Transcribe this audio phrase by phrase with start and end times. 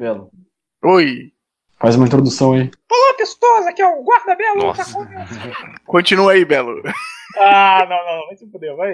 [0.00, 0.30] Belo.
[0.82, 1.30] Oi.
[1.78, 2.70] Faz uma introdução aí.
[2.90, 4.62] Olá, pessoas, aqui é o Guarda Belo.
[4.62, 4.82] Nossa.
[4.82, 5.80] Tá começando.
[5.84, 6.82] Continua aí, Belo.
[7.36, 8.92] Ah, não, não, vai se fuder, vai.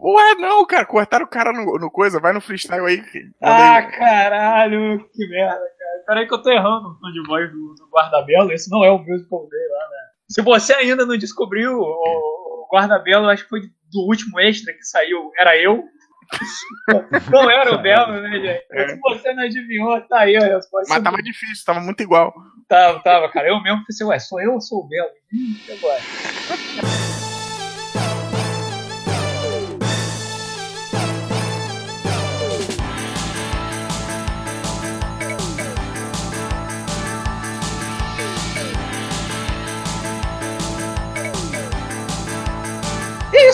[0.00, 0.86] Ué, não, cara.
[0.86, 2.18] Cortaram o cara no, no coisa.
[2.18, 3.02] Vai no freestyle aí.
[3.42, 3.92] Ah, aí.
[3.92, 6.04] caralho, que merda, cara.
[6.06, 8.50] Peraí que eu tô errando o tom de voz do, do Guarda Belo.
[8.50, 9.96] Esse não é o musical dele lá, né?
[10.30, 14.72] Se você ainda não descobriu, o, o Guarda Belo, acho que foi do último extra
[14.72, 15.84] que saiu, era eu.
[17.30, 18.66] Não era o Belo, né, gente?
[18.72, 18.88] É.
[18.88, 20.94] Se você não adivinhou, tá aí a resposta.
[20.94, 22.34] Mas tava difícil, tava muito igual.
[22.68, 23.48] Tava, tava, cara.
[23.48, 25.10] Eu mesmo pensei, ué, sou eu ou sou o Belo?
[25.32, 27.07] Hum, agora?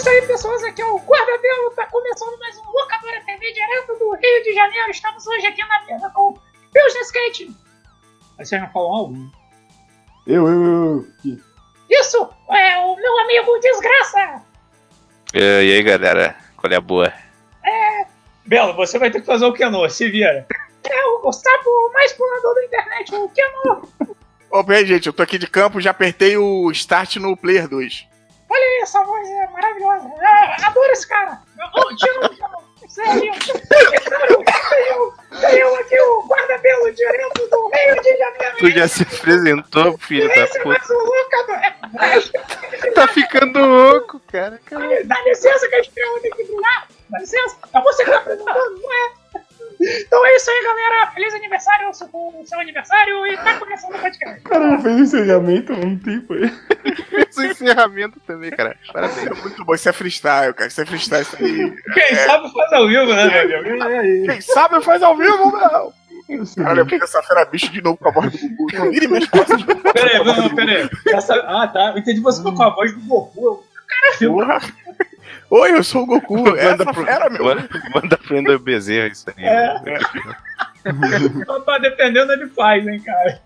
[0.04, 3.98] Isso aí, pessoas, aqui é o Guarda Belo, tá começando mais um Locadora TV direto
[3.98, 4.90] do Rio de Janeiro.
[4.90, 6.38] Estamos hoje aqui na mesa com o
[6.74, 7.56] Business Skate.
[8.38, 9.32] Aí vocês não falam algo?
[10.27, 11.06] Eu, eu, eu.
[11.19, 11.42] Aqui.
[11.88, 14.42] Isso é o meu amigo Desgraça.
[15.32, 16.36] E aí, galera?
[16.58, 17.10] Qual é a boa?
[18.44, 20.47] Belo, você vai ter que fazer o Kenô, se vira.
[20.82, 23.88] É o Gustavo mais pulador da internet, o Kenô.
[24.50, 28.12] Ô, bem, gente, eu tô aqui de campo, já apertei o start no Player 2.
[28.55, 30.08] Olha aí, essa voz é maravilhosa.
[30.22, 31.42] Ah, adoro esse cara.
[31.74, 32.64] Oh, novo.
[32.88, 33.33] Sério.
[33.33, 34.44] É claro,
[35.41, 38.56] tem eu, eu aqui, o guarda-belo direto do Rio de Janeiro.
[38.58, 40.69] Tu já se apresentou, filho da é puta.
[40.69, 42.94] mais um Locador.
[42.94, 44.60] Tá ficando louco, cara.
[44.64, 45.05] cara.
[45.05, 46.88] Dá licença que a estrela tem que brilhar.
[47.10, 47.56] Dá licença.
[47.72, 49.23] É você que tá apresentando, não é?
[50.06, 51.06] Então é isso aí, galera.
[51.12, 52.08] Feliz aniversário, seu,
[52.44, 53.27] seu aniversário.
[53.27, 54.41] E tá começando o podcast.
[54.41, 56.50] O cara já fez encerramento há um tempo aí.
[57.28, 58.76] Esse encerramento também, cara.
[58.92, 59.18] Parabéns.
[59.18, 60.68] Isso é muito bom, isso é freestyle, cara.
[60.68, 61.76] Isso é freestyle, isso aí.
[61.94, 64.26] Quem sabe faz ao vivo, né, amigo?
[64.26, 65.92] Quem sabe faz ao vivo, não.
[66.56, 68.66] Caralho, terça-feira bicho de novo com a voz do Gugu.
[68.78, 69.62] Não vire minhas costas.
[69.92, 70.88] Peraí, não, não, peraí.
[71.08, 71.91] Essa- Ah, tá.
[71.91, 73.62] Eu entendi você com a voz do Goku.
[73.86, 74.62] Caralho.
[75.56, 76.37] Oi, eu sou o Goku.
[76.50, 77.44] Manda pro- fera, meu.
[77.44, 79.44] Manda, manda prender o Bezerra isso aí.
[79.44, 79.75] É.
[81.65, 83.41] Tá dependendo, ele faz, hein, cara.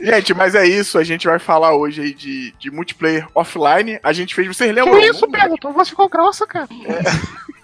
[0.00, 0.96] Gente, mas é isso.
[0.96, 3.98] A gente vai falar hoje aí de, de multiplayer offline.
[4.00, 4.46] A gente fez.
[4.46, 4.94] Vocês lembram?
[5.32, 5.56] Pedro?
[5.56, 6.68] Tua voz ficou grossa, cara.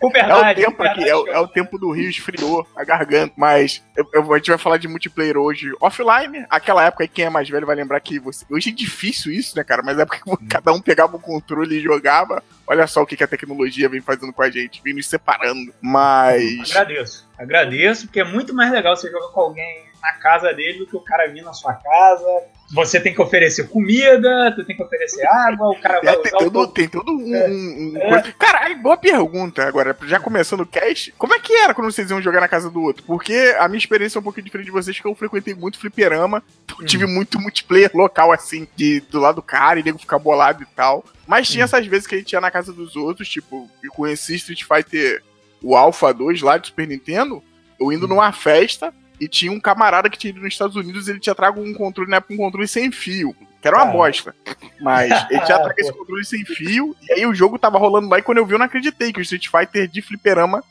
[0.00, 0.60] Com É o verdade.
[0.62, 3.32] tempo com aqui, é o, é o tempo do Rio esfriou a garganta.
[3.36, 6.44] Mas eu- eu- a gente vai falar de multiplayer hoje offline.
[6.50, 8.44] Aquela época aí, quem é mais velho vai lembrar que você.
[8.50, 9.82] Hoje é difícil isso, né, cara?
[9.82, 12.42] Mas é porque cada um pegava o controle e jogava.
[12.66, 15.72] Olha só o que, que a tecnologia vem fazendo com a gente, vem nos separando.
[15.80, 16.70] Mas.
[16.70, 17.28] Agradeço.
[17.38, 20.96] Agradeço, porque é muito mais legal você jogar com alguém na casa dele do que
[20.96, 22.26] o cara vir na sua casa.
[22.72, 26.34] Você tem que oferecer comida, tu tem que oferecer água, o cara vai É, tem,
[26.34, 27.34] o todo, tem todo um.
[27.34, 27.48] É.
[27.48, 28.08] um- É.
[28.08, 29.66] coisa- Caralho, boa pergunta.
[29.66, 32.68] Agora, já começando o cast, como é que era quando vocês iam jogar na casa
[32.70, 33.04] do outro?
[33.06, 36.42] Porque a minha experiência é um pouquinho diferente de vocês, que eu frequentei muito fliperama.
[36.64, 40.18] Então eu tive muito multiplayer local, assim, de, do lado do cara, e nego ficar
[40.18, 41.04] bolado e tal.
[41.26, 44.34] Mas tinha essas vezes que a gente ia na casa dos outros, tipo, eu conheci
[44.36, 45.22] Street Fighter,
[45.62, 47.42] o Alpha 2 lá de Super Nintendo,
[47.80, 48.92] eu indo numa festa.
[49.20, 52.10] E tinha um camarada que tinha ido nos Estados Unidos, ele tinha trago um controle,
[52.10, 53.34] na época, um controle sem fio.
[53.62, 53.92] Que era uma Ah.
[53.92, 54.34] bosta.
[54.80, 56.94] Mas ele tinha trago esse controle sem fio.
[57.08, 58.18] E aí o jogo tava rolando lá.
[58.18, 60.62] E quando eu vi, eu não acreditei que o Street Fighter de fliperama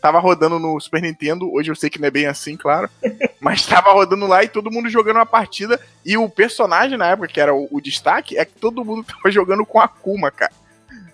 [0.00, 1.52] tava rodando no Super Nintendo.
[1.52, 2.88] Hoje eu sei que não é bem assim, claro.
[3.38, 5.78] Mas tava rodando lá e todo mundo jogando uma partida.
[6.04, 9.30] E o personagem na época, que era o, o destaque, é que todo mundo tava
[9.30, 10.52] jogando com a Akuma, cara.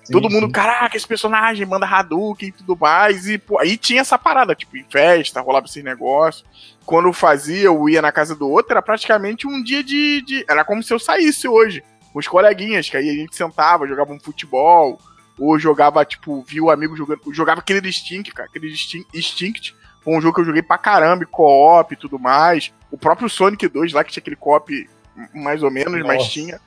[0.06, 0.52] Sim, todo mundo, sim.
[0.52, 3.28] caraca, esse personagem manda Hadouken e tudo mais.
[3.28, 6.44] E, pô, aí tinha essa parada, tipo, em festa, rolava esses negócios.
[6.84, 10.22] Quando eu fazia, eu ia na casa do outro, era praticamente um dia de.
[10.22, 13.86] de- era como se eu saísse hoje, com os coleguinhas, que aí a gente sentava,
[13.88, 14.96] jogava um futebol,
[15.36, 17.20] ou jogava, tipo, via o amigo jogando.
[17.32, 19.74] Jogava aquele Instinct, cara, aquele Instinct, Instinct.
[20.02, 22.72] Foi um jogo que eu joguei pra caramba, co-op e tudo mais.
[22.92, 24.88] O próprio Sonic 2 lá, que tinha aquele co-op
[25.34, 26.30] mais ou menos, mas Nossa.
[26.30, 26.60] tinha.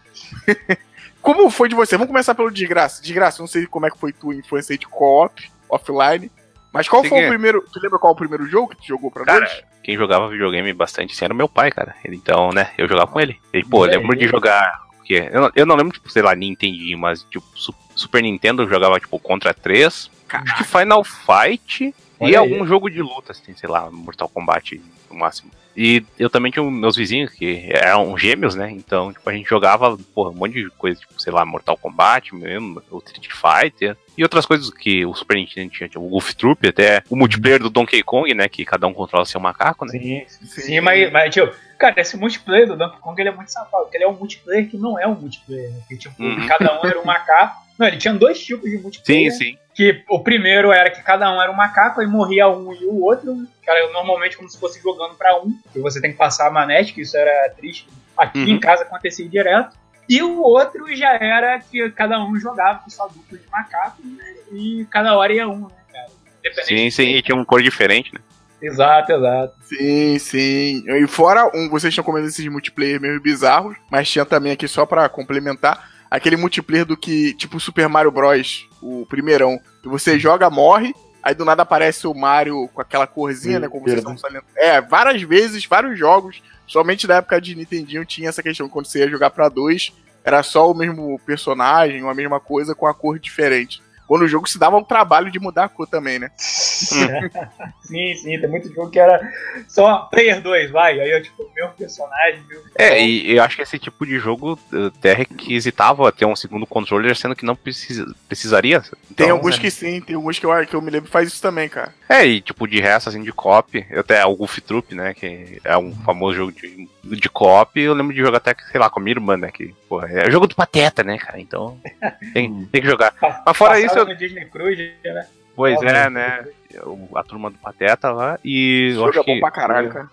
[1.21, 1.95] Como foi de você?
[1.97, 3.01] Vamos começar pelo Desgraça.
[3.01, 6.31] Desgraça, não sei como é que foi tua infância de co-op, offline.
[6.71, 7.25] Mas qual Sim, foi é.
[7.25, 7.65] o primeiro.
[7.73, 9.63] Tu lembra qual o primeiro jogo que tu jogou pra Cara, dois?
[9.83, 11.95] quem jogava videogame bastante assim era meu pai, cara.
[12.05, 13.37] Então, né, eu jogava com ele.
[13.53, 14.87] E, pô, É, lembro de ele- jogar.
[15.09, 18.69] Eu, não- eu não lembro, tipo, sei lá, Nintendinho, mas, tipo, Su- Super Nintendo eu
[18.69, 20.11] jogava, tipo, Contra 3.
[20.31, 22.51] Acho que Final Fight e Olha aí.
[22.51, 25.51] algum jogo de luta, assim, sei lá, Mortal Kombat no máximo.
[25.77, 28.69] E eu também tinha meus vizinhos que eram gêmeos, né?
[28.71, 32.35] Então, tipo, a gente jogava, porra, um monte de coisa, tipo, sei lá, Mortal Kombat
[32.35, 33.95] mesmo, o Street Fighter.
[34.17, 37.59] E outras coisas que o Super Nintendo tinha, tipo, o Golf Troop, até o multiplayer
[37.61, 38.49] do Donkey Kong, né?
[38.49, 39.91] Que cada um controla seu macaco, né?
[39.91, 43.83] Sim, sim, mas, mas, tipo, cara, esse multiplayer do Donkey Kong ele é muito safado,
[43.83, 45.77] porque ele é um multiplayer que não é um multiplayer, né?
[45.79, 46.45] Porque, tipo, Uhum.
[46.47, 49.31] cada um era um macaco, Não, ele tinha dois tipos de multiplayer.
[49.31, 49.57] Sim, sim.
[49.73, 53.01] Que o primeiro era que cada um era um macaco, aí morria um e o
[53.01, 53.47] outro.
[53.63, 55.57] Que era normalmente como se fosse jogando pra um.
[55.73, 57.87] E você tem que passar a manete, que isso era triste.
[58.17, 58.47] Aqui Uhum.
[58.49, 59.77] em casa acontecia direto.
[60.09, 64.33] E o outro já era que cada um jogava com sua dupla de macaco, né?
[64.51, 66.07] E cada hora ia um, né, cara?
[66.39, 67.09] Independente Sim, sim.
[67.15, 68.19] E tinha uma cor diferente, né?
[68.61, 69.53] Exato, exato.
[69.61, 70.83] Sim, sim.
[70.85, 74.85] E fora, um, vocês estão comendo esses multiplayer meio bizarros, mas tinha também aqui só
[74.85, 80.49] pra complementar, aquele multiplayer do que, tipo Super Mario Bros, o primeirão, que você joga,
[80.49, 84.17] morre, aí do nada aparece o Mario com aquela corzinha, Sim, né, como vocês estão
[84.17, 84.51] salientando.
[84.57, 88.99] É, várias vezes, vários jogos, somente da época de Nintendinho tinha essa questão, quando você
[88.99, 89.91] ia jogar pra dois,
[90.23, 93.81] era só o mesmo personagem, uma mesma coisa com a cor diferente.
[94.09, 96.31] Quando o jogo se dava o trabalho de mudar a cor também, né?
[96.39, 99.19] Sim, sim, tem muito jogo que era
[99.67, 100.99] só Player 2, vai.
[100.99, 102.61] Aí eu, tipo, o mesmo personagem, meu.
[102.75, 106.65] É, e eu acho que esse tipo de jogo eh, até requisitava ter um segundo
[106.67, 108.81] controller, sendo que não precisa, precisaria.
[108.81, 109.61] Tem Então, alguns né?
[109.61, 111.93] que sim, tem alguns que eu, que eu me lembro que faz isso também, cara.
[112.07, 115.59] É, e tipo, de resto, assim, de co-op, eu até o Goof Troop, né, que
[115.63, 118.99] é um famoso jogo de, de co-op, eu lembro de jogar até, sei lá, com
[118.99, 121.77] a minha irmã, né, que, porra, é o jogo do Pateta, né, cara, então
[122.33, 123.13] tem, tem que jogar.
[123.45, 125.25] Mas fora isso, eu- Disney Cruise, né?
[125.55, 125.89] Pois Óbvio.
[125.89, 129.39] é, né, eu- a turma do Pateta lá, e Esse eu acho é bom que...
[129.41, 130.09] pra caralho, cara.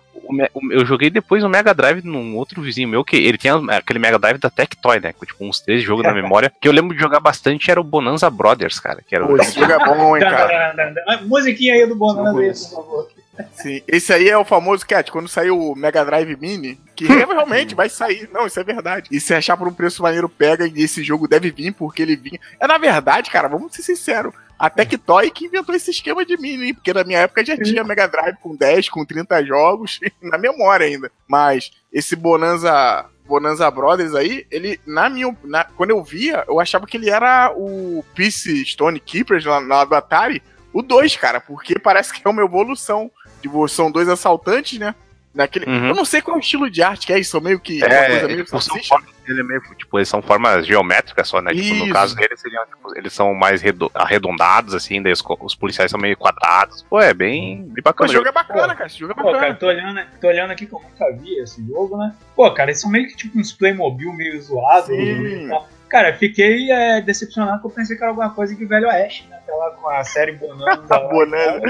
[0.53, 3.97] o eu joguei depois o Mega Drive num outro vizinho meu, que ele tinha aquele
[3.99, 5.13] Mega Drive da Tectoy, né?
[5.13, 6.51] Com tipo uns três jogos na memória.
[6.59, 9.01] Que eu lembro de jogar bastante era o Bonanza Brothers, cara.
[9.07, 10.73] Que era o esse jogo é bom, hein, cara.
[10.73, 10.93] Dan.
[11.27, 13.07] Musiquinha aí do Bonanza aí, por favor.
[13.55, 13.81] Sim.
[13.87, 17.89] Esse aí é o famoso Cat, quando saiu o Mega Drive Mini, que realmente vai
[17.89, 18.29] sair.
[18.33, 19.09] Não, isso é verdade.
[19.11, 22.15] E se achar por um preço maneiro, pega e esse jogo deve vir, porque ele
[22.15, 22.39] vinha.
[22.59, 24.33] É na verdade, cara, vamos ser sinceros.
[24.57, 26.73] A Tectoy que inventou esse esquema de mini, hein?
[26.73, 30.87] Porque na minha época já tinha Mega Drive com 10, com 30 jogos, na memória
[30.87, 31.11] ainda.
[31.27, 33.05] Mas esse Bonanza.
[33.27, 35.35] Bonanza Brothers aí, ele, na minha.
[35.43, 39.83] na- quando eu via, eu achava que ele era o Peace Stone Keepers lá, lá
[39.83, 40.41] do Atari,
[40.71, 43.11] o 2, cara, porque parece que é uma evolução.
[43.47, 44.93] Tipo, são dois assaltantes, né?
[45.33, 45.89] Naquele, Uhum.
[45.89, 47.77] Eu não sei qual estilo de arte que é isso, são meio que.
[47.83, 51.27] uma É, coisa meio tipo, são formas, ele é meio, tipo, eles são formas geométricas
[51.27, 51.51] só, né?
[51.53, 55.53] Tipo, no caso deles, seriam, tipo, eles são mais redo- arredondados, assim, daí os, os
[55.53, 56.83] policiais são meio quadrados.
[56.89, 58.09] Pô, é bem, bem bacana.
[58.09, 58.87] o jogo é bacana, cara.
[58.87, 59.39] Esse jogo é Pô, bacana.
[59.41, 62.15] cara, tô olhando, tô olhando aqui que eu nunca vi esse jogo, né?
[62.35, 64.87] Pô, cara, eles são meio que tipo uns Playmobil meio zoados.
[64.87, 65.49] Sim.
[65.49, 65.69] tal.
[65.87, 69.36] Cara, fiquei é, decepcionado porque eu pensei que era alguma coisa de Velho Oeste, né?
[69.47, 70.99] Aquela com a série Bonanza.
[71.09, 71.61] Bonanza.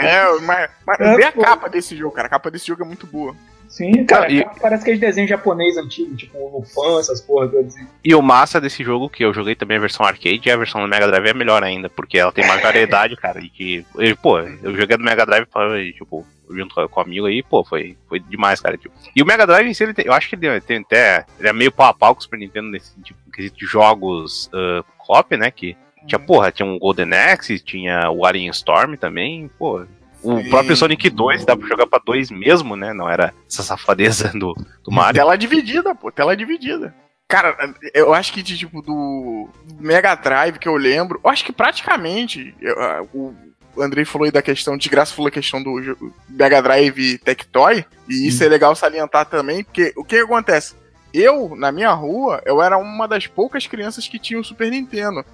[0.00, 1.40] É, É, mas, mas É, vê a pô.
[1.42, 2.26] capa desse jogo, cara.
[2.26, 3.34] A capa desse jogo é muito boa.
[3.68, 7.20] sim, cara, Ah, e- parece que é de desenho japonês antigo, tipo o Lupin, essas
[7.20, 7.74] porra todas.
[7.74, 7.86] assim.
[8.04, 10.80] E o massa desse jogo, que eu joguei também a versão arcade, e a versão
[10.82, 13.40] do Mega Drive é melhor ainda, porque ela tem mais variedade, cara.
[13.40, 15.48] E que, eu, pô, eu joguei do Mega Drive,
[15.80, 18.76] e, tipo, junto com, o amigo aí, pô, foi, foi demais, cara.
[18.76, 18.94] Tipo.
[19.16, 21.24] E o Mega Drive em si, ele tem- eu acho que ele tem até.
[21.40, 24.48] Ele é meio pau a pau com o Super Nintendo nesse tipo quesito de jogos
[24.54, 25.50] uh, cop, né?
[25.50, 29.86] Que tinha, porra, tinha um Golden Axe, tinha o Alien Storm também, pô.
[30.22, 30.48] O Sim.
[30.48, 32.94] próprio Sonic 2 dá pra jogar pra dois mesmo, né?
[32.94, 35.20] Não era essa safadeza do, do Mario.
[35.20, 36.10] Tela dividida, pô.
[36.10, 36.94] Tela dividida.
[37.28, 37.56] Cara,
[37.92, 39.48] eu acho que de, tipo, do
[39.78, 42.74] Mega Drive que eu lembro, eu acho que praticamente eu,
[43.14, 47.84] o Andrei falou aí da questão, de graça falou a questão do Mega Drive Tectoy,
[48.08, 50.74] e isso é legal salientar também, porque o que acontece?
[51.12, 55.24] Eu, na minha rua, eu era uma das poucas crianças que tinha o Super Nintendo.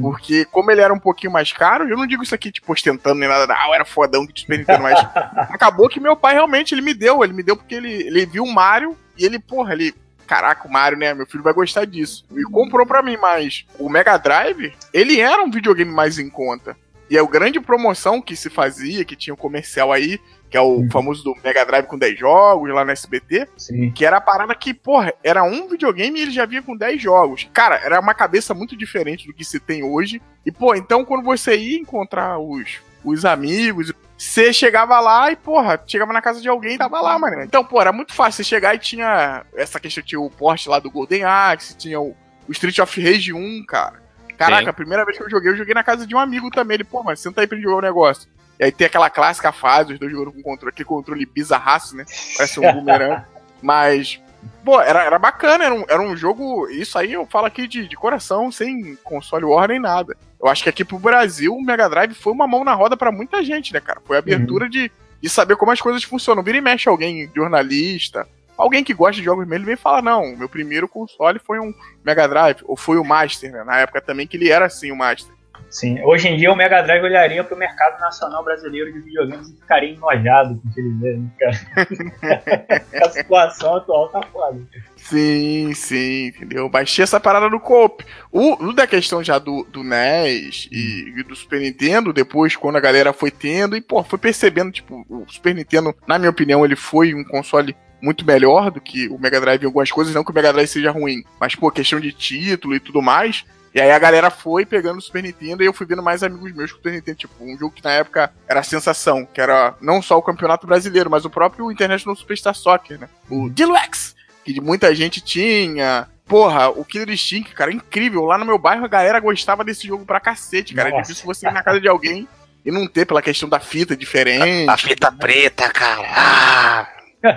[0.00, 3.18] Porque, como ele era um pouquinho mais caro, eu não digo isso aqui, tipo, ostentando
[3.18, 4.98] nem nada, ah, eu era fodão de Super Nintendo, mas
[5.50, 7.22] acabou que meu pai realmente ele me deu.
[7.24, 9.94] Ele me deu porque ele, ele viu o Mario e ele, porra, ele.
[10.26, 11.14] Caraca, o Mario, né?
[11.14, 12.24] Meu filho vai gostar disso.
[12.30, 16.76] E comprou pra mim, mas o Mega Drive, ele era um videogame mais em conta.
[17.08, 20.78] E a grande promoção que se fazia, que tinha um comercial aí, que é o
[20.78, 20.90] Uhum.
[20.90, 23.90] famoso do Mega Drive com 10 jogos lá no SBT, Sim.
[23.90, 27.00] que era a parada que, porra, era um videogame e ele já vinha com 10
[27.00, 27.48] jogos.
[27.52, 30.20] Cara, era uma cabeça muito diferente do que se tem hoje.
[30.46, 35.80] E, pô, então quando você ia encontrar os, os amigos, você chegava lá e, porra,
[35.86, 37.42] chegava na casa de alguém e tava lá, mano.
[37.42, 38.42] Então, pô, era muito fácil.
[38.42, 42.16] Você chegar e tinha essa questão, tinha o porte lá do Golden Axe, tinha o,
[42.48, 44.02] o Street of Rage 1, cara.
[44.36, 44.70] Caraca, Sim.
[44.70, 46.76] a primeira vez que eu joguei, eu joguei na casa de um amigo também.
[46.76, 48.28] Ele, pô, mas senta aí pra gente jogar um negócio.
[48.58, 52.04] E aí tem aquela clássica fase, os dois jogando com controle, aquele controle bizarraço, né?
[52.36, 53.22] Parece um boomerang.
[53.62, 54.20] Mas,
[54.64, 56.68] pô, era, era bacana, era um, era um jogo.
[56.68, 60.16] Isso aí eu falo aqui de, de coração, sem console war nem nada.
[60.40, 63.12] Eu acho que aqui pro Brasil o Mega Drive foi uma mão na roda pra
[63.12, 64.00] muita gente, né, cara?
[64.04, 66.42] Foi a abertura de, de saber como as coisas funcionam.
[66.42, 68.26] Vira e mexe alguém, jornalista,
[68.58, 71.72] alguém que gosta de jogos mesmo, ele vem falar: não, meu primeiro console foi um
[72.04, 73.64] Mega Drive, ou foi o Master, né?
[73.64, 75.32] Na época também que ele era assim, o Master.
[75.70, 79.52] Sim, hoje em dia o Mega Drive olharia pro mercado nacional brasileiro de videogames e
[79.52, 82.86] ficaria enojado com o que ele vê, né, cara?
[83.04, 84.58] a situação atual tá foda.
[84.96, 86.68] Sim, sim, entendeu?
[86.68, 88.04] Baixei essa parada no coop.
[88.32, 92.76] O, o da questão já do, do NES e, e do Super Nintendo, depois, quando
[92.76, 96.64] a galera foi tendo, e, pô, foi percebendo, tipo, o Super Nintendo, na minha opinião,
[96.64, 100.24] ele foi um console muito melhor do que o Mega Drive em algumas coisas, não
[100.24, 103.44] que o Mega Drive seja ruim, mas, pô, questão de título e tudo mais.
[103.74, 106.52] E aí a galera foi pegando o Super Nintendo e eu fui vendo mais amigos
[106.52, 107.18] meus com o Super Nintendo.
[107.18, 111.10] Tipo, um jogo que na época era sensação, que era não só o Campeonato Brasileiro,
[111.10, 113.08] mas o próprio International Superstar Soccer, né?
[113.28, 116.08] O Deluxe, que muita gente tinha.
[116.26, 118.24] Porra, o Killer Instinct, cara, incrível.
[118.24, 120.88] Lá no meu bairro a galera gostava desse jogo pra cacete, cara.
[120.88, 121.02] É Nossa.
[121.02, 122.28] difícil você ir na casa de alguém
[122.64, 124.68] e não ter pela questão da fita diferente.
[124.68, 126.06] A fita preta, cara.
[126.14, 126.88] Ah,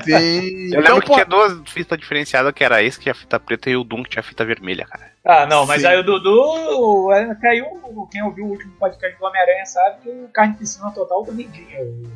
[0.03, 0.73] Sim.
[0.73, 3.39] eu Então, lembro que pô, tinha duas fitas diferenciadas, que era esse que tinha fita
[3.39, 5.09] preta e o Doom que tinha fita vermelha, cara.
[5.25, 5.88] Ah, não, mas Sim.
[5.88, 7.65] aí o Dudu, é, caiu,
[8.11, 11.79] quem ouviu o último podcast do Homem-Aranha sabe que o Carnificina Total também tinha.
[11.81, 12.11] o-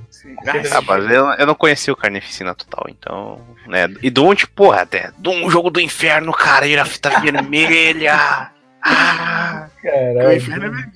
[0.76, 3.88] Ah, mas eu, eu não conhecia o Carnificina Total, então, né.
[4.02, 8.52] E Doom, tipo, porra, até Doom, jogo do inferno, cara, e era fita vermelha.
[8.88, 10.34] Ah, o Caralho.
[10.38, 10.92] inferno é vermelho.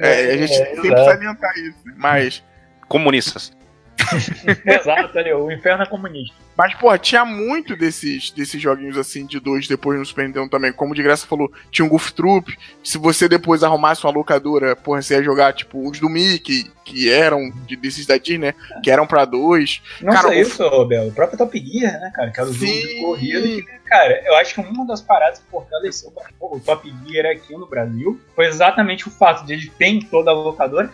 [0.00, 1.04] É, a gente É, tem que exato.
[1.04, 1.78] salientar isso.
[1.86, 1.94] né?
[1.96, 2.42] Mas.
[2.88, 3.56] comunistas.
[4.64, 6.34] Exato, ali, o inferno é comunista.
[6.56, 10.72] Mas, pô, tinha muito desses, desses joguinhos assim de dois depois no Super Nintendo também.
[10.72, 12.56] Como de graça falou, tinha um Goof Troop.
[12.84, 17.10] Se você depois arrumasse uma locadora, porra, você ia jogar, tipo, os do Mickey, que
[17.10, 18.54] eram de, desses da Disney, né?
[18.82, 19.80] Que eram pra dois.
[20.02, 21.08] Não Cara, só o- isso, ô, Belo.
[21.08, 22.30] O próprio Top Gear, né, cara?
[22.30, 23.40] Que era o jogo de corrida.
[23.40, 27.66] Que, cara, eu acho que uma das paradas que fortaleceu o Top Gear aqui no
[27.66, 30.90] Brasil foi exatamente o fato de ele ter em toda a locadora,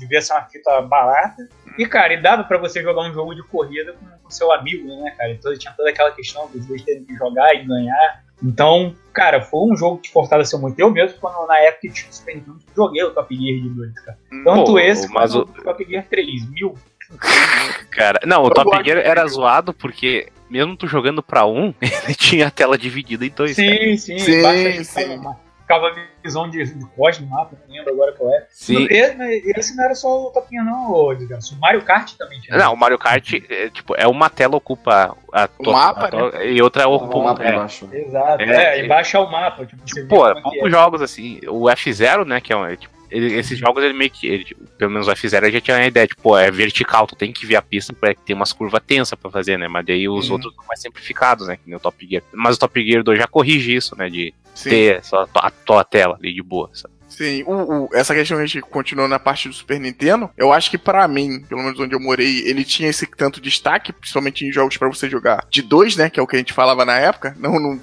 [0.00, 1.48] devia ser uma fita barata.
[1.78, 4.88] E, cara, e dava pra você jogar um jogo de corrida com o seu amigo,
[4.88, 5.30] né, cara?
[5.30, 8.24] Então tinha toda aquela questão dos dois terem que jogar e ganhar.
[8.42, 10.78] Então, cara, foi um jogo que fortaleceu muito.
[10.80, 13.68] Eu mesmo, quando na época que tinha o Super Nintendo, joguei o Top Gear de
[13.68, 14.18] dois, cara.
[14.44, 16.74] Tanto Pô, esse mas quanto o Top Gear 3000.
[17.90, 22.14] Cara, não, o Eu Top Gear era zoado porque, mesmo tu jogando pra um, ele
[22.14, 23.56] tinha a tela dividida em dois.
[23.56, 23.68] cara.
[23.68, 25.00] Sim, sim, Sim, sim.
[25.16, 25.90] ficava- Ficava
[26.22, 26.90] visão de, de no
[27.28, 28.46] mapa, não lembro agora qual é.
[28.50, 28.86] Sim.
[28.90, 31.54] Esse, mas esse não era só o Topinha, não, desgraça.
[31.54, 32.56] O Mario Kart também tinha.
[32.56, 36.36] Não, o Mario Kart, é, tipo, é uma tela ocupa a to- mapa, a to-
[36.42, 37.34] e outra ocupa lá um.
[37.34, 37.88] pra É, baixo.
[37.92, 39.64] Exato, É, é, embaixo é o mapa.
[39.66, 40.70] Tipo, você vê pô, é que poucos é.
[40.70, 41.40] jogos assim.
[41.48, 42.64] O F0, né, que é um.
[42.66, 44.26] é, tipo, ele- esses jogos ele meio que.
[44.26, 47.16] ele, tipo, pelo menos o F0 já tinha a ideia, tipo, pô, é vertical, tu
[47.16, 49.66] tem que ver a pista pra ter umas curvas tensas pra fazer, né?
[49.68, 50.34] Mas daí os Uhum.
[50.34, 51.56] outros são mais simplificados, né?
[51.56, 52.22] Que nem o Top Gear.
[52.32, 54.08] Mas o Top Gear 2 já corrige isso, né?
[54.08, 54.70] De Sim.
[54.70, 56.70] ter só a tua tela ali de boa.
[56.72, 56.94] sabe?
[57.08, 60.52] Sim, o, o- essa questão que a gente continuou na parte do Super Nintendo, eu
[60.52, 64.46] acho que pra mim, pelo menos onde eu morei, ele tinha esse tanto destaque, principalmente
[64.46, 66.84] em jogos pra você jogar de dois, né, que é o que a gente falava
[66.84, 67.34] na época.
[67.36, 67.78] Não, não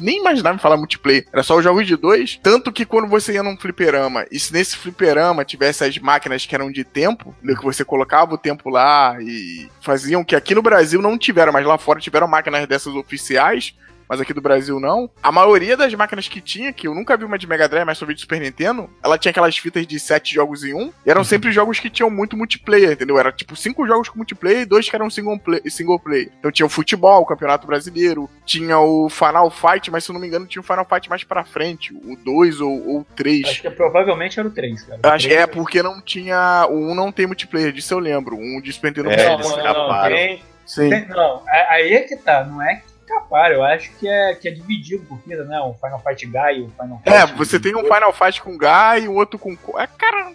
[0.00, 2.40] nem imaginava falar multiplayer, era só os jogos de dois.
[2.42, 6.54] Tanto que quando você ia num fliperama, e se nesse fliperama tivesse as máquinas que
[6.54, 10.62] eram de tempo, né, que você colocava o tempo lá e faziam que aqui no
[10.62, 13.74] Brasil não tiveram, mas lá fora tiveram máquinas dessas oficiais
[14.08, 15.10] mas aqui do Brasil não.
[15.22, 17.98] A maioria das máquinas que tinha, que eu nunca vi uma de Mega Drive, mas
[17.98, 21.10] só vi de Super Nintendo, ela tinha aquelas fitas de sete jogos em um, e
[21.10, 23.18] eram sempre jogos que tinham muito multiplayer, entendeu?
[23.18, 26.30] Era tipo cinco jogos com multiplayer e dois que eram single play, single player.
[26.38, 30.20] Então tinha o futebol, o Campeonato Brasileiro, tinha o Final Fight, mas se eu não
[30.20, 33.44] me engano tinha o Final Fight mais pra frente, o 2 ou o 3.
[33.48, 35.00] Acho que provavelmente era o 3, cara.
[35.04, 36.66] O Acho, 3 é, porque não tinha.
[36.70, 38.36] O 1 não tem multiplayer, disso eu lembro.
[38.36, 40.90] O 1 de Super Nintendo É, não Não, não, não, tem- Sim.
[40.90, 42.95] tem- não, a- aí é que tá, não é que
[43.26, 45.58] escaparam, eu acho que é, que é dividido por vida, né?
[45.60, 47.10] O Final Fight Guy e o Final Fight.
[47.16, 49.54] É, você tem um Final Fight com Guy e um outro com.
[49.56, 50.32] Co- É, cara,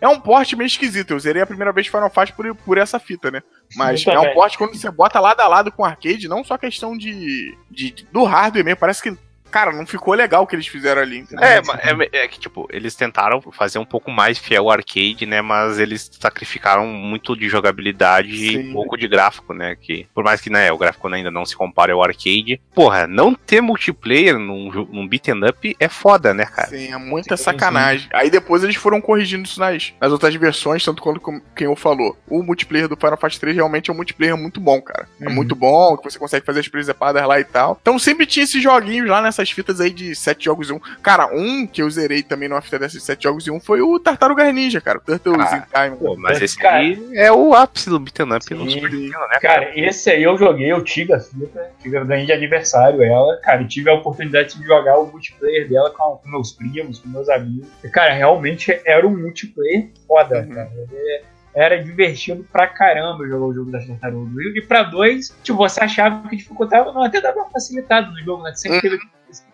[0.00, 1.12] é um porte meio esquisito.
[1.12, 3.42] Eu zerei a primeira vez Final Fight por, por essa fita, né?
[3.76, 6.58] Mas Eu é um porte quando você bota lado a lado com arcade, não só
[6.58, 8.80] questão de, de- do hardware mesmo.
[8.80, 9.16] Parece que,
[9.50, 11.18] cara, não ficou legal o que eles fizeram ali.
[11.18, 11.44] entendeu?
[11.44, 15.40] É, é, é que, tipo, eles tentaram fazer um pouco mais fiel ao arcade, né?
[15.42, 18.70] Mas eles sacrificaram muito de jogabilidade Sim.
[18.70, 19.76] e pouco de gráfico, né?
[19.80, 23.34] Que, por mais que né, o gráfico ainda não se compare ao arcade, porra, não
[23.34, 26.68] ter multiplayer num, num beat'em up é foda, né, cara?
[26.68, 28.08] Sim, é muita Sim, sacanagem.
[28.12, 31.20] Aí depois eles foram corrigindo isso nas, nas outras versões, tanto quanto
[31.54, 32.16] quem eu falou.
[32.28, 35.08] O multiplayer do Final Fight 3 realmente é um multiplayer muito bom, cara.
[35.20, 35.34] É Uhum.
[35.34, 37.78] muito bom, que você consegue fazer as presepadas lá e tal.
[37.80, 40.80] Então sempre tinha esses joguinhos lá nessas fitas aí de sete jogos em um.
[41.02, 43.98] Cara, um que eu zerei também numa fita dessas sete jogos em um foi o
[43.98, 44.98] Tartaruga Ninja, cara.
[44.98, 45.96] O Turtles Ah, in Time.
[45.96, 48.70] Pô, mas esse Cara, aí é o ápice do beat'em up no Sim.
[48.70, 49.66] Super Nintendo, né, cara?
[49.66, 53.36] Cara, esse aí eu joguei, eu tive a fita, tive, eu ganhei de aniversário ela,
[53.40, 57.08] cara, e tive a oportunidade de jogar o multiplayer dela com, com meus primos, com
[57.08, 57.68] meus amigos.
[57.84, 60.54] E, cara, realmente era um multiplayer foda, Uhum.
[60.54, 60.70] cara.
[60.90, 61.22] Ele
[61.54, 64.32] era divertido pra caramba jogar o jogo das tartarugas.
[64.54, 68.42] E pra dois, tipo, você achava que dificultava, não, até dava uma facilitada no jogo,
[68.44, 68.52] né?
[68.54, 68.98] Sempre teve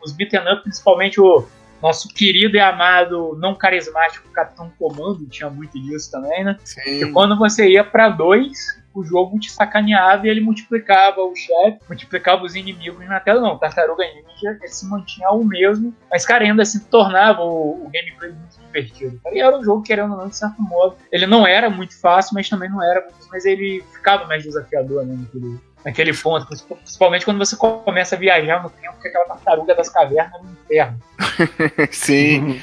[0.04, 1.46] os beat'em up, principalmente o
[1.82, 6.56] nosso querido e amado, não carismático Capitão Comando, tinha muito disso também, né?
[6.64, 6.80] Sim.
[7.04, 11.80] E quando você ia pra dois, o jogo te sacaneava e ele multiplicava o chefe,
[11.88, 13.40] multiplicava os inimigos na tela.
[13.40, 17.90] Não, Tartaruga Ninja ele se mantinha o mesmo, mas, cara, ainda assim tornava o, o
[17.92, 19.20] gameplay muito divertido.
[19.32, 20.96] E era um jogo, querendo ou não, de certo modo.
[21.10, 23.26] Ele não era muito fácil, mas também não era muito.
[23.30, 25.16] Mas ele ficava mais desafiador, né?
[25.18, 26.46] Naquele, naquele ponto.
[26.46, 30.98] Principalmente quando você começa a viajar no tempo, que aquela tartaruga das cavernas no inferno.
[31.92, 32.60] Sim.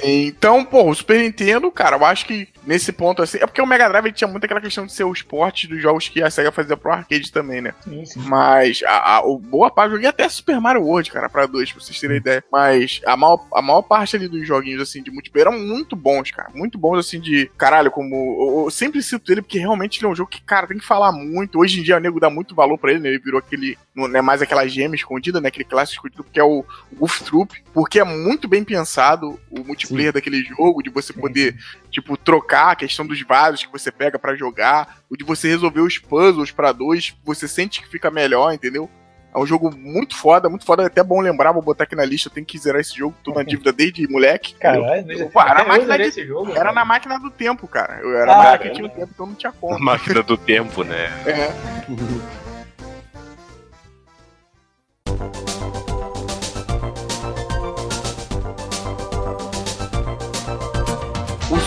[0.00, 3.38] Sim, então, pô, o Super Nintendo, cara, eu acho que nesse ponto assim.
[3.38, 6.08] É porque o Mega Drive tinha muito aquela questão de ser o esporte dos jogos
[6.08, 7.74] que a SEGA fazia pro arcade também, né?
[7.82, 8.20] Sim, sim.
[8.20, 11.70] Mas a, a o boa parte, eu joguei até Super Mario World, cara, pra dois,
[11.70, 12.42] pra vocês terem ideia.
[12.50, 16.30] Mas a maior, a maior parte ali dos joguinhos, assim, de multiplayer eram muito bons,
[16.30, 16.50] cara.
[16.54, 17.50] Muito bons, assim, de.
[17.56, 18.14] Caralho, como.
[18.14, 20.86] Eu, eu sempre cito ele porque realmente ele é um jogo que, cara, tem que
[20.86, 21.58] falar muito.
[21.58, 23.08] Hoje em dia o nego dá muito valor pra ele, né?
[23.10, 23.78] Ele virou aquele.
[23.94, 25.48] Não é mais aquela gema escondida, né?
[25.48, 27.62] Aquele clássico escondido, que é o, Goof Troop.
[27.72, 30.12] Porque é muito bem pensado o multiplayer Sim.
[30.12, 31.56] daquele jogo, de você poder,
[31.90, 35.80] tipo, trocar a questão dos vasos que você pega pra jogar, o de você resolver
[35.80, 38.88] os puzzles pra dois, você sente que fica melhor, entendeu?
[39.34, 42.04] É um jogo muito foda, muito foda, é até bom lembrar, vou botar aqui na
[42.04, 44.54] lista, eu tenho que zerar esse jogo, tô na dívida desde moleque.
[44.54, 46.50] Caralho, Pô, era máquina de- jogo.
[46.52, 46.72] Era cara.
[46.72, 47.98] na máquina do tempo, cara.
[48.00, 48.74] Eu era Ah, na máquina que cara.
[48.74, 49.78] tinha o tempo, então não tinha A como.
[49.80, 51.06] máquina do tempo, né?
[51.26, 51.52] É.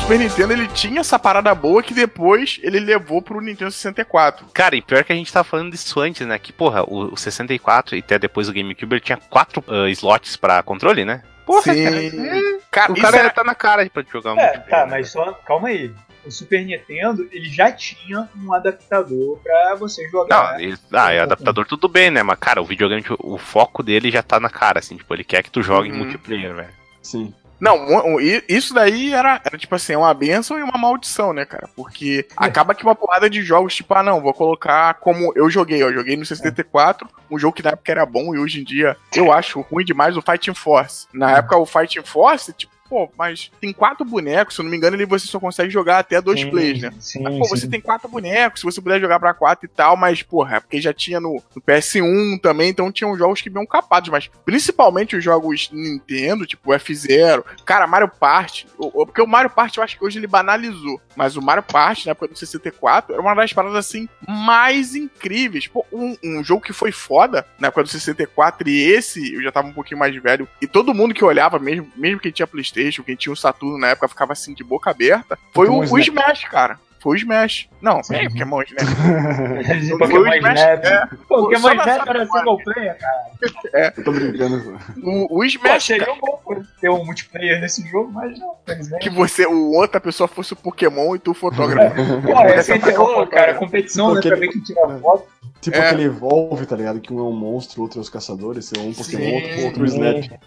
[0.07, 4.45] Super Nintendo ele tinha essa parada boa que depois ele levou pro Nintendo 64.
[4.53, 6.39] Cara, e pior que a gente tava falando disso antes, né?
[6.39, 10.37] Que, porra, o, o 64 e até depois o GameCube ele tinha quatro ah, slots
[10.37, 11.23] pra controle, né?
[11.45, 11.83] Porra, Sim.
[11.83, 12.57] cara.
[12.71, 14.91] Cara, O cara era- tá na cara pra jogar um É, multiplayer, tá, né?
[14.91, 15.91] mas só calma aí.
[16.25, 20.53] O Super Nintendo ele já tinha um adaptador pra você jogar.
[20.53, 22.23] Não, ele- ah, é adaptador tudo bem, né?
[22.23, 25.25] Mas, cara, o videogame, tipo, o foco dele já tá na cara, assim, tipo, ele
[25.25, 25.97] quer que tu jogue em Uhum.
[25.97, 26.69] multiplayer, velho.
[27.01, 27.33] Sim.
[27.59, 31.67] Não, isso daí era, era tipo assim, uma benção e uma maldição, né, cara?
[31.75, 35.83] Porque acaba que uma porrada de jogos, tipo, ah, não, vou colocar como eu joguei,
[35.83, 35.87] ó.
[35.87, 38.95] eu Joguei no 64, um jogo que na época era bom e hoje em dia
[39.15, 41.07] eu acho ruim demais o Fighting Force.
[41.11, 44.77] Na época o Fighting Force, tipo, pô, mas tem quatro bonecos, se eu não me
[44.77, 46.93] engano, ele você só consegue jogar até dois Sim, players, né?
[46.99, 47.49] Sim, Mas, pô, sim.
[47.49, 50.59] você tem quatro bonecos, se você puder jogar pra quatro e tal, mas, porra, é
[50.59, 55.15] porque já tinha no, no PS1 também, então tinham jogos que vinham capados, mas principalmente
[55.15, 60.05] os jogos Nintendo, tipo F0, cara, Mario Party, porque o Mario Party eu acho que
[60.05, 63.77] hoje ele banalizou, mas o Mario Party, na época do 64, era uma das paradas,
[63.77, 65.67] assim, mais incríveis.
[65.67, 69.51] Pô, um, um jogo que foi foda na época do 64 e esse, eu já
[69.51, 72.76] tava um pouquinho mais velho, e todo mundo que olhava, mesmo, mesmo quem tinha Playstation,
[73.03, 75.99] quem tinha o Saturno na época, ficava assim, de boca aberta, foi o, Pokémon o
[75.99, 76.25] Snap.
[76.25, 76.79] Smash, cara.
[76.99, 77.69] Foi o Smash.
[77.79, 78.15] Não, Sim.
[78.15, 78.65] é Pokémon né?
[79.87, 80.85] Foi Pokémon o Smash, Snap.
[80.85, 81.07] é.
[81.27, 83.93] Pokémon Snap era single player, cara.
[83.95, 84.79] Eu tô brincando.
[85.03, 89.45] O, o Pô, Smash, seria bom ter um multiplayer nesse jogo, mas não, que você,
[89.45, 91.95] o outra pessoa fosse o Pokémon e tu o fotógrafo.
[92.23, 93.53] Pô, é sempre foi bom, uma cara.
[93.53, 94.21] Competição, né?
[94.21, 95.27] Pra ver quem tira foto.
[95.61, 95.87] Tipo É.
[95.87, 96.99] aquele Evolve, tá ligado?
[96.99, 100.39] Que um é um monstro, outro é os caçadores, é um Pokémon, outro, outro Snap.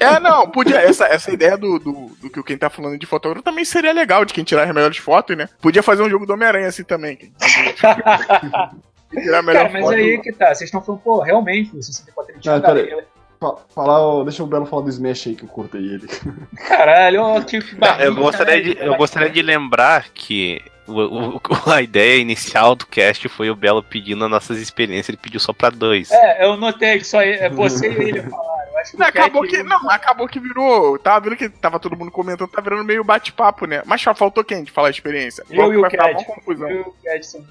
[0.00, 0.76] É, não, podia.
[0.82, 4.24] Essa, essa ideia do, do, do que quem tá falando de fotógrafo também seria legal,
[4.24, 5.48] de quem tirar as melhores fotos, né?
[5.60, 7.32] Podia fazer um jogo do Homem-Aranha assim também.
[9.10, 9.94] Tirar a melhor Cara, mas foto.
[9.94, 10.46] aí que tá.
[10.54, 13.02] Vocês estão falando, pô, realmente, o 64 ele tinha Ah.
[13.40, 16.06] Fa- Falar, deixa o Belo falar do Smash aí que eu cortei ele.
[16.68, 18.92] Caralho, que barriga, Eu gostaria, de, caralho.
[18.92, 21.40] eu gostaria de lembrar que o- o-
[21.70, 25.52] a ideia inicial do cast foi o Belo pedindo as nossas experiências, ele pediu só
[25.52, 26.10] pra dois.
[26.10, 28.52] É, eu notei que só é você e ele falaram.
[28.82, 29.62] Acho que Não, acabou que.
[29.62, 30.98] Não, acabou que virou.
[30.98, 33.80] Tava vendo que tava todo mundo comentando, tá virando meio bate-papo, né?
[33.86, 35.44] Mas só faltou quem de falar a experiência?
[35.48, 36.26] Eu Logo e o Cat.
[36.48, 37.46] Eu e o Cat são-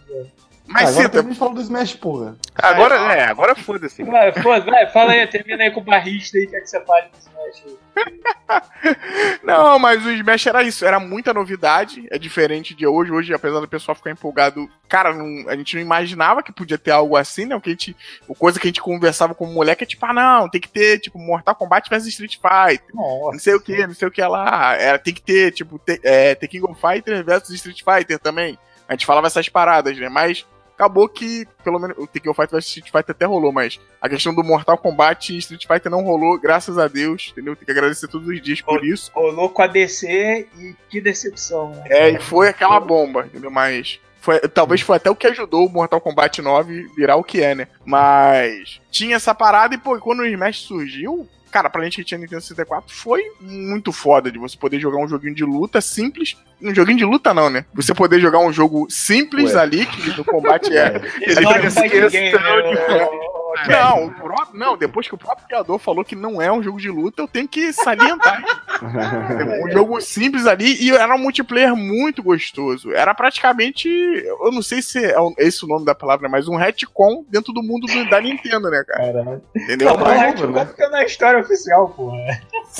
[0.72, 2.36] Mas agora cita, também fala do Smash, porra.
[2.56, 4.04] Agora, é, agora foda-se.
[4.04, 7.08] Vai, foda, vai, fala aí, termina aí com o barrista aí, quer que você fale
[7.10, 7.78] do Smash aí.
[9.44, 13.12] Não, mas o Smash era isso, era muita novidade, é diferente de hoje.
[13.12, 16.92] Hoje, apesar do pessoal ficar empolgado, cara, não- a gente não imaginava que podia ter
[16.92, 17.56] algo assim, né?
[17.56, 17.96] O que a gente,
[18.30, 20.70] a coisa que a gente conversava com o moleque é tipo, ah, não, tem que
[20.70, 23.32] ter, tipo, Mortal Kombat vs Street Fighter, Nossa.
[23.34, 24.76] não sei o que, não sei o que lá.
[24.76, 28.58] Era, tem que ter, tipo, te, é, The King of Fighter vs Street Fighter também.
[28.88, 30.10] A gente falava essas paradas, né?
[30.10, 30.46] Mas
[30.82, 34.34] acabou que, pelo menos, o of Fighter vs Street Fighter até rolou, mas a questão
[34.34, 37.56] do Mortal Kombat e Street Fighter não rolou, graças a Deus, entendeu?
[37.56, 39.12] Tem que agradecer todos os dias por isso.
[39.14, 41.84] Rolou com a DC e que decepção, né?
[41.86, 43.52] É, e foi aquela bomba, entendeu?
[43.52, 44.00] Mas.
[44.20, 47.56] Foi, talvez foi até o que ajudou o Mortal Kombat 9 virar o que é,
[47.56, 47.68] né?
[47.86, 48.80] Mas.
[48.92, 51.28] Tinha essa parada e, pô, quando o Smash surgiu.
[51.52, 55.08] Cara, pra gente que tinha Nintendo 64, foi muito foda de você poder jogar um
[55.08, 56.38] joguinho de luta simples.
[56.62, 57.66] Um joguinho de luta, não, né?
[57.74, 59.60] Você poder jogar um jogo simples Ué.
[59.60, 61.02] ali, que no combate é.
[61.22, 63.32] É fez fighting questão game, né?
[63.68, 66.80] Não, o próprio, não, depois que o próprio criador falou que não é um jogo
[66.80, 68.42] de luta, eu tenho que salientar.
[69.66, 72.92] um jogo simples ali e era um multiplayer muito gostoso.
[72.94, 77.26] Era praticamente, eu não sei se é esse o nome da palavra, mas um retcon
[77.30, 79.14] dentro do mundo do, da Nintendo, né, cara?
[79.14, 79.42] Caralho.
[79.56, 79.90] Entendeu?
[79.90, 80.66] Não, mas crossover, retcon né?
[80.66, 82.18] fica na história oficial, porra.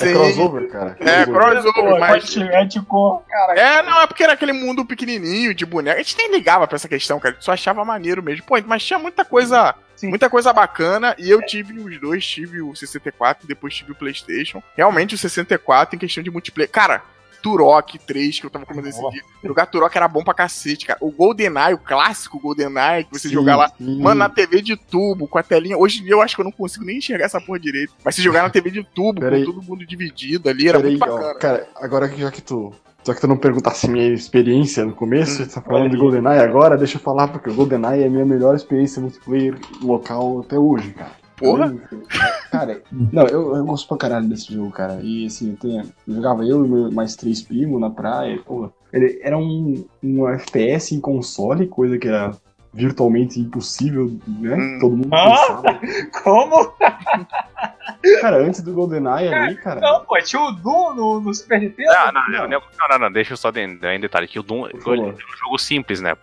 [0.00, 0.96] É crossover, cara.
[1.00, 2.34] É, crossover, Pô, mas.
[2.34, 3.60] retcon, cara.
[3.60, 6.00] É, não, é porque era aquele mundo pequenininho de boneco.
[6.00, 7.32] A gente nem ligava pra essa questão, cara.
[7.32, 8.44] A gente só achava maneiro mesmo.
[8.46, 9.74] Pô, mas tinha muita coisa.
[9.94, 10.08] Sim.
[10.08, 11.14] Muita coisa bacana.
[11.18, 14.62] E eu tive os dois, tive o 64 e depois tive o PlayStation.
[14.74, 16.70] Realmente o 64 em questão de multiplayer.
[16.70, 17.02] Cara.
[17.42, 19.22] Turok 3, que eu tava comentando esse dia.
[19.44, 20.98] Jogar Turok era bom pra cacete, cara.
[21.02, 23.68] O GoldenEye, o clássico GoldenEye, que você Sim, jogar lá.
[23.76, 24.00] sim.
[24.00, 25.76] Mano, na TV de tubo, com a telinha.
[25.76, 27.92] Hoje em dia eu acho que eu não consigo nem enxergar essa porra direito.
[28.04, 29.44] Mas se jogar na TV de tubo, com Peraí.
[29.44, 31.34] todo mundo dividido ali, era Peraí, muito ó, bacana.
[31.38, 32.72] cara, agora que já que tu.
[33.04, 36.76] Já que tu não perguntasse minha experiência no começo, Hum, tá falando de GoldenEye agora,
[36.78, 40.92] deixa eu falar, porque o GoldenEye é a minha melhor experiência multiplayer local até hoje,
[40.92, 41.10] cara.
[41.36, 41.74] Porra.
[42.50, 45.00] Cara, não, eu, eu gosto pra caralho desse jogo, cara.
[45.02, 48.70] E assim, eu, tenho, eu jogava eu e meu- mais três primos na praia, pô.
[48.92, 52.32] Ele era um, um FPS em console, coisa que era
[52.74, 54.54] virtualmente impossível, né?
[54.56, 54.78] Hum.
[54.80, 55.28] Todo mundo Ah!
[55.36, 55.80] pensava.
[56.22, 56.72] Como?
[58.20, 59.80] Cara, antes do GoldenEye ali, cara.
[59.80, 61.90] Não, pô, tinha o Doom no, no Super Nintendo.
[61.92, 64.66] Não, não, não, não, não, não, deixa eu só dar em detalhe que o Doom
[64.66, 66.16] é um jogo simples, né?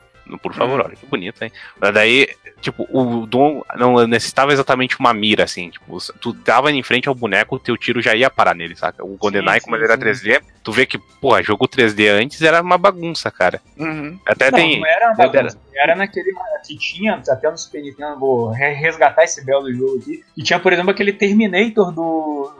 [0.43, 1.51] Por favor, olha que bonito, hein?
[1.81, 2.27] Mas daí,
[2.59, 5.69] tipo, o Doom não necessitava exatamente uma mira, assim.
[5.69, 9.03] Tipo, tu tava em frente ao boneco, o teu tiro já ia parar nele, saca?
[9.03, 10.27] O GoldenEye, sim, como ele era sim.
[10.29, 13.61] 3D, tu vê que, porra, jogo 3D antes era uma bagunça, cara.
[13.77, 14.19] Uhum.
[14.25, 14.79] Até não, tem.
[14.79, 15.59] não era uma bagunça.
[15.75, 16.33] Era naquele
[16.67, 20.21] que tinha, até no Super Nintendo, vou re- resgatar esse belo jogo aqui.
[20.35, 22.51] E tinha, por exemplo, aquele Terminator do.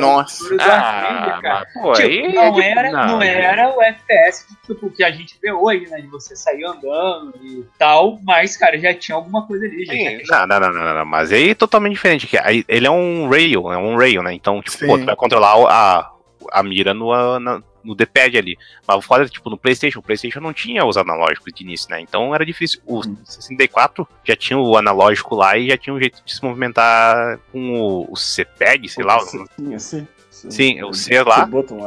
[0.00, 0.48] Nossa.
[0.48, 2.32] do Ah, Arcade, pô, Tipo, aí.
[2.32, 6.00] não, é era, não, era o FPS que, tipo, que a gente vê hoje, né?
[6.00, 9.86] De você sair andando e tal, mas, cara, já tinha alguma coisa ali.
[9.86, 12.26] Sim, não, não, não, não, não, mas aí é totalmente diferente.
[12.26, 14.32] que aí Ele é um rail, é um rail, né?
[14.32, 14.86] Então, tipo, Sim.
[14.86, 16.12] pô, tu vai controlar o- a,
[16.52, 18.56] a mira no, a- na- no D-pad ali.
[18.86, 21.90] Mas o foda é, tipo, no Playstation, o Playstation não tinha os analógicos de início,
[21.90, 22.00] né?
[22.00, 22.80] Então era difícil.
[22.86, 23.16] O Hum.
[23.24, 27.72] 64 já tinha o analógico lá e já tinha um jeito de se movimentar com
[27.80, 29.18] o, o C-pad, sei lá.
[29.20, 30.06] Sim, C.
[30.50, 31.42] Sim, o C lá.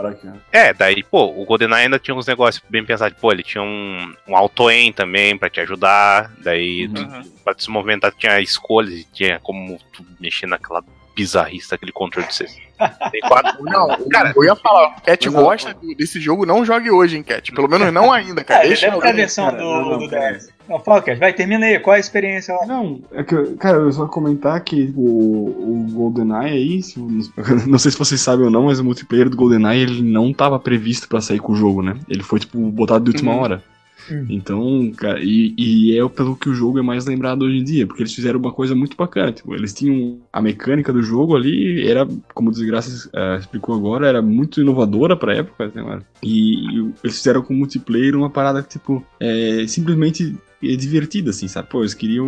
[0.10, 0.32] Aqui, ó.
[0.52, 3.18] É, daí, pô, o GoldenEye ainda tinha uns negócios bem pensados.
[3.20, 6.32] Pô, ele tinha um, um auto-aim também pra te ajudar.
[6.40, 7.24] Daí, tu, Uhum.
[7.44, 10.84] pra tu se movimentar, tinha escolhas, e tinha como tu mexer naquela
[11.16, 12.66] bizarrista, aquele controle de 64.
[13.64, 17.24] Não, cara, eu ia falar, o Cat gosta do- desse jogo, não jogue hoje, hein,
[17.24, 17.52] Cat?
[17.54, 18.60] Pelo menos não ainda, cara.
[18.60, 20.08] Cara, Deixa deve ter a versão cara, do, não, não, do.
[20.10, 20.50] DS.
[20.68, 21.80] Não, fala, Cat, vai, termina aí.
[21.80, 22.66] Qual é a experiência lá?
[22.66, 27.00] Não, é que, cara, eu só comentar que o, o GoldenEye aí, se-
[27.66, 30.60] não sei se vocês sabem ou não, mas o multiplayer do GoldenEye ele não tava
[30.60, 31.96] previsto pra sair com o jogo, né?
[32.10, 33.40] Ele foi, tipo, botado de última Uhum.
[33.40, 33.64] hora.
[34.12, 34.26] Hum.
[34.30, 37.88] Então, cara, e, e é pelo que o jogo é mais lembrado hoje em dia,
[37.88, 39.32] porque eles fizeram uma coisa muito bacana.
[39.32, 44.08] Tipo, eles tinham a mecânica do jogo ali, era, como o Desgraça eh, explicou agora,
[44.08, 46.04] era muito inovadora pra época, né, mano?
[46.22, 51.30] E, e eles fizeram com o multiplayer uma parada que, tipo, é simplesmente é divertida,
[51.30, 51.70] assim, sabe?
[51.70, 52.28] Pô, eles queriam.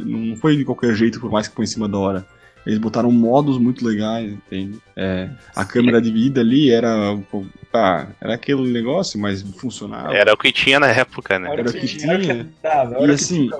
[0.00, 2.26] Não foi de qualquer jeito, por mais que foi em cima da hora.
[2.66, 4.78] Eles botaram modos muito legais, entende?
[4.96, 7.18] É, a câmera de vida ali era.
[7.70, 10.14] Tá, era aquele negócio, mas funcionava.
[10.14, 11.50] Era o que tinha na época, né?
[11.52, 12.48] Era que o que tinha, tinha.
[13.00, 13.50] E assim.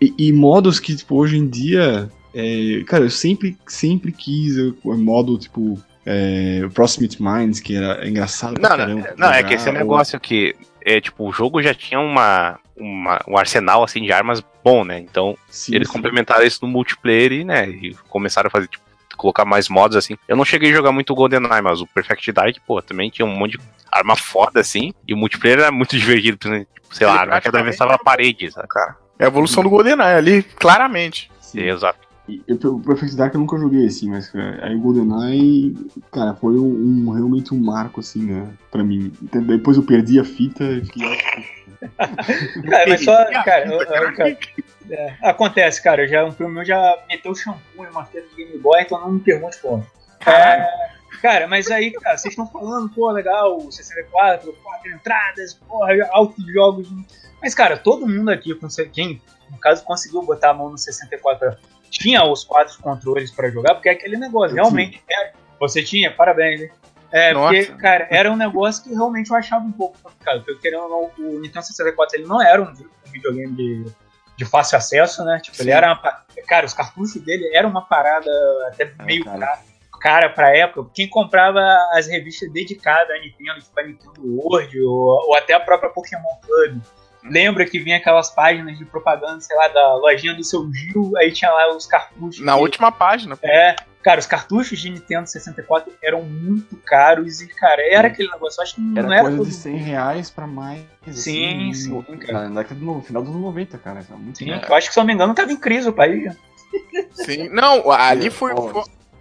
[0.00, 2.08] E, e modos que, tipo, hoje em dia.
[2.34, 5.78] é, cara, eu sempre, sempre quis o modo, tipo.
[6.06, 9.74] É, Proximate Minds, que era engraçado pra Não, não, não, é que esse é um
[9.74, 14.42] negócio que, é, tipo, o jogo já tinha uma, uma- um arsenal, assim, de armas
[14.64, 14.98] bom, né?
[14.98, 15.94] Então, Sim, eles sim.
[15.94, 18.84] complementaram isso no multiplayer e, né, e começaram a fazer, tipo,
[19.16, 20.16] colocar mais modos, assim.
[20.26, 23.26] Eu não cheguei a jogar muito o GoldenEye, mas o Perfect Dark, pô, também tinha
[23.26, 27.14] um monte de arma foda, assim, e o multiplayer era muito divertido, tipo, sei lá,
[27.14, 28.68] a arma que atravessava a parede, sabe?
[28.68, 31.30] Cara, é a evolução do GoldenEye ali, claramente.
[31.40, 31.60] Sim.
[31.62, 31.98] Exato.
[32.46, 35.74] Eu- O Perfect Dark eu nunca joguei assim, mas cara, aí o GoldenEye,
[36.12, 36.66] cara, foi um,
[37.08, 39.12] um- realmente um marco, assim, né, pra mim.
[39.22, 41.02] Então, Depois eu perdi a fita e fiquei.
[42.68, 44.38] Cara, mas só, cara, eu- eu- cara,
[44.90, 46.06] é, acontece, cara.
[46.06, 49.12] Já, um primo meu já meteu shampoo em uma feira de Game Boy, então não
[49.12, 49.86] me pergunte como.
[50.26, 50.68] É,
[51.22, 56.44] cara, mas aí, cara, vocês estão falando, pô, legal, o 64, quatro entradas, porra, altos
[56.52, 56.88] jogos.
[57.40, 58.54] Mas, cara, todo mundo aqui,
[58.92, 61.56] quem, no caso, conseguiu botar a mão no 64,
[61.90, 66.62] tinha os quatro controles pra jogar, porque é aquele negócio, realmente, é, você tinha, parabéns,
[66.62, 66.70] hein?
[67.12, 67.48] É, Nossa.
[67.54, 70.44] porque, cara, era um negócio que realmente eu achava um pouco complicado.
[70.44, 73.84] Porque, querendo ou não, o Nintendo 64 ele não era um vi- videogame de,
[74.36, 75.40] de fácil acesso, né?
[75.42, 75.76] Tipo, ele Sim.
[75.76, 76.24] era uma.
[76.46, 78.30] Cara, os cartuchos dele eram uma parada
[78.68, 79.38] até meio cara.
[79.40, 79.58] cara.
[80.00, 80.88] cara pra época.
[80.94, 81.60] Quem comprava
[81.94, 86.36] as revistas dedicadas à Nintendo, tipo a Nintendo World ou, ou até a própria Pokémon
[86.46, 86.80] Club.
[87.24, 91.32] Lembra que vinha aquelas páginas de propaganda, sei lá, da lojinha do seu Gil, aí
[91.32, 92.44] tinha lá os cartuchos.
[92.44, 93.36] Na que- última página.
[93.36, 93.46] pô.
[93.46, 98.58] É, cara, os cartuchos de Nintendo 64 eram muito caros e, cara, era aquele negócio,
[98.60, 100.82] eu acho que não Era, era, coisa de 100 reais pra mais.
[101.10, 102.48] Sim, sim, no, cara.
[102.48, 104.00] Na década do no final dos 90, cara.
[104.06, 104.64] Era muito Sim, legal.
[104.70, 106.34] eu acho que, se eu não me engano, tava em crise o país.
[107.12, 107.48] Sim.
[107.48, 108.52] Não, ali foi-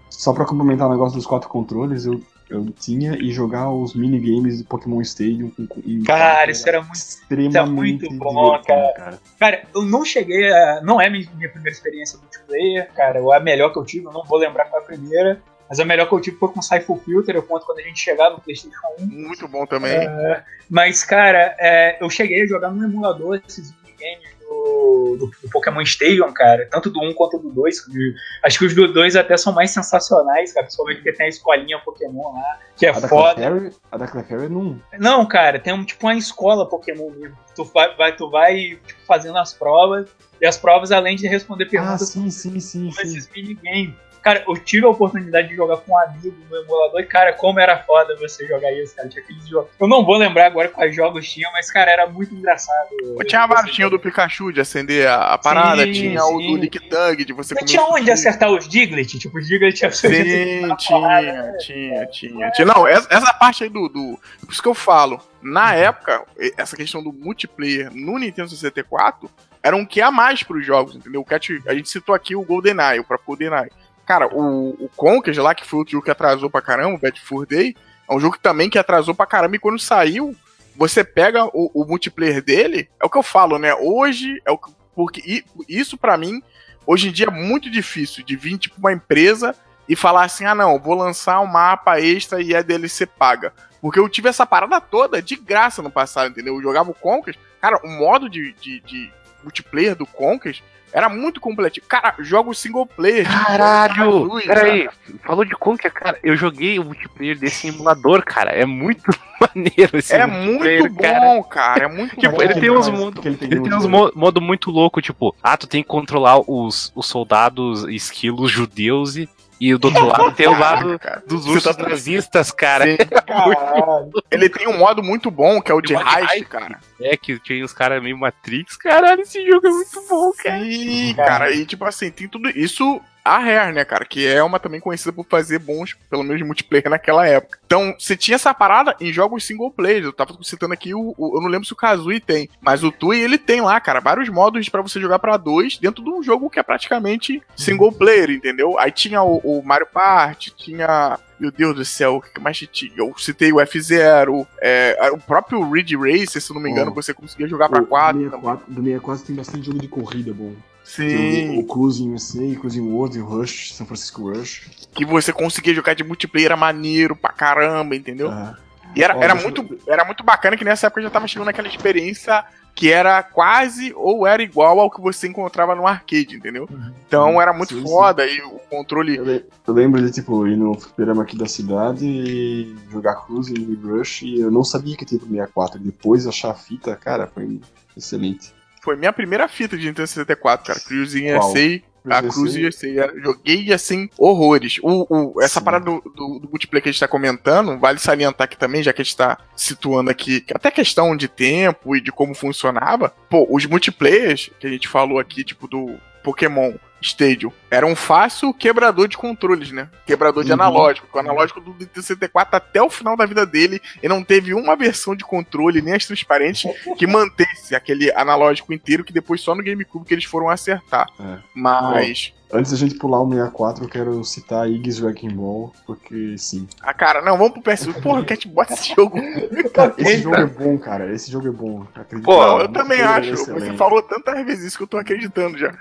[0.10, 4.58] Só pra complementar o negócio dos quatro controles, eu, eu tinha e jogar os minigames
[4.58, 6.96] de Pokémon Stadium com, com em Cara, isso era muito.
[6.96, 9.20] extremamente muito bom, divertido, cara.
[9.40, 10.82] Cara, eu não cheguei a.
[10.82, 13.22] Não é minha, minha primeira experiência multiplayer, cara.
[13.22, 15.42] Ou a melhor que eu tive, eu não vou lembrar qual é a primeira.
[15.70, 18.00] Mas a melhor que eu tive foi com Cypher Filter, eu conto quando a gente
[18.00, 19.06] chegar no PlayStation 1.
[19.06, 19.92] Muito bom também.
[19.92, 25.50] É, mas, cara, é, eu cheguei a jogar no emulador esses minigames do, do, do
[25.52, 26.68] Pokémon Stadium, cara.
[26.72, 27.86] Tanto do 1 quanto do 2.
[27.86, 30.66] que- Acho que os do 2 até são mais sensacionais, cara.
[30.66, 33.36] Principalmente porque tem a escolinha Pokémon lá, que é A da foda.
[33.36, 34.82] Clefairy, a da Clefairy não.
[35.00, 37.38] Não, cara, tem um, tipo uma escola Pokémon mesmo.
[37.56, 40.10] Tu vai, vai- tu vai tipo, fazendo as provas.
[40.42, 43.18] E as provas, além de responder Ah, perguntas, sim, sim, sim, são sim.
[43.18, 43.94] esses minigames.
[44.22, 47.60] Cara, eu tive a oportunidade de jogar com um amigo no emulador e, cara, como
[47.60, 49.08] era foda você jogar isso, cara.
[49.08, 49.72] Tinha aqueles jogos.
[49.80, 52.90] Eu não vou lembrar agora quais jogos tinha, mas, cara, era muito engraçado.
[53.02, 56.48] Eu tinha tinha o do Pikachu de acender a, a parada, Sim, tinha o sim.
[56.48, 59.18] do Lick Tang de você Mas tinha onde acertar os Diglett?
[59.18, 61.58] Tipo, os Diglett tinha Sim, porrada, tinha, né?
[61.60, 62.66] tinha, tinha, tinha.
[62.66, 64.20] Não, essa, essa parte aí do, do.
[64.42, 66.24] Por isso que eu falo, na época,
[66.58, 69.30] essa questão do multiplayer no Nintendo 64
[69.62, 71.22] era um que a mais pros jogos, entendeu?
[71.22, 73.70] O Cat, a gente citou aqui o GoldenEye, o próprio GoldenEye.
[74.10, 77.22] Cara, o, o Conquest lá, que foi outro jogo que atrasou pra caramba, o Bad
[77.22, 77.76] Fur Day,
[78.10, 80.36] é um jogo também que atrasou pra caramba e quando saiu,
[80.76, 83.76] você pega o, o multiplayer dele, é o que eu falo, né?
[83.76, 86.42] Hoje, é o que- porque isso pra mim,
[86.88, 89.54] hoje em dia é muito difícil de vir, tipo, uma empresa
[89.88, 93.54] e falar assim: ah, não, vou lançar um mapa extra e a DLC paga.
[93.80, 96.56] Porque eu tive essa parada toda de graça no passado, entendeu?
[96.56, 101.40] Eu jogava o Conquest, cara, o modo de, de, de multiplayer do Conquest era muito
[101.40, 101.82] completo.
[101.88, 103.26] Cara, jogo single player.
[103.28, 104.30] Caralho!
[104.46, 104.90] Peraí,
[105.26, 106.18] falou de Conker, cara.
[106.24, 108.52] Eu joguei o multiplayer desse emulador, cara.
[108.52, 109.04] É muito
[109.40, 111.20] maneiro esse É muito cara.
[111.20, 111.84] bom, cara.
[111.86, 112.42] É muito Tipo, bom.
[112.42, 112.88] ele tem uns
[113.20, 113.90] que ele tem Ele tem uns jogo.
[113.90, 119.16] mo modo muito louco, tipo, ah, tu tem que controlar os, os soldados esquilos judeus
[119.16, 121.24] e, e do outro lado tem o lado cara.
[121.28, 122.86] dos ursos tá- nazistas, cara.
[122.86, 122.98] Sim.
[124.32, 126.46] Ele tem um modo muito bom, que é o de heist.
[126.50, 126.80] cara.
[127.02, 128.78] É que tinha uns caras meio Matrix.
[128.78, 130.60] Caralho, esse jogo é muito bom, cara.
[130.64, 133.02] Sim, cara, e tipo assim, tem tudo isso.
[133.30, 134.06] A Rare, né, cara?
[134.06, 137.60] Que é uma também conhecida por fazer bons, pelo menos multiplayer naquela época.
[137.66, 140.04] Então, você tinha essa parada em jogos single player.
[140.04, 141.14] Eu tava citando aqui o.
[141.18, 144.00] o- eu não lembro se o Kazooie tem, mas o Tui ele tem lá, cara,
[144.00, 147.92] vários modos pra você jogar pra dois dentro de um jogo que é praticamente single
[147.92, 148.78] player, entendeu?
[148.80, 151.20] Aí tinha o, o Mario Party, tinha.
[151.40, 152.92] Meu Deus do céu, o que mais tinha?
[152.98, 156.94] Eu citei o F-Zero, é, o próprio Ridge Racer, se não me engano, Oh.
[156.94, 158.20] você conseguia jogar pra O quatro.
[158.22, 160.54] 64, do 64 tem bastante jogo de corrida bom.
[160.96, 161.58] Sim.
[161.58, 164.70] o, o Cruising USA, Cruising World, o Rush, São Francisco Rush.
[164.94, 168.30] que você conseguia jogar de multiplayer maneiro pra caramba, entendeu?
[168.32, 168.56] Ah,
[168.96, 171.28] E era, Ó, era, deixa eu- muito, era muito bacana que nessa época já tava
[171.28, 176.36] chegando naquela experiência que era quase ou era igual ao que você encontrava no arcade,
[176.38, 176.68] entendeu?
[177.08, 177.88] Então era muito Sim, sim.
[177.88, 179.18] foda e o controle.
[179.18, 183.54] eu, le- eu lembro de, tipo, ir no fliperama aqui da cidade e jogar Cruising
[183.56, 185.78] e Rush e eu não sabia que tinha pro 64.
[185.80, 187.60] Depois achar a fita, cara, foi
[187.98, 188.54] excelente.
[188.82, 190.80] Foi minha primeira fita de Nintendo 64, cara.
[190.80, 191.50] Cruising Qual?
[191.52, 191.82] USA.
[192.10, 192.88] A Cruise USA.
[192.88, 194.78] Eu Joguei assim, horrores.
[194.82, 195.66] O, o- essa Sim.
[195.66, 198.94] parada do, do, do multiplayer que a gente tá comentando, vale salientar aqui também, já
[198.94, 203.14] que a gente tá situando aqui, até questão de tempo e de como funcionava.
[203.30, 208.54] Pô, os multiplayers que a gente falou aqui, tipo do Pokémon Stadium, era um fácil
[208.54, 209.90] quebrador de controles, né?
[210.06, 210.56] Quebrador de Uhum.
[210.56, 211.08] analógico.
[211.14, 214.76] O analógico do Nintendo 64 até o final da vida dele, e não teve uma
[214.76, 219.64] versão de controle, nem as transparentes, que mantesse aquele analógico inteiro, que depois só no
[219.64, 221.08] GameCube que eles foram acertar.
[221.20, 221.38] É.
[221.56, 222.34] Mas.
[222.52, 226.68] Antes da gente pular o 64, eu quero citar Iggy's Wrecking Ball, porque sim.
[226.82, 228.02] Ah, cara, não, vamos pro PS1.
[228.02, 229.20] Porra, Cat, bota esse jogo.
[229.74, 231.14] Cara, esse jogo é bom, cara.
[231.14, 231.86] Esse jogo é bom.
[231.94, 232.26] Acredito.
[232.26, 233.38] Pô, eu também é acho.
[233.38, 233.78] Você excelente.
[233.78, 235.72] falou tantas vezes isso que eu tô acreditando já.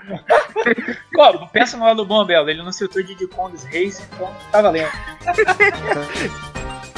[1.11, 2.49] Pô, pensa no lado bom, Belo.
[2.49, 4.89] Ele não citou Diddy Kong's Race, então tá valendo.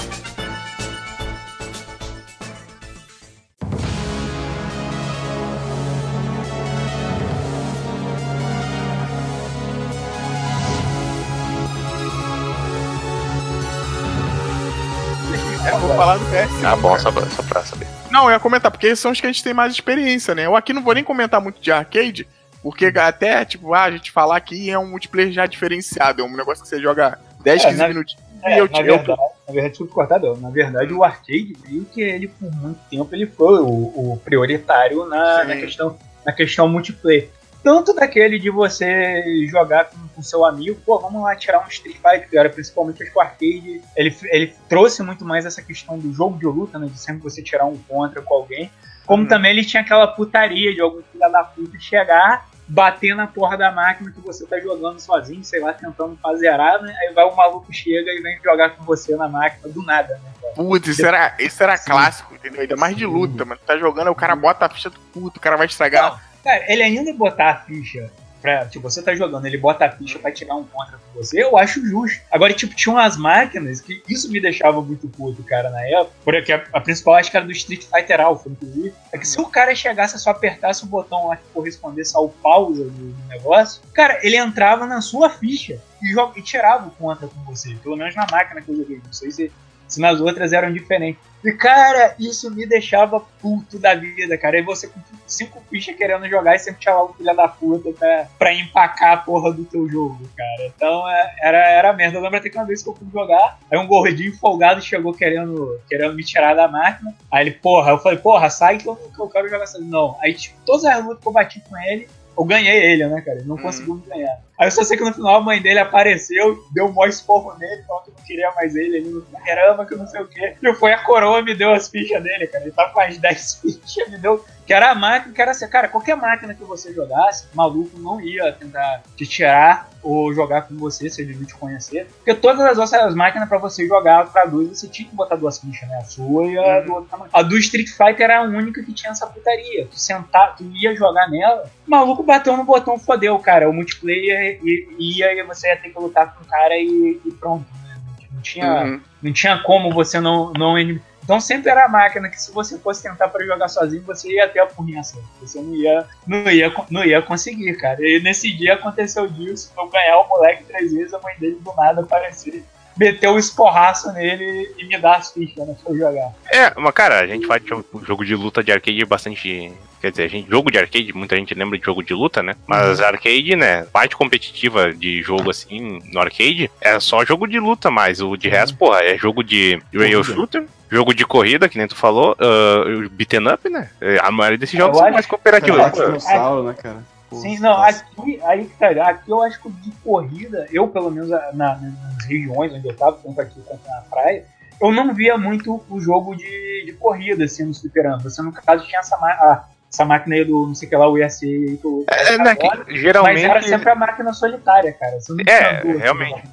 [16.62, 16.76] falar do PS1.
[16.76, 17.00] Ah, bom, cara.
[17.02, 17.88] só pra, só pra saber.
[18.10, 20.46] Não, eu ia comentar, porque esses são os que a gente tem mais experiência, né?
[20.46, 22.28] Eu aqui não vou nem comentar muito de arcade,
[22.62, 26.22] porque até, tipo, ah, a gente falar aqui é um multiplayer já diferenciado.
[26.22, 28.24] É um negócio que você joga 10, É, 15 na- minutinhos.
[28.44, 29.16] É, e eu, na, eu, verdade, na
[29.48, 30.36] Na verdade, desculpa cortar, não.
[30.38, 33.66] Na verdade, o arcade meio que ele, por muito tempo, ele foi o,
[34.14, 37.30] o prioritário na, na, questão, na questão multiplayer.
[37.64, 41.96] Tanto daquele de você jogar com, com seu amigo, pô, vamos lá tirar um Street
[41.96, 45.98] Fighter, que era principalmente acho que o arcade, ele, ele trouxe muito mais essa questão
[46.00, 48.72] do jogo de luta, né, de sempre você tirar um contra com alguém,
[49.06, 49.30] como uhum.
[49.30, 53.70] também ele tinha aquela putaria de algum filho da puta chegar bater na porra da
[53.70, 56.96] máquina que você tá jogando sozinho, sei lá, tentando fazerar, né?
[57.02, 60.32] Aí vai o maluco chega e vem jogar com você na máquina do nada, né?
[60.56, 62.62] Putz, isso era, isso era clássico, entendeu?
[62.62, 63.60] Ainda mais de luta, mano.
[63.66, 66.12] Tá jogando, o cara bota a ficha do puto, o cara vai estragar.
[66.12, 68.10] Não, cara, ele ainda botar a ficha
[68.42, 71.44] pra, tipo, você tá jogando, ele bota a ficha pra tirar um contra com você,
[71.44, 72.20] eu acho justo.
[72.32, 76.12] Agora, tipo, tinha umas máquinas que isso me deixava muito puto, cara, na época.
[76.24, 78.94] Porque a, a principal acho que era do Street Fighter Alpha, inclusive.
[79.12, 82.86] É que se o cara chegasse só apertasse o botão lá que correspondesse ao pausa
[82.86, 87.76] do, negócio, cara, ele entrava na sua ficha e, e tirava o contra com você.
[87.76, 89.00] Pelo menos na máquina que eu joguei.
[89.06, 89.52] Não sei se
[89.92, 91.22] se nas outras eram diferentes.
[91.44, 94.60] E, cara, isso me deixava puto da vida, cara.
[94.60, 97.92] E você com cinco fichas querendo jogar e sempre tinha lá o filho da puta
[97.92, 100.68] pra, pra empacar a porra do teu jogo, cara.
[100.68, 102.18] Então é, era, era merda.
[102.18, 105.14] Eu lembro até que uma vez que eu fui jogar, aí um gordinho folgado chegou
[105.14, 107.16] querendo, querendo me tirar da máquina.
[107.32, 109.84] Aí ele, porra, eu falei, porra, sai que eu, que eu quero jogar assim.
[109.84, 110.18] Não.
[110.22, 113.40] Aí, tipo, todas as lutas que eu bati com ele, eu ganhei ele, né, cara?
[113.40, 113.62] Ele não hum.
[113.62, 114.40] conseguiu me ganhar.
[114.62, 117.58] Aí eu só sei que no final a mãe dele apareceu, deu um maior esporro
[117.58, 120.56] nele, falou que não queria mais ele, ele não caramba, que não sei o quê.
[120.62, 122.64] E foi a coroa me deu as fichas dele, cara.
[122.66, 124.46] Ele tá com as 10 fichas, me deu.
[124.68, 128.22] Que era a máquina, que era assim, cara, qualquer máquina que você jogasse, maluco não
[128.22, 132.08] ia tentar te tirar ou jogar com você, se ele não te conhecer.
[132.18, 135.60] Porque todas as outras máquinas para você jogar pra dois, você tinha que botar duas
[135.60, 135.98] fichas, né?
[135.98, 137.30] A sua e a do outro tamanho.
[137.34, 139.88] A do Street Fighter era a única que tinha essa putaria.
[139.88, 143.70] Tu sentar, tu ia jogar nela, o maluco bateu no botão, fodeu, cara.
[143.70, 144.51] O multiplayer
[145.00, 148.02] ia e você ia ter que lutar com o cara e, e pronto, né?
[148.32, 149.02] Não tinha, uhum.
[149.22, 150.78] não tinha como você não, não
[151.24, 154.48] então sempre era a máquina que se você fosse tentar para jogar sozinho, você ia
[154.48, 155.22] ter a punhação.
[155.40, 158.00] Você não ia, não ia, não ia conseguir, cara.
[158.02, 161.74] E nesse dia aconteceu disso, eu ganhar o moleque três vezes, a mãe dele do
[161.76, 162.64] nada aparecer
[162.98, 166.32] meter o um esporraço nele e me dar as fichas né, pra eu jogar.
[166.52, 167.64] É, mas cara, a gente faz
[168.04, 169.72] jogo de luta de arcade bastante.
[170.02, 172.56] Quer dizer, a gente, jogo de arcade, muita gente lembra de jogo de luta, né?
[172.66, 173.06] Mas uhum.
[173.06, 173.84] arcade, né?
[173.94, 178.50] Parte competitiva de jogo assim no arcade é só jogo de luta, mas o de
[178.50, 183.10] resto, porra, é jogo de rail shooter, jogo de corrida, que nem tu falou, uh,
[183.12, 183.90] beaten up, né?
[184.22, 185.80] A maioria desses jogos são mais cooperativos.
[186.28, 187.04] É, né, cara?
[187.38, 191.52] Sim, não, aqui, aí, cara, aqui eu acho que de corrida, eu pelo menos na,
[191.54, 194.46] nas regiões onde eu tava, tanto aqui quanto na praia,
[194.82, 198.20] eu não via muito o jogo de, de corrida, assim, no fliperama.
[198.20, 201.08] Você, no caso, tinha essa, a, essa máquina aí do, não sei o que lá,
[201.08, 203.42] o ISA aí, do, é, né, agora, geralmente...
[203.42, 205.20] Mas era sempre a máquina solitária, cara.
[205.20, 206.44] Você não é, duas, realmente.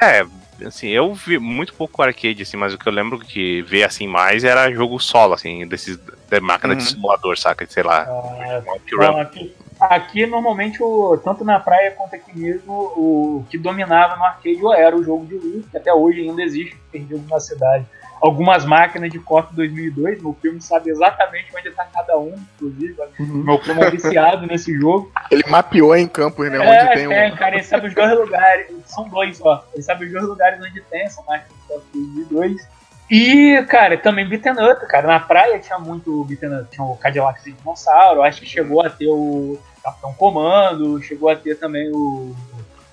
[0.00, 0.26] É,
[0.66, 4.06] assim, eu vi muito pouco arcade, assim, mas o que eu lembro que ver, assim,
[4.06, 5.98] mais era jogo solo, assim, desses,
[6.30, 6.78] da máquina uhum.
[6.78, 7.66] de simulador, saca?
[7.68, 8.06] Sei lá.
[8.08, 14.16] Ah, não, aqui, Aqui, normalmente, o, tanto na praia quanto aqui mesmo, o que dominava
[14.16, 17.86] no arcade era o jogo de luta, que até hoje ainda existe, perdido na cidade.
[18.20, 22.96] Algumas máquinas de COF 2002, meu primo sabe exatamente onde está cada um, inclusive.
[23.20, 23.44] Uhum.
[23.44, 25.12] Meu primo é viciado nesse jogo.
[25.30, 26.56] Ele mapeou em campos, né?
[26.56, 27.36] É, onde tem, tem um.
[27.36, 29.64] cara, ele sabe os dois lugares, são dois só.
[29.72, 32.77] Ele sabe os dois lugares onde tem essa máquina de COF 2002.
[33.10, 35.06] E, cara, também beaten up, cara.
[35.06, 36.70] Na praia tinha muito beaten up.
[36.70, 41.36] Tinha o Cadillac de dinossauro, acho que chegou a ter o Capitão Comando, chegou a
[41.36, 42.34] ter também o,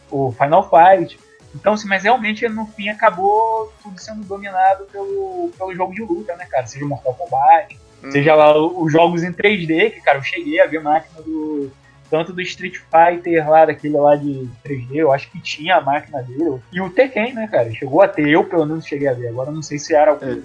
[0.10, 1.19] o Final Fight.
[1.54, 6.36] Então, assim, mas realmente no fim acabou tudo sendo dominado pelo, pelo jogo de luta,
[6.36, 6.67] né, cara?
[6.67, 8.12] Seja Mortal Kombat, hum.
[8.12, 11.71] seja lá os jogos em 3D, que, cara, eu cheguei a ver máquina do.
[12.09, 16.21] Tanto do Street Fighter lá, daquele lá de 3D, eu acho que tinha a máquina
[16.21, 16.59] dele.
[16.71, 17.71] E o Tekken, né, cara?
[17.73, 19.27] Chegou a ter, eu pelo menos cheguei a ver.
[19.27, 20.17] Agora não sei se era o.
[20.23, 20.39] É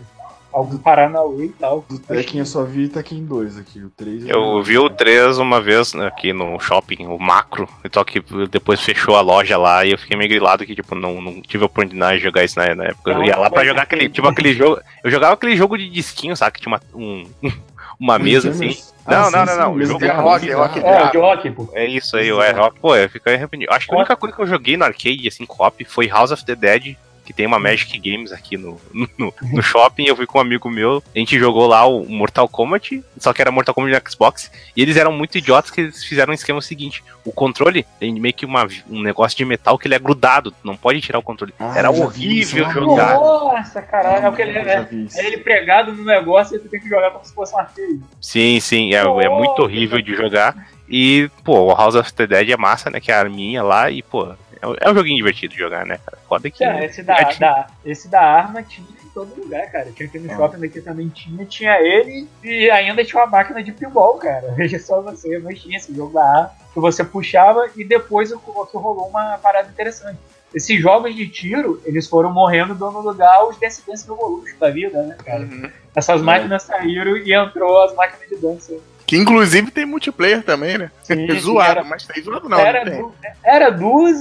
[0.53, 1.85] algum Paranauê e tal.
[1.89, 5.61] Do Tekken eu só vi Tekken 2 aqui, o 3 Eu vi o 3 uma
[5.61, 9.93] vez né, aqui no shopping, o macro, só que depois fechou a loja lá e
[9.93, 12.75] eu fiquei meio grilado que, tipo, não, não tive a oportunidade de jogar isso na,
[12.75, 13.13] na época.
[13.13, 14.81] Não, eu ia lá pra jogar aquele, tipo, aquele jogo.
[15.05, 16.53] Eu jogava aquele jogo de disquinho, sabe?
[16.53, 17.25] Que tinha uma, um,
[17.99, 18.77] uma mesa assim.
[19.11, 19.75] Não, ah, não, não, não.
[19.75, 20.79] O jogo é rock, é rock.
[20.79, 21.69] É, rock, pô.
[21.73, 22.79] É isso aí, o é rock.
[22.79, 23.73] Pô, eu fiquei arrependido.
[23.73, 26.45] Acho que a única coisa que eu joguei no arcade, assim, cop, foi House of
[26.45, 30.05] the Dead que tem uma Magic Games aqui no, no, no, shopping.
[30.05, 33.41] Eu fui com um amigo meu, a gente jogou lá o Mortal Kombat, só que
[33.41, 36.61] era Mortal Kombat no Xbox, e eles eram muito idiotas que eles fizeram um esquema
[36.61, 40.55] seguinte: o controle tem meio que uma, um negócio de metal que ele é grudado,
[40.65, 41.55] não pode tirar o controle.
[41.59, 43.15] Ah, era horrível jogar.
[43.15, 47.11] Nossa, caralho, é, ele, é, é, ele pregado no negócio e tu tem que jogar
[47.11, 48.01] como se fosse uma filha.
[48.21, 50.69] Sim, sim, é, é muito horrível de jogar.
[50.89, 53.01] E, pô, o House of the Dead é massa, né?
[53.01, 55.87] Que é a arminha lá, e, pô, É um, é um joguinho divertido de jogar,
[55.87, 56.19] né, cara?
[56.29, 56.63] Foda que.
[56.63, 59.91] É, esse, da, da, esse da arma tinha em todo lugar, cara.
[59.93, 60.37] Tinha aqui no Ah.
[60.37, 64.53] shopping daqui também tinha, tinha ele e ainda tinha uma máquina de pinball, cara.
[64.57, 69.09] Veja só você, mas tinha esse jogo da arma que você puxava e depois rolou
[69.09, 70.19] uma parada interessante.
[70.55, 75.01] Esses jogos de tiro, eles foram morrendo dando lugar aos Dance Dance Revolution da vida,
[75.03, 75.41] né, cara?
[75.43, 75.71] Uhum.
[75.95, 78.75] Essas máquinas saíram e entrou as máquinas de dança.
[79.11, 80.89] Que inclusive tem multiplayer também, né?
[81.03, 82.61] Sim, zoado, era- mas tem zoado não.
[82.61, 83.33] era, não tem.
[83.43, 83.69] era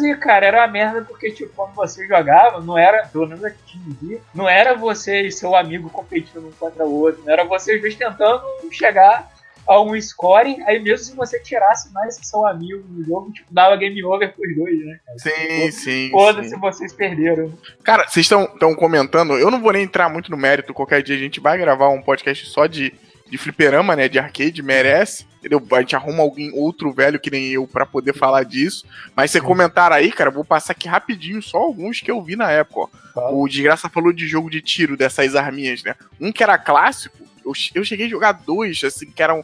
[0.03, 3.59] e, cara, era uma merda porque, tipo, quando você jogava, não era, pelo menos aqui
[3.67, 7.79] tinha não era você e seu amigo competindo um contra o outro, não era vocês
[7.79, 9.29] dois tentando chegar
[9.67, 13.53] a um score, aí mesmo se você tirasse mais que seu amigo no jogo, tipo,
[13.53, 15.19] dava game over pros dois, né, cara?
[15.19, 16.09] Sim, sim.
[16.09, 16.59] Foda-se, sim.
[16.59, 17.53] vocês perderam.
[17.83, 21.19] Cara, vocês estão comentando, eu não vou nem entrar muito no mérito, qualquer dia a
[21.19, 22.91] gente vai gravar um podcast só de,
[23.30, 25.61] de fliperama, né, de arcade, merece, entendeu?
[25.71, 29.39] A gente arruma alguém, outro velho que nem eu pra poder falar disso, mas você
[29.39, 32.82] comentaram aí, cara, eu vou passar aqui rapidinho só alguns que eu vi na época,
[32.82, 32.88] ó.
[33.13, 33.32] Fala.
[33.32, 35.95] O Desgraça falou de jogo de tiro, dessas arminhas, né?
[36.19, 39.43] Um que era clássico, eu, eu cheguei a jogar dois, assim, que eram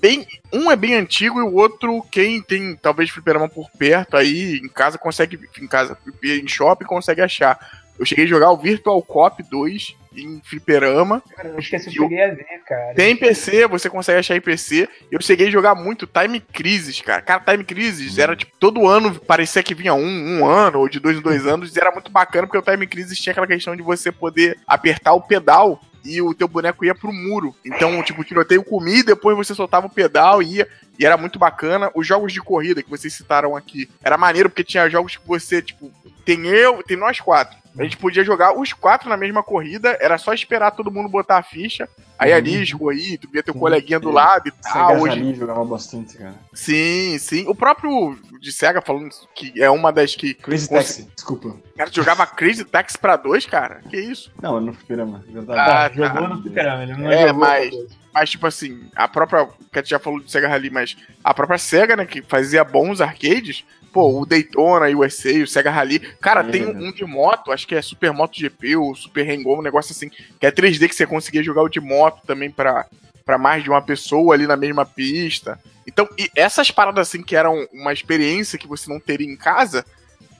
[0.00, 0.26] bem.
[0.52, 4.68] Um é bem antigo e o outro, quem tem talvez fliperama por perto aí, em
[4.68, 5.38] casa consegue.
[5.60, 7.58] Em casa, em shopping consegue achar.
[7.98, 11.22] Eu cheguei a jogar o Virtual Cop 2 em fliperama.
[11.36, 12.94] Cara, eu esqueci, eu cheguei a ver, cara.
[12.94, 14.88] Tem PC, você consegue achar em PC.
[15.10, 17.22] Eu cheguei a jogar muito Time Crisis, cara.
[17.22, 21.00] Cara, Time Crisis era tipo, todo ano parecia que vinha um, um ano, ou de
[21.00, 23.76] dois em dois anos, e era muito bacana, porque o Time Crisis tinha aquela questão
[23.76, 27.54] de você poder apertar o pedal e o teu boneco ia pro muro.
[27.64, 30.68] Então, tipo, o tiroteio comia e depois você soltava o pedal e ia.
[30.98, 31.90] E era muito bacana.
[31.94, 35.62] Os jogos de corrida que vocês citaram aqui, era maneiro porque tinha jogos que você,
[35.62, 35.92] tipo,
[36.24, 37.56] tem eu, tem nós quatro.
[37.78, 41.38] A gente podia jogar os quatro na mesma corrida, era só esperar todo mundo botar
[41.38, 41.88] a ficha.
[42.18, 43.60] Aí ali, escorri, tu via teu Sim.
[43.60, 45.00] coleguinha do lado e Sega tal.
[45.00, 46.34] Hoje, Rally jogava bastante, cara.
[46.52, 47.44] Sim, sim.
[47.46, 50.34] O próprio de Sega falando que é uma das que.
[50.34, 51.54] Crazy Cons- Taxi, desculpa.
[51.76, 53.80] Cara, tu jogava Crazy Taxi pra dois, cara?
[53.88, 54.32] Que isso?
[54.42, 55.60] Não, no fliperama, verdade.
[55.60, 56.28] Ah, Ah, jogou tá.
[56.28, 57.74] no fliperama, ele não É, jogou mas-.
[58.12, 59.46] Mas, tipo assim, a própria.
[59.70, 62.64] Que a gente já falou do Sega Rally, mas a própria Sega, né, que fazia
[62.64, 63.64] bons arcades.
[63.92, 65.98] Pô, o Daytona, o USA, o Sega Rally.
[66.20, 66.88] Cara, É, tem né?
[66.88, 70.08] um de moto, acho que é Super Moto GP ou Super Hang-On, um negócio assim,
[70.08, 72.86] que é 3D que você conseguia jogar o de moto também pra,
[73.24, 75.58] pra mais de uma pessoa ali na mesma pista.
[75.86, 79.84] Então, e essas paradas assim que eram uma experiência que você não teria em casa,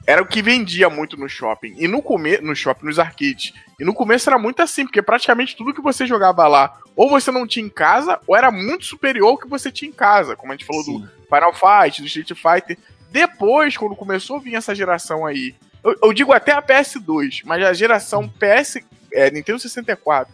[0.06, 1.74] era o que vendia muito no shopping.
[1.78, 3.52] E no começo, no shopping, nos arcades.
[3.78, 7.30] E no começo era muito assim, porque praticamente tudo que você jogava lá, ou você
[7.30, 10.34] não tinha em casa, ou era muito superior ao que você tinha em casa.
[10.34, 11.08] Como a gente falou do Sim.
[11.28, 12.78] Final Fight, do Street Fighter.
[13.10, 17.64] Depois, quando começou a vir essa geração aí, eu, eu digo até a PS2, mas
[17.64, 18.78] a geração PS,
[19.12, 20.32] é, Nintendo 64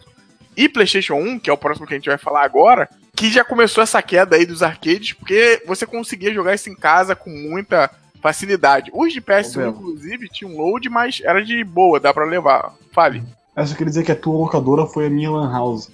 [0.57, 3.43] e PlayStation 1, que é o próximo que a gente vai falar agora, que já
[3.43, 7.89] começou essa queda aí dos arcades, porque você conseguia jogar isso em casa com muita
[8.21, 8.91] facilidade.
[8.93, 9.71] Os de PS1, Ô, Belo.
[9.71, 12.73] inclusive, tinham load, mas era de boa, dá pra levar.
[12.91, 13.23] Fale.
[13.55, 15.89] Eu só queria dizer que a tua locadora foi a minha Lan House.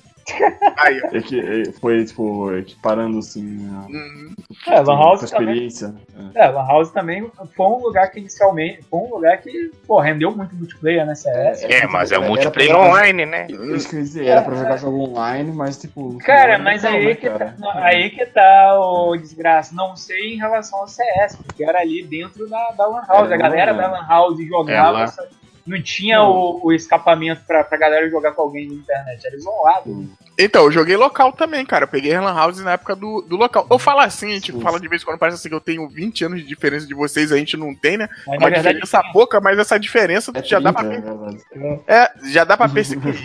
[0.78, 1.02] Aí.
[1.14, 4.34] É que, é, foi, tipo, equiparando, assim, a, Uhum.
[4.68, 5.54] É, Lan House a também.
[5.68, 5.96] experiência.
[6.36, 6.46] É.
[6.46, 8.84] É, Lan House também foi um lugar que inicialmente.
[8.84, 11.16] Foi um lugar que, pô, rendeu muito multiplayer, né?
[11.16, 11.64] CS.
[11.64, 13.48] É, mas é o era multiplayer pra online, né?
[13.50, 16.18] Isso que eu dizer, era pra jogar jogo online, mas tipo.
[16.20, 17.56] Cara, mas aí, legal, que né, tá, cara?
[17.60, 19.76] não, aí que tá o desgraça.
[19.76, 23.26] Não sei em relação ao CS, porque era ali dentro da, da Lan House.
[23.32, 23.88] Era a galera da né?
[23.88, 25.04] Lan House jogava.
[25.04, 25.41] É.
[25.66, 29.26] não tinha o, o escapamento pra, pra galera jogar com alguém na internet.
[29.26, 30.10] Era isolado.
[30.40, 31.84] Então, eu joguei local também, cara.
[31.84, 33.68] Eu peguei Lan House na época do, do local.
[33.70, 35.88] Eu falo assim, a gente fala de vez em quando, parece assim que eu tenho
[35.90, 38.08] 20 anos de diferença de vocês, a gente não tem, né?
[38.26, 38.80] Mas Uma verdade.
[38.80, 41.82] diferença pouca, mas essa diferença É já, dá 30, pra, é verdade.
[41.88, 43.16] é, já dá pra perceber.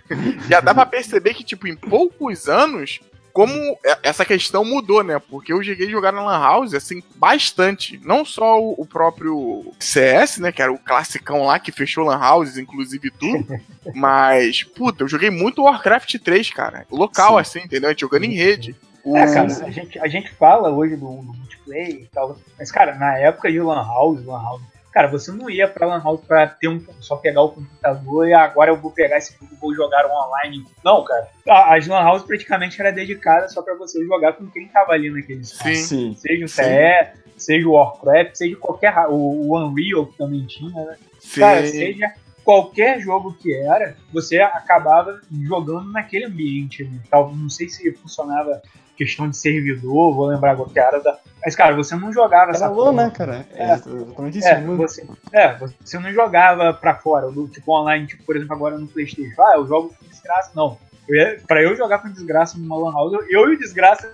[0.48, 3.00] já dá pra perceber que, tipo, em poucos anos,
[3.32, 3.52] como
[3.84, 5.18] é- essa questão mudou, né?
[5.18, 8.00] Porque eu cheguei a jogar na Lan House, assim, bastante.
[8.04, 10.52] Não só o, o próprio CS, né?
[10.52, 13.46] Que era o classicão lá que fechou Lan Houses, inclusive tudo.
[13.94, 16.86] mas, puta, eu joguei muito Warcraft 3, cara.
[16.90, 17.40] Local, Sim.
[17.40, 17.88] assim, entendeu?
[17.88, 18.74] A gente jogando em rede.
[19.04, 22.70] O- É, cara, a gente, a gente fala hoje do, do multiplayer e tal, mas,
[22.70, 24.62] cara, na época de Lan House, Lan House,
[24.92, 28.34] cara, você não ia pra Lan House pra ter um, só pegar o computador e
[28.34, 30.64] agora eu vou pegar esse jogo e vou jogar online.
[30.84, 31.28] Não, cara.
[31.48, 35.10] A- As Lan House praticamente era dedicada só pra você jogar com quem tava ali
[35.10, 35.74] naquele espaço.
[35.74, 36.14] Sim.
[36.14, 36.14] Sim.
[36.16, 36.48] Seja o.
[36.48, 38.94] CE, seja o Warcraft, seja qualquer.
[39.08, 40.96] o Unreal que também tinha, né?
[41.20, 41.40] Sim.
[41.40, 42.12] Cara, seja
[42.44, 46.84] qualquer jogo que era, você acabava jogando naquele ambiente.
[46.84, 46.98] Né?
[47.10, 48.60] Tal, não sei se funcionava
[48.96, 51.18] questão de servidor, vou lembrar agora que era da.
[51.44, 53.46] Mas, cara, você não jogava Era essa né, cara?
[53.54, 53.72] É, É.
[53.74, 54.48] exatamente isso.
[54.48, 54.76] É né?
[54.76, 58.86] você, é, você não jogava pra fora, do, tipo online, tipo, por exemplo, agora no
[58.86, 59.42] Playstation.
[59.42, 60.52] Ah, eu jogo com desgraça.
[60.54, 60.78] Não.
[61.08, 64.08] Eu ia- pra eu jogar com Desgraça numa Lan House, eu, eu e o Desgraça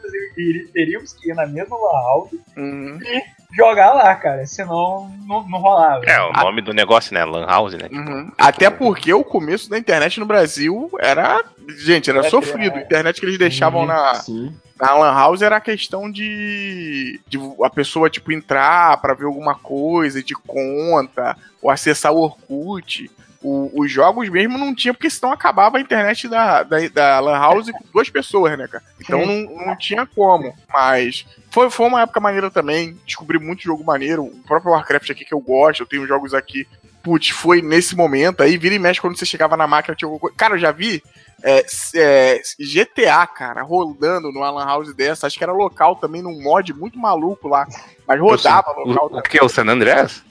[0.72, 2.98] teríamos que ir na mesma Lan House Uhum.
[3.56, 4.46] jogar lá, cara.
[4.46, 6.04] Senão não, não rolava.
[6.06, 7.24] É, o nome do negócio, né?
[7.24, 7.88] Lan House, né?
[7.92, 8.32] Uhum.
[8.38, 11.44] Até porque o começo da internet no Brasil era.
[11.76, 12.76] Gente, era É, sofrido.
[12.76, 13.86] A internet que eles deixavam Uhum.
[13.86, 14.56] na, Sim.
[14.80, 19.54] na Lan House era a questão de, de a pessoa, tipo, entrar pra ver alguma
[19.54, 23.10] coisa, de conta, ou acessar o Orkut.
[23.42, 27.38] O- os jogos mesmo não tinha, porque senão acabava a internet da, da, da Lan
[27.38, 28.82] House com duas pessoas, né, cara?
[29.00, 30.52] Então não, não tinha como.
[30.72, 32.98] Mas foi, foi uma época maneira também.
[33.06, 34.24] Descobri muito jogo maneiro.
[34.24, 36.66] O próprio Warcraft aqui que eu gosto, eu tenho jogos aqui.
[37.00, 38.42] Putz, foi nesse momento.
[38.42, 39.94] Aí vira e mexe quando você chegava na máquina.
[39.94, 40.36] Tinha alguma coisa.
[40.36, 41.00] Cara, eu já vi
[41.44, 41.64] é,
[41.94, 45.28] é, GTA, cara, rodando numa Lan House dessa.
[45.28, 47.66] Acho que era local também, num mod muito maluco lá.
[48.06, 49.10] Mas rodava local.
[49.12, 49.42] O, o que?
[49.42, 50.24] O San Andreas?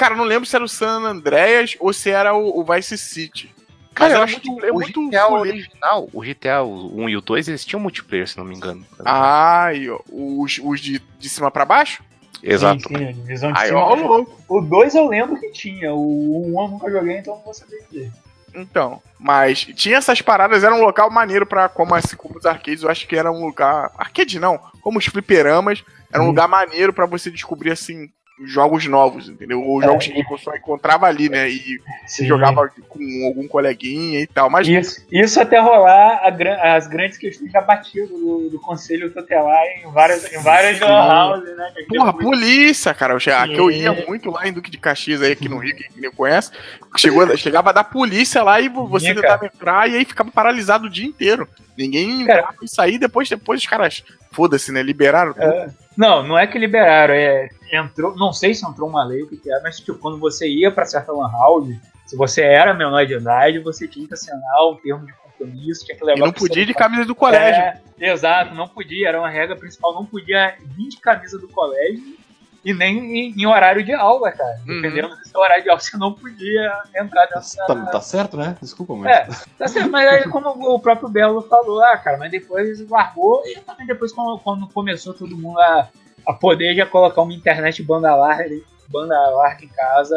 [0.00, 3.54] Cara, não lembro se era o San Andreas ou se era o, o Vice City.
[3.94, 7.08] Cara, Mas eu acho que muito- é o muito GTA original, o GTA o 1
[7.10, 8.82] e o 2, eles tinham multiplayer, se não me engano.
[9.04, 12.02] Ai, ó, os, os de, de cima pra baixo?
[12.42, 12.80] Exato.
[12.88, 13.80] Sim, sim, a divisão de Ai, cima.
[13.80, 14.24] ó.
[14.48, 15.92] O 2 eu lembro que tinha.
[15.92, 18.10] O 1 um eu nunca joguei, então não vou saber dizer.
[18.54, 22.82] Então, mas tinha essas paradas, era um local maneiro pra, como, assim, como os arcades,
[22.82, 23.90] eu acho que era um lugar.
[23.98, 26.30] Arcade não, como os fliperamas, era um Uhum.
[26.30, 28.08] lugar maneiro pra você descobrir, assim,
[28.46, 29.62] jogos novos, entendeu?
[29.62, 31.48] Ou É, jogos e- que você só encontrava ali, né?
[31.48, 32.26] E Sim.
[32.26, 34.48] jogava com algum coleguinha e tal.
[34.48, 39.62] Mas Isso, isso até rolar a as grandes questões da batida do, do Conselho Tutelar
[39.84, 41.72] em várias, em várias houses, né?
[41.76, 43.12] que Porra, depois- polícia, cara.
[43.14, 45.76] Eu, che- que eu ia muito lá em Duque de Caxias, aí aqui no Rio,
[45.76, 46.50] quem não conhece.
[46.96, 50.90] Chegou, chegava da polícia lá e você Sim, tentava entrar e aí ficava paralisado o
[50.90, 51.48] dia inteiro.
[51.76, 54.82] Ninguém Cara- entrava e saía, depois, depois os caras, foda-se, né?
[54.82, 55.44] Liberaram tudo.
[55.44, 55.68] É.
[55.96, 59.40] Não, não é que liberaram, é, entrou, não sei se entrou uma lei, o que,
[59.50, 63.14] é, mas tipo, quando você ia pra certa lan house, se você era menor de
[63.14, 66.62] idade, você tinha que assinar um termo de compromisso, tinha que levar E não podia
[66.62, 67.62] ir de camisa do colégio.
[67.62, 72.18] É, exato, não podia, era uma regra principal, não podia vir de camisa do colégio
[72.64, 74.58] e nem em, em horário de aula, cara.
[74.66, 74.80] Uhum.
[74.80, 77.64] Dependendo do seu horário de aula, você não podia entrar nessa.
[77.66, 78.56] Tá, tá certo, né?
[78.60, 79.10] Desculpa, mas.
[79.10, 83.42] É, tá certo, mas aí como o próprio Belo falou, ah, cara, mas depois largou
[83.46, 85.88] e também depois quando, quando começou todo mundo a,
[86.26, 88.54] a poder já colocar uma internet banda larga,
[88.88, 90.16] banda larga em casa,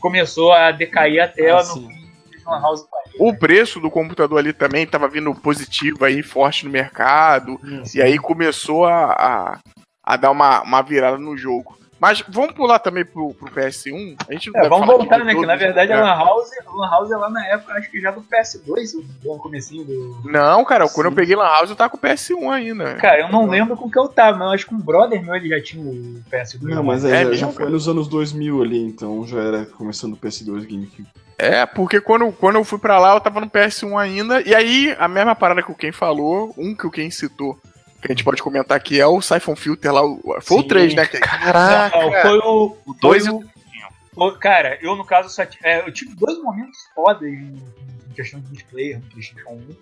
[0.00, 1.88] começou a decair a tela Ah, no sim.
[1.88, 2.04] fim
[2.46, 2.86] House.
[3.18, 7.58] O preço do computador ali também tava vindo positivo aí, forte no mercado.
[7.94, 9.58] E aí começou a, a,
[10.04, 11.78] a dar uma, uma virada no jogo.
[12.00, 14.16] Mas vamos pular também pro, pro PS1.
[14.28, 15.34] A gente não É, vamos voltar, né?
[15.34, 15.98] Que na verdade né?
[15.98, 19.38] a Lan House, Lan House é lá na época, acho que já do PS2, no
[19.38, 20.20] comecinho do.
[20.24, 21.16] Não, cara, quando eu Sim.
[21.16, 22.94] peguei Lan House eu tava com o PS1 ainda.
[22.96, 25.34] Cara, eu não lembro com que eu tava, mas eu acho que um brother meu
[25.34, 26.62] ele já tinha o PS2.
[26.62, 30.14] Não, mas É é, já, já foi nos anos 2000 ali, então já era começando
[30.14, 31.08] o PS2 GameCube.
[31.38, 34.40] É, porque quando, quando eu fui pra lá eu tava no PS1 ainda.
[34.42, 37.58] E aí, a mesma parada que o Ken falou, um que o Ken citou,
[38.06, 40.02] que a gente pode comentar aqui, é o Siphon Filter lá.
[40.04, 40.68] o- Foi o Sim.
[40.68, 41.06] 3, né?
[41.06, 41.98] Caraca!
[41.98, 42.76] Não, foi o.
[42.86, 44.32] o 2 e o.
[44.38, 47.60] Cara, eu no caso só t- é, eu tive dois momentos fodas em,
[48.08, 49.76] em questão de multiplayer no PlayStation 1.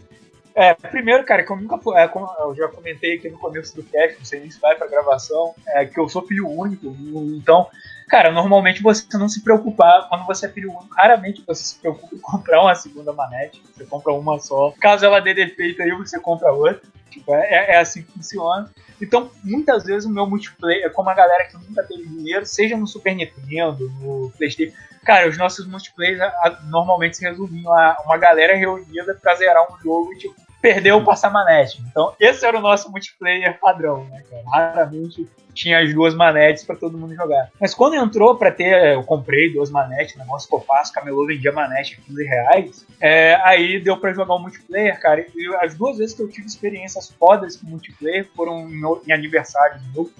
[0.54, 1.96] É, primeiro, cara, que eu nunca fui.
[1.98, 2.10] é,
[2.40, 5.54] eu já comentei aqui no começo do cast, não sei nem se vai pra gravação,
[5.68, 6.94] é que eu sou filho único.
[7.36, 7.66] Então,
[8.08, 10.08] cara, normalmente você não se preocupar.
[10.08, 13.62] Quando você é filho único, raramente você se preocupa em comprar uma segunda manete.
[13.74, 14.72] Você compra uma só.
[14.80, 16.80] Caso ela dê defeito aí, você compra outra.
[17.12, 18.70] Tipo, é, é assim que funciona.
[19.00, 22.86] Então, muitas vezes o meu multiplayer, como a galera que nunca teve dinheiro, seja no
[22.86, 28.16] Super Nintendo, no PlayStation, cara, os nossos multiplayers a- a- normalmente se resumiam a uma
[28.16, 31.82] galera reunida pra zerar um jogo tipo, perder ou passar manete.
[31.90, 34.22] Então, esse era o nosso multiplayer padrão, né?
[34.50, 37.50] Raramente tinha as duas manetes pra todo mundo jogar.
[37.60, 41.52] Mas quando entrou pra ter, eu comprei duas manetes, negócio que eu faço, camelô vendia
[41.52, 45.26] manete a 15 reais, é, aí deu pra jogar o multiplayer, cara.
[45.34, 49.82] E as duas vezes que eu tive experiências fodas com multiplayer foram em, em aniversários
[49.92, 50.10] meu.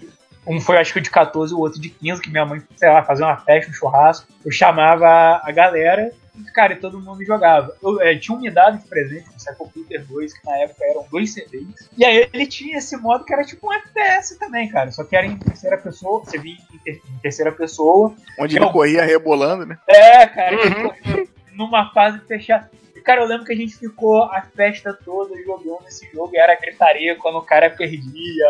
[0.45, 2.61] Um foi acho que o de 14 e o outro de 15, que minha mãe,
[2.74, 4.26] sei lá, fazia uma festa, um churrasco.
[4.45, 7.74] Eu chamava a galera e, cara, e todo mundo jogava.
[7.83, 10.85] Eu, é, tinha um me dado de presente, o Cycle Peter 2, que na época
[10.85, 11.91] eram dois CDs.
[11.97, 14.91] E aí ele tinha esse modo que era tipo um FPS também, cara.
[14.91, 18.14] Só que era em terceira pessoa, você via em, ter- em terceira pessoa.
[18.39, 19.78] Onde Eu- ele corria rebolando, né?
[19.87, 22.70] É, cara, tipo, numa fase fechada.
[22.97, 26.39] E, cara, eu lembro que a gente ficou a festa toda jogando esse jogo e
[26.39, 28.47] era gritaria quando o cara perdia.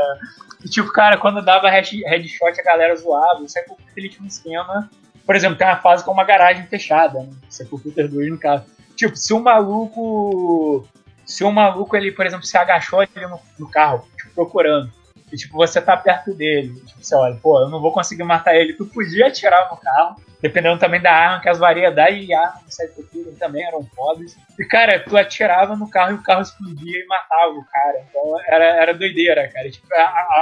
[0.65, 3.45] E, tipo, cara, quando dava head- headshot a galera zoava.
[3.57, 4.89] É porque ele tinha um esquema.
[5.25, 7.31] Por exemplo, tem uma fase com uma garagem fechada, né?
[7.61, 8.65] É Peter 2 no caso.
[8.97, 10.87] Tipo, se o maluco.
[11.25, 14.91] Se o maluco, ele, por exemplo, se agachou ali no, no carro, tipo, procurando.
[15.33, 16.75] E tipo, você tá perto dele.
[16.87, 18.75] Tipo, você olha, pô, eu não vou conseguir matar ele.
[18.75, 23.33] Tu podia atirar no carro, dependendo também da arma, que as variedades de arma do
[23.39, 24.37] também eram fodas.
[24.59, 28.05] E, cara, tu atirava no carro e o carro explodia e matava o cara.
[28.09, 29.71] Então era, era doideira, cara.
[29.71, 30.01] Tipo, a,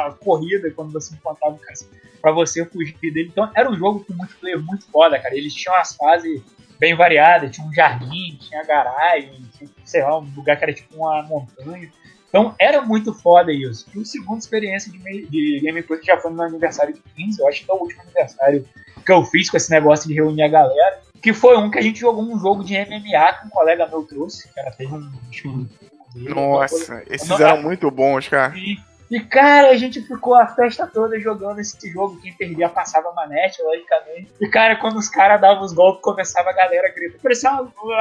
[0.09, 1.75] a corrida, quando você encontrava o cara,
[2.21, 3.29] pra você fugir dele.
[3.31, 5.37] Então era um jogo com multiplayer muito foda, cara.
[5.37, 6.43] Eles tinham as fases
[6.81, 10.97] bem variadas, tinha um jardim, tinha garagem, tinha, sei lá, um lugar que era tipo
[10.97, 11.89] uma montanha.
[12.31, 13.87] Então era muito foda isso.
[13.93, 17.41] E o segundo experiência de, de gameplay que já foi no meu aniversário de 15,
[17.41, 18.65] eu acho que é o último aniversário
[19.05, 21.01] que eu fiz com esse negócio de reunir a galera.
[21.21, 24.05] Que foi um que a gente jogou um jogo de MMA que um colega meu
[24.05, 24.49] trouxe.
[24.55, 25.69] Cara, teve um.
[26.15, 28.57] Nossa, esses eram muito bons, cara.
[28.57, 28.79] E
[29.11, 32.21] e, cara, a gente ficou a festa toda jogando esse jogo.
[32.21, 34.29] Quem perdia passava manete, logicamente.
[34.41, 37.19] E, cara, quando os caras davam os golpes, começava a galera gritar.
[37.21, 37.51] Parecia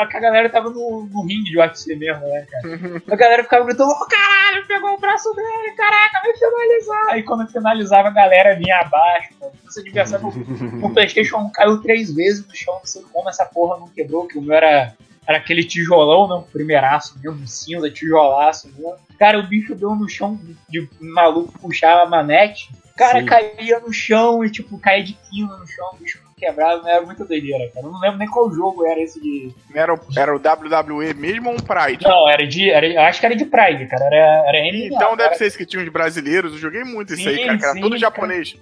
[0.08, 3.02] que a galera tava no, no ringue de UFC mesmo, né, cara?
[3.12, 7.08] A galera ficava gritando: oh, caralho, pegou o braço dele, caraca, vai finalizar.
[7.10, 9.34] Aí, quando finalizava, a galera vinha abaixo.
[9.42, 9.54] Mano.
[9.68, 12.76] Esse adversário, o PlayStation 1 caiu três vezes no chão.
[12.76, 14.94] Não sei como essa porra não quebrou, que o meu era
[15.30, 18.96] era aquele tijolão, não, primeiraço mesmo, cinza, tijolaço mesmo.
[19.20, 22.72] Cara, o bicho deu no chão de maluco puxar a manete.
[22.98, 23.28] Cara, Sim.
[23.28, 27.26] caía no chão e, tipo, caía de quina no chão, o bicho não era muito
[27.26, 27.86] doideira, cara.
[27.86, 29.54] Eu não lembro nem qual jogo era esse de.
[29.76, 32.04] Era, o, era o WWE mesmo ou um Pride?
[32.06, 32.70] Não, era de.
[32.70, 34.06] Era, eu acho que era de Pride, cara.
[34.06, 36.54] Era, era Então deve ser esse que tinha os brasileiros.
[36.54, 37.58] Eu joguei muito sim, isso aí, cara.
[37.58, 38.56] Que era sim, todo japonês.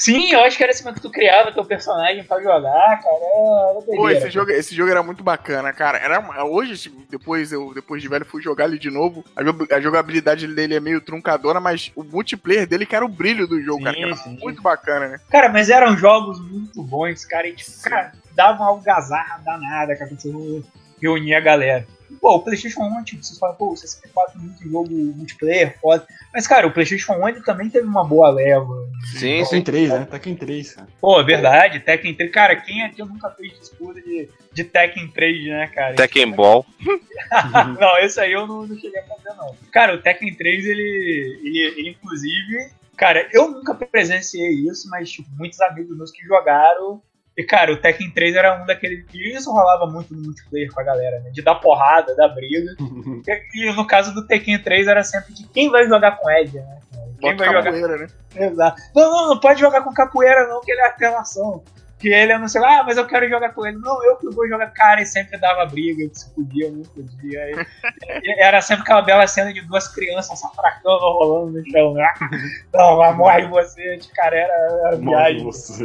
[0.00, 3.20] Sim, eu acho que era assim que tu criava teu personagem pra jogar, cara.
[3.22, 5.98] Era Pô, esse jogo, esse jogo era muito bacana, cara.
[5.98, 9.22] Era, hoje, tipo, depois, eu, depois de velho, fui jogar ele de novo.
[9.36, 13.60] A, jogabilidade dele é meio truncadora, mas o multiplayer dele que era o brilho do
[13.60, 14.00] jogo, sim, cara.
[14.00, 14.38] Era sim.
[14.40, 15.20] muito bacana, né?
[15.28, 17.46] Cara, mas eram jogos muito bons, cara.
[17.46, 20.64] E, tipo, cara, dava uma algazarra danada, cara, quando você
[20.98, 21.86] reunia a galera.
[22.20, 26.06] Pô, o PlayStation 1, tipo, vocês falam, pô, o 64 é muito jogo multiplayer, foda.
[26.32, 28.88] Mas, cara, o PlayStation 1 ele também teve uma boa leva.
[29.18, 30.08] Sim, Tekken 3, né?
[30.10, 30.88] Tekken 3, cara.
[31.00, 32.32] Pô, verdade, Tekken 3.
[32.32, 35.94] Cara, quem aqui nunca fez disputa de, de Tekken 3, né, cara?
[35.94, 36.64] Tekken Ball.
[37.80, 39.54] não, esse aí eu não, não cheguei a fazer, não.
[39.72, 42.70] Cara, o Tekken 3, ele, ele, ele inclusive.
[42.96, 47.00] Cara, eu nunca presenciei isso, mas tipo, muitos amigos meus que jogaram
[47.40, 49.06] e, cara, o Tekken 3 era um daqueles.
[49.14, 51.30] E isso rolava muito no multiplayer com a galera, né?
[51.30, 52.74] De dar porrada, dar briga.
[53.54, 56.78] e, no caso do Tekken 3 era sempre de quem vai jogar com Ed, né?
[57.18, 58.12] Quem Bota vai capoeira, jogar.
[58.34, 58.46] né?
[58.46, 58.82] Exato.
[58.94, 61.64] Não, não, não pode jogar com capoeira, não, que ele é apelação
[62.00, 63.76] que ele anunciou, ah, mas eu quero jogar com ele.
[63.78, 64.68] Não, eu que vou jogar.
[64.68, 67.50] Cara, e sempre dava briga, que se podia, não podia.
[67.50, 71.94] E, era sempre aquela bela cena de duas crianças safracando, rolando no chão.
[72.72, 74.52] Não, mas morre você, de cara, era,
[74.86, 75.44] era viagem.
[75.44, 75.84] Você.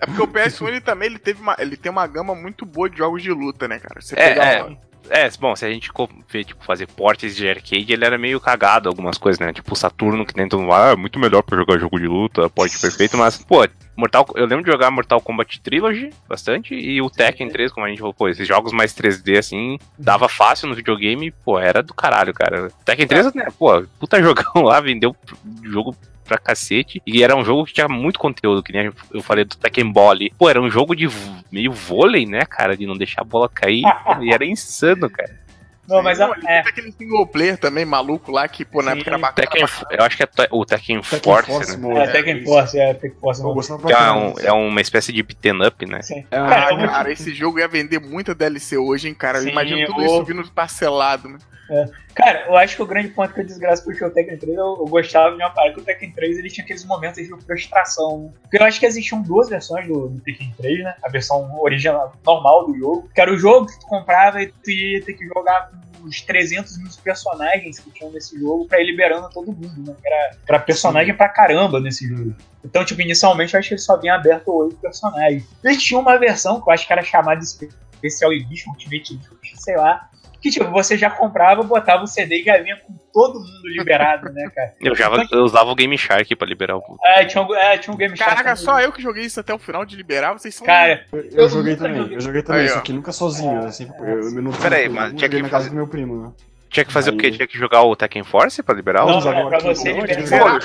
[0.00, 2.88] É porque o PS1 ele também ele teve uma, ele tem uma gama muito boa
[2.88, 4.00] de jogos de luta, né, cara?
[4.00, 4.76] Você é, é.
[5.10, 5.90] É, bom, se a gente
[6.28, 9.52] ver, tipo, fazer portes de arcade, ele era meio cagado algumas coisas, né?
[9.52, 12.06] Tipo, o Saturno, que nem todo mundo ah, é muito melhor pra jogar jogo de
[12.06, 17.00] luta, porte perfeito, mas, pô, Mortal, eu lembro de jogar Mortal Kombat Trilogy bastante e
[17.00, 20.68] o Tekken 3, como a gente falou, pô, esses jogos mais 3D assim, dava fácil
[20.68, 22.68] no videogame, pô, era do caralho, cara.
[22.84, 25.16] Tekken 3, né, pô, puta jogão lá, vendeu
[25.62, 25.96] jogo
[26.26, 27.00] pra cacete.
[27.06, 30.10] E era um jogo que tinha muito conteúdo, que nem eu falei do Tekken Ball
[30.10, 30.32] ali.
[30.38, 31.08] Pô, era um jogo de
[31.50, 32.76] meio vôlei, né, cara?
[32.76, 33.82] De não deixar a bola cair.
[34.20, 35.46] e era insano, cara.
[35.88, 36.62] Não, mas não, é...
[36.62, 39.48] Tem aquele single player também maluco lá que, pô, na época era bacana.
[39.48, 42.02] Tekken, eu acho que é o Tekken, Tekken Force, Force né?
[42.02, 43.72] É, Tekken Force, é, Tekken Force.
[43.72, 46.02] É, um, é uma espécie de beat'em up, né?
[46.02, 46.24] Sim.
[46.30, 49.40] Ah, cara, cara, esse jogo ia vender muita DLC hoje, hein, cara?
[49.40, 51.38] Sim, Imagina tudo isso vindo parcelado, né?
[51.70, 51.84] É.
[52.14, 54.64] Cara, eu acho que o grande ponto que eu desgraço puxou o Tekken 3, eu,
[54.64, 58.24] eu gostava de uma parada que o Tekken 3 ele tinha aqueles momentos de frustração.
[58.24, 58.30] Né?
[58.42, 60.94] Porque eu acho que existiam duas versões do, do, Tekken 3, né?
[61.02, 64.70] A versão original, normal do jogo, que era o jogo que tu comprava e tu
[64.70, 68.86] ia ter que jogar com os 300 mil personagens que tinham nesse jogo pra ir
[68.86, 69.94] liberando todo mundo, né?
[70.04, 71.18] Era, era personagem Sim.
[71.18, 72.34] pra caramba nesse jogo.
[72.64, 75.44] Então, tipo, inicialmente eu acho que ele só vinha aberto oito personagens.
[75.62, 79.56] Eles tinham uma versão que eu acho que era chamada de Special Edition, Ultimate Edition,
[79.56, 80.08] sei lá,
[80.40, 84.30] que tipo, você já comprava, botava o CD e já vinha com todo mundo liberado,
[84.32, 84.74] né, cara?
[84.80, 86.82] Eu, já, então, eu usava o Game Shark pra liberar o.
[87.04, 88.36] É, tinha um, é, tinha um Game Shark.
[88.36, 90.66] Caraca, só eu que joguei isso até o final de liberar, vocês são.
[90.66, 92.16] Cara, eu, eu, eu joguei também, joguei.
[92.16, 95.14] eu joguei também, aí, só que nunca sozinho, é, assim, eu, eu não Peraí, mas
[95.14, 96.32] tinha que na casa do meu primo, né?
[96.68, 97.16] Tinha que fazer aí...
[97.16, 97.30] o quê?
[97.30, 99.06] Tinha que jogar o Tekken Force pra liberar?
[99.06, 100.58] Não, não, não pra você liberar.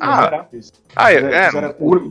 [0.00, 0.46] Ah,
[0.94, 1.50] ah, é, é.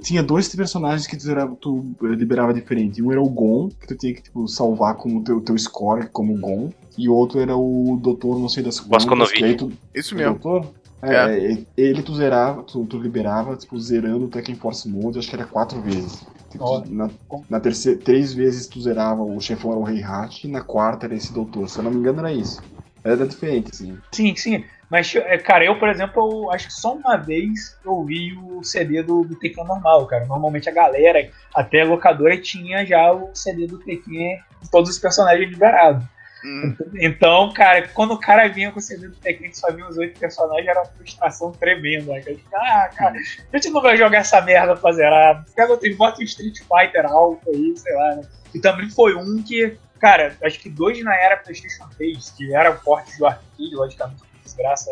[0.02, 3.02] Tinha dois personagens que tu liberava, tu liberava diferente.
[3.02, 6.38] Um era o Gon, que tu tinha que tipo, salvar como teu, teu score como
[6.38, 9.32] Gon e o outro era o doutor, não sei das quantas.
[9.32, 10.40] Tu, Isso mesmo.
[10.40, 10.74] Doutor?
[11.02, 15.30] É, é, ele tu zerava, tu, tu, liberava, tipo, zerando o Tekken Force Mode, acho
[15.30, 16.26] que era quatro vezes.
[16.50, 17.10] Tipo, na,
[17.50, 21.06] na terceira, três vezes tu zerava, o chefão era o Rei Hat, e na quarta
[21.06, 21.70] era esse doutor.
[21.70, 22.62] Se eu não me engano, era isso.
[23.08, 23.98] Era diferente, sim.
[24.12, 24.66] Sim, sim.
[24.90, 28.64] Mas, é, cara, eu, por exemplo, eu acho que só uma vez eu vi o
[28.64, 30.26] CD do, do Tekken normal, cara.
[30.26, 35.00] Normalmente a galera, até a locadora, tinha já o CD do Tekken de todos os
[35.00, 36.06] personagens liberados.
[36.46, 36.76] Hum.
[36.96, 40.20] Então, cara, quando o cara vinha com o CD do Tekken só vinha os oito
[40.20, 42.14] personagens, era uma frustração tremenda.
[42.14, 42.22] Né?
[42.22, 42.86] Cara.
[42.86, 43.16] Ah, cara,
[43.52, 45.46] a gente não vai jogar essa merda pra zerar.
[45.56, 48.22] Pega outro, bota um Street Fighter alto aí, sei lá, né?
[48.54, 52.78] E também foi um que, cara, acho que dois na era PlayStation 3, que eram
[52.78, 54.92] fortes do arcade, logicamente, como desgraça.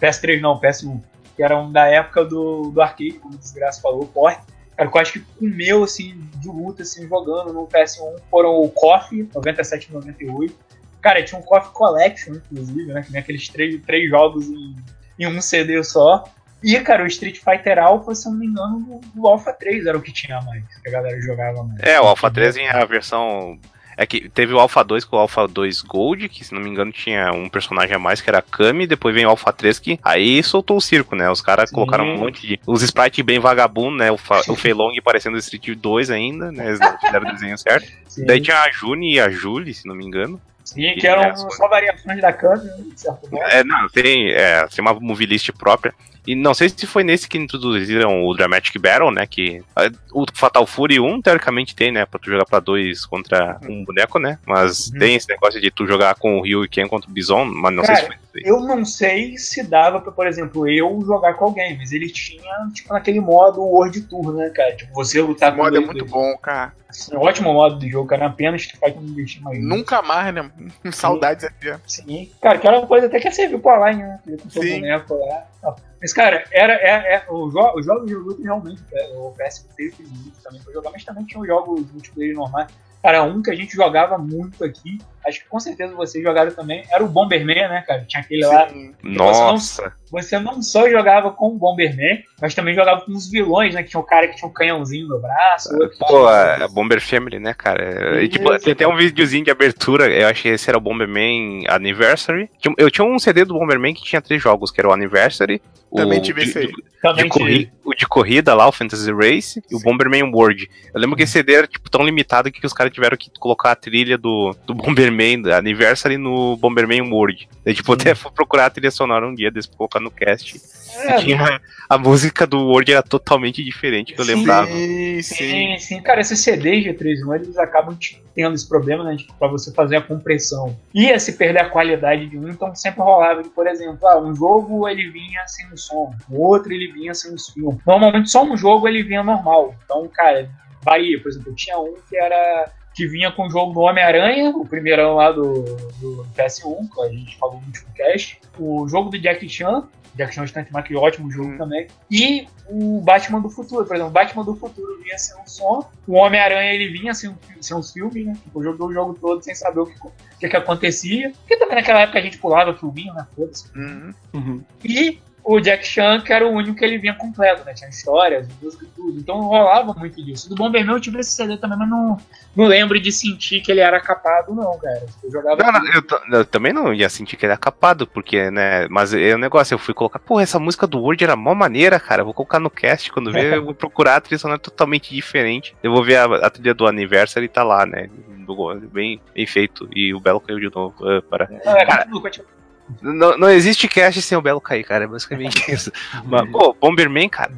[0.00, 1.02] PS3 não, PS1,
[1.34, 4.42] que eram da época do, do arcade, como desgraça falou, forte.
[4.76, 8.68] Cara, que eu acho que comeu, assim, de luta, assim, jogando no PS1 foram o
[8.68, 10.54] KOF, 97 e 98.
[11.00, 13.00] Cara, tinha um KOF Collection, inclusive, né?
[13.00, 14.76] Que tinha aqueles três, três jogos em,
[15.18, 16.24] em um CD só.
[16.62, 19.96] E, cara, o Street Fighter Alpha, se eu não me engano, o Alpha 3 era
[19.96, 21.80] o que tinha mais, que a galera jogava mais.
[21.82, 23.58] É, o Alpha 3 é a versão.
[23.96, 26.68] É que teve o Alpha 2 com o Alpha 2 Gold, que se não me
[26.68, 29.78] engano tinha um personagem a mais que era a Kami, depois vem o Alpha 3
[29.78, 31.30] que aí soltou o circo, né?
[31.30, 32.60] Os caras colocaram um monte de.
[32.66, 34.10] Os sprites bem vagabundo, né?
[34.10, 34.42] O, Fa...
[34.48, 36.66] o Feilong parecendo o Street 2 ainda, né?
[36.66, 37.90] Eles não fizeram o desenho certo.
[38.08, 38.26] Sim.
[38.26, 40.40] Daí tinha a Juni e a Julie, se não me engano.
[40.64, 43.44] Sim, que eram só variações da Kami, né, de certo modo.
[43.44, 45.94] É, não, tem, é, tem uma movie list própria.
[46.26, 49.26] E não sei se foi nesse que introduziram o Dramatic Battle, né?
[49.26, 52.04] Que é, o Fatal Fury 1, teoricamente, tem, né?
[52.04, 54.38] Pra tu jogar pra dois contra um boneco, né?
[54.46, 54.98] Mas Uhum.
[54.98, 57.74] tem esse negócio de tu jogar com o Ryu e Ken contra o Bison, mas
[57.74, 61.34] não Cara, sei se foi Eu não sei se dava pra, por exemplo, eu jogar
[61.34, 64.74] com alguém, mas ele tinha, tipo, naquele modo World Tour, né, cara?
[64.76, 66.72] Tipo, você lutar O com modo é dois- muito bom, cara.
[67.12, 68.26] É um ótimo modo de jogo, cara.
[68.26, 69.62] Apenas que faz não investir mais.
[69.62, 70.50] Nunca mais, né?
[70.92, 71.74] Saudades aqui.
[71.86, 72.30] Sim.
[72.40, 74.20] Cara, que era uma coisa até que serviu pro online, né?
[74.42, 74.80] Com seu Sim.
[74.80, 75.76] boneco lá.
[76.00, 79.66] Mas, cara, era, é, é, o jo os jogos de luta realmente, é, o PS
[79.76, 82.68] teve muito também pra jogar, mas também tinha os jogos multiplayer normais.
[83.02, 86.84] Cara, um que a gente jogava muito aqui, acho que com certeza vocês jogaram também,
[86.90, 88.04] era o Bomberman, né, cara?
[88.06, 88.68] Tinha aquele lá.
[88.68, 88.94] Sim.
[89.02, 93.82] Nossa, Você não só jogava com o Bomberman, mas também jogava com os vilões, né?
[93.82, 95.68] Que tinha um cara que tinha um canhãozinho no braço.
[95.70, 98.22] que pô, tinha- a Bomber Family, né, cara?
[98.22, 101.64] E, tipo, tem até um videozinho de abertura, eu acho que esse era o Bomberman
[101.68, 102.48] Anniversary.
[102.78, 105.60] Eu tinha um CD do Bomberman que tinha três jogos, que era o Anniversary,
[105.94, 106.66] Também o tive de- esse aí.
[106.66, 107.44] de- também de tinha.
[107.46, 110.68] corri- o de corrida lá, o Fantasy Race, e o Bomberman World.
[110.94, 113.72] Eu lembro que esse CD era tipo, tão limitado que os caras tiveram que colocar
[113.72, 117.48] a trilha do, do Bomberman da Anniversary no Bomberman World.
[117.64, 120.60] Daí, tipo, até fui procurar a trilha sonora um dia desse pra colocar no cast.
[120.98, 124.34] É, tinha, a música do World era totalmente diferente que eu Sim.
[124.34, 124.70] lembrava.
[124.70, 125.34] Sim, sim.
[125.34, 126.02] Sim, sim.
[126.02, 129.16] Cara, esses CDs de 3 eles acabam te- tendo esse problema, né?
[129.16, 130.78] Tipo, pra você fazer a compressão.
[130.94, 134.34] Ia se perder a qualidade de um, então sempre rolava que, por exemplo, ah, um
[134.34, 137.78] jogo ele vinha sem o som, o outro ele vinha sem o som.
[137.86, 139.74] Normalmente só um jogo ele vinha normal.
[139.84, 140.48] Então, cara,
[140.82, 141.20] varia.
[141.20, 142.70] Por exemplo, eu tinha um que era.
[142.96, 145.62] Que vinha com o jogo do Homem-Aranha, o primeirão lá do,
[146.00, 148.40] do PS1, que a gente falou no último cast.
[148.58, 151.58] O jogo do Jack Chan, Jack Chan Stunt Mark, ótimo jogo Hum.
[151.58, 151.86] também.
[152.10, 155.86] E o Batman do Futuro, por exemplo, o Batman do Futuro vinha sem um som,
[156.08, 158.32] o Homem-Aranha ele vinha sem, um, sem uns filmes, né?
[158.42, 161.32] Tipo, jogou o jogo todo sem saber o que, o que, que acontecia.
[161.40, 163.26] Porque também naquela época a gente pulava filminho, né?
[163.36, 163.70] Foda-se.
[163.76, 164.14] Uhum.
[164.32, 164.62] Uhum.
[164.82, 165.18] E
[165.48, 167.72] o Jack Chan, que era o único que ele vinha completo, né?
[167.72, 169.18] Tinha histórias, música e tudo.
[169.20, 170.48] Então rolava muito disso.
[170.48, 172.16] Do Bomberman eu tive esse CD também, mas não,
[172.56, 175.06] não lembro de sentir que ele era capado, não, cara.
[175.22, 175.62] Eu jogava.
[175.62, 178.88] Não, não, eu, eu também não ia sentir que ele era capado, porque, né?
[178.90, 182.00] Mas é o negócio, eu fui colocar, pô, essa música do Word era mó maneira,
[182.00, 182.22] cara.
[182.22, 185.76] eu Vou colocar no cast quando ver, eu vou procurar a trilha sonora totalmente diferente.
[185.82, 188.08] Eu vou ver a, a trilha do Anniversary e tá lá, né?
[188.10, 189.88] do- Bem, bem feito.
[189.94, 190.94] E o Belo caiu de novo.
[191.08, 191.48] ah, para.
[191.64, 192.55] Não, é, continua, continua.
[193.02, 195.04] Não, não existe cast sem o Belo cair, cara.
[195.04, 195.90] É basicamente isso.
[196.24, 197.52] Mas, pô, Bomberman, cara,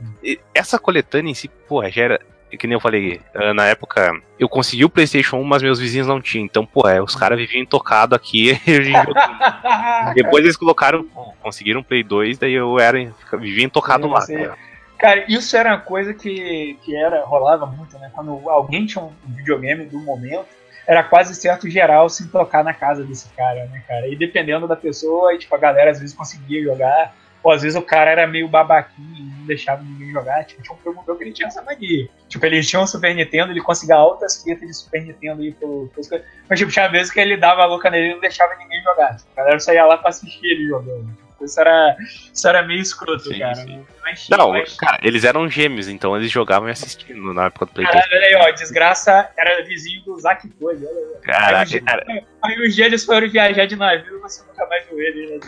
[0.54, 2.20] essa coletânea em si, pô, já era.
[2.50, 6.06] Que nem eu falei, ah, na época eu consegui o PlayStation 1, mas meus vizinhos
[6.06, 6.46] não tinham.
[6.46, 8.58] Então, pô, é, os caras viviam intocado aqui.
[10.14, 12.98] Depois eles colocaram, pô, conseguiram um Play 2, daí eu era,
[13.38, 14.26] vivia intocado lá.
[14.26, 14.56] cara.
[14.98, 18.10] Cara, isso era uma coisa que, que era, rolava muito, né?
[18.12, 20.48] Quando alguém tinha um videogame do momento,
[20.88, 24.08] era quase certo geral se tocar na casa desse cara, né, cara?
[24.08, 27.76] E dependendo da pessoa, e, tipo, a galera às vezes conseguia jogar, ou às vezes
[27.78, 30.44] o cara era meio babaquinho e não deixava ninguém jogar.
[30.44, 32.08] Tipo, tinha um primo meu que ele tinha essa mania.
[32.26, 35.90] Tipo, ele tinha um Super Nintendo, ele conseguia altas fitas de Super Nintendo aí pelo,
[35.94, 36.22] coisas.
[36.48, 39.14] Mas, tipo, tinha vezes que ele dava a louca nele e não deixava ninguém jogar.
[39.14, 41.27] Tipo, a galera só ia lá pra assistir ele jogando.
[41.40, 41.96] Isso era,
[42.34, 43.54] isso era meio escroto, Sim, cara.
[43.54, 43.86] sim.
[44.02, 47.72] Mas, Não, mas- cara, eles eram gêmeos, então eles jogavam e assistindo na época do
[47.72, 48.08] PlayStation.
[48.08, 50.76] Caralho, olha aí, ó, desgraça era vizinho do Zack aí.
[50.76, 52.04] Um Caraca, dia- cara.
[52.42, 55.40] aí um dia eles foram viajar de navio você nunca mais viu ele,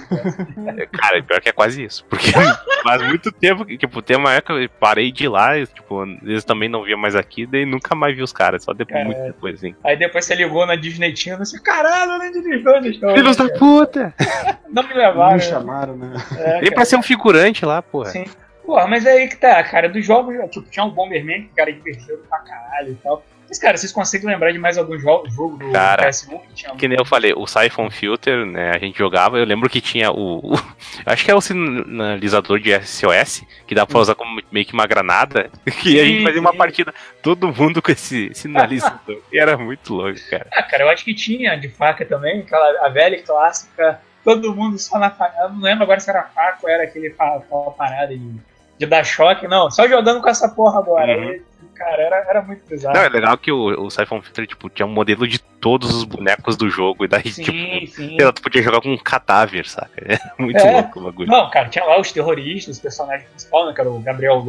[0.57, 0.87] né?
[0.93, 2.05] Cara, pior que é quase isso.
[2.09, 2.31] Porque
[2.83, 5.67] faz muito tempo que, tipo, tem uma época que eu parei de ir lá, e,
[5.67, 9.01] tipo, eles também não via mais aqui, daí nunca mais vi os caras, só depois,
[9.01, 9.05] É.
[9.05, 9.75] muito depois, assim.
[9.85, 13.59] Aí depois você ligou na Disney Channel e caralho, na Disney Channel, Filhos né, da
[13.59, 14.15] puta!
[14.17, 14.59] cara?
[14.71, 15.35] Não me Não levaram.
[15.35, 16.13] me chamaram, né?
[16.39, 16.75] É, Nem cara.
[16.77, 18.11] pra ser um figurante lá, porra.
[18.11, 18.25] Sim.
[18.65, 21.71] Porra, mas é aí que tá, cara, dos jogos, tipo, tinha o Bomberman, que cara
[21.71, 23.25] é divertido pra caralho e tal.
[23.51, 26.75] Mas, cara, vocês conseguem lembrar de mais algum jogo, jogo do Cara, PS1 que tinha
[26.77, 30.13] Que nem eu falei, o Siphon Filter, né, a gente jogava, eu lembro que tinha
[30.13, 30.59] o, o-
[31.05, 34.87] acho que é o sinalizador de SOS, que dá pra usar como meio que uma
[34.87, 35.51] granada,
[35.83, 40.19] que a gente fazia uma partida, todo mundo com esse sinalizador, e era muito louco,
[40.31, 40.47] cara.
[40.53, 44.55] Ah, cara, eu acho que tinha de faca também, aquela a velha e clássica, todo
[44.55, 45.35] mundo só na faca.
[45.43, 48.33] Eu não lembro agora se era faca ou era aquele aquela parada de,
[48.81, 51.14] de dar choque, não, só jogando com essa porra agora.
[51.18, 51.39] Uhum.
[51.74, 52.97] Cara, era, era muito bizarro.
[52.97, 56.05] Não, é legal que o, o Siphon Filter, tipo, tinha um modelo de todos os
[56.05, 58.16] bonecos do jogo, e daí, sim, tipo, sim.
[58.20, 59.91] lá, tu podia jogar com um cadáver, saca?
[59.99, 60.72] É muito É.
[60.72, 61.28] louco o bagulho.
[61.31, 63.74] Não, cara, tinha lá os terroristas, os personagens principais, né?
[63.74, 64.43] Que era o Gabriel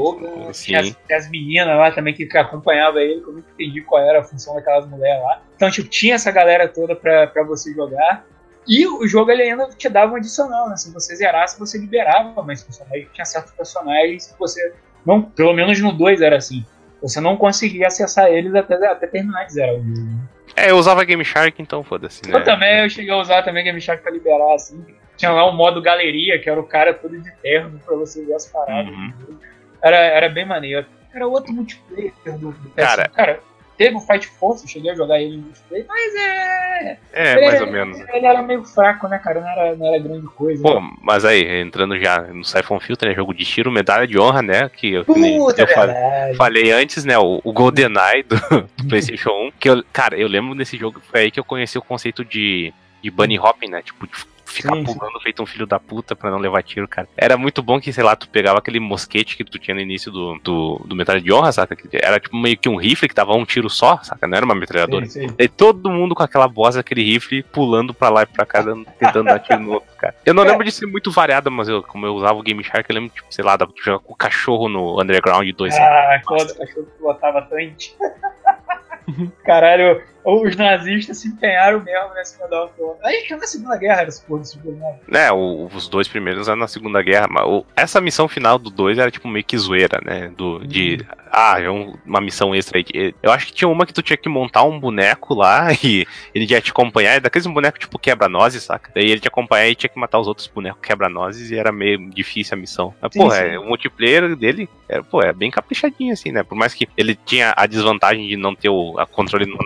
[0.54, 0.64] Sim.
[0.66, 4.02] tinha as, as meninas lá também que, que acompanhavam ele, que eu nunca entendi qual
[4.02, 5.42] era a função daquelas mulheres lá.
[5.58, 8.26] Então, tipo, tinha essa galera toda pra, pra você jogar.
[8.68, 10.78] E o jogo ele ainda te dava um adicional, né?
[10.78, 13.08] Se você zerasse, você liberava mais personagens.
[13.12, 14.74] Tinha certos personagens que você
[15.06, 16.66] não, pelo menos no 2 era assim.
[17.02, 20.20] Você não conseguia acessar eles até, até terminar de zerar o jogo.
[20.56, 22.38] É, eu usava Game Shark, então foda-se, né?
[22.38, 24.86] Eu também, eu cheguei a usar também Game Shark pra liberar, assim.
[25.18, 28.34] Tinha lá o modo galeria, que era o cara todo de terno pra você ver
[28.34, 28.92] as paradas.
[28.92, 29.40] Uhum.
[29.82, 30.86] Era, era bem maneiro.
[31.14, 32.76] Era outro multiplayer do, do PS1.
[32.76, 33.10] Cara.
[33.10, 33.40] cara,
[33.82, 36.98] teve o Fight Force, eu cheguei a jogar ele multiplayer, mas é.
[37.14, 38.00] É, ele mais ou menos.
[38.14, 39.42] Ele era meio fraco, né, cara?
[39.42, 40.62] Não era, não era grande coisa.
[40.62, 44.44] Pô, mas aí, entrando já no Siphon Filter, né, jogo de tiro, medalha de honra,
[44.44, 45.96] né, que eu, Puta, eu falei,
[46.36, 48.36] falei antes, né, o, o GoldenEye do,
[48.78, 51.78] do PlayStation 1, que eu, cara, eu lembro desse jogo, foi aí que eu conheci
[51.80, 52.72] o conceito de,
[53.02, 54.14] de bunny hopping, né, tipo, de
[54.52, 54.98] ficar Sim, sim.
[54.98, 57.08] pulando feito um filho da puta pra não levar tiro, cara.
[57.18, 60.12] Era muito bom que, sei lá, tu pegava aquele mosquete que tu tinha no início
[60.12, 61.76] do, do, do de Honra, saca?
[61.76, 64.28] Que Era tipo meio que um rifle que dava um tiro só, saca?
[64.28, 65.06] Não era uma metralhadora.
[65.06, 65.36] Sim, sim.
[65.38, 68.64] E todo mundo com aquela voz, aquele rifle, pulando pra lá e pra cá,
[69.00, 70.16] tentando dar tiro no outro, cara.
[70.26, 72.90] Eu não lembro de ser muito variado, mas eu, como eu usava o Game Shark,
[72.90, 75.86] eu lembro, tipo, sei lá, dava pra jogar com o cachorro no Underground 2, sabe?
[75.86, 77.94] Ah, quando o cachorro pilotava tanque.
[79.44, 82.98] Caralho, os nazistas se empenharam mesmo nessa medalha toda.
[83.04, 84.96] Aí que na Segunda Guerra era esse porra desse né?
[85.08, 88.70] Né, o- os dois primeiros eram na Segunda Guerra, mas o- essa missão final do
[88.70, 90.32] 2 era tipo meio que zoeira, né?
[90.36, 91.06] Do, de.
[91.32, 92.84] Ah, é um- uma missão extra aí.
[92.84, 96.06] de- Eu acho que tinha uma que tu tinha que montar um boneco lá e
[96.36, 97.14] ele ia te acompanhar.
[97.14, 98.92] É daqueles bonecos tipo quebra-nozes, saca?
[98.94, 102.10] Daí ele te acompanhar e tinha que matar os outros bonecos quebra-nozes e era meio
[102.10, 102.94] difícil a missão.
[103.02, 103.38] Mas, Sim, pô, sim.
[103.42, 106.44] é, o multiplayer dele é, pô, é bem caprichadinho, assim, né?
[106.44, 109.58] Por mais que ele tinha a desvantagem de não ter o controle no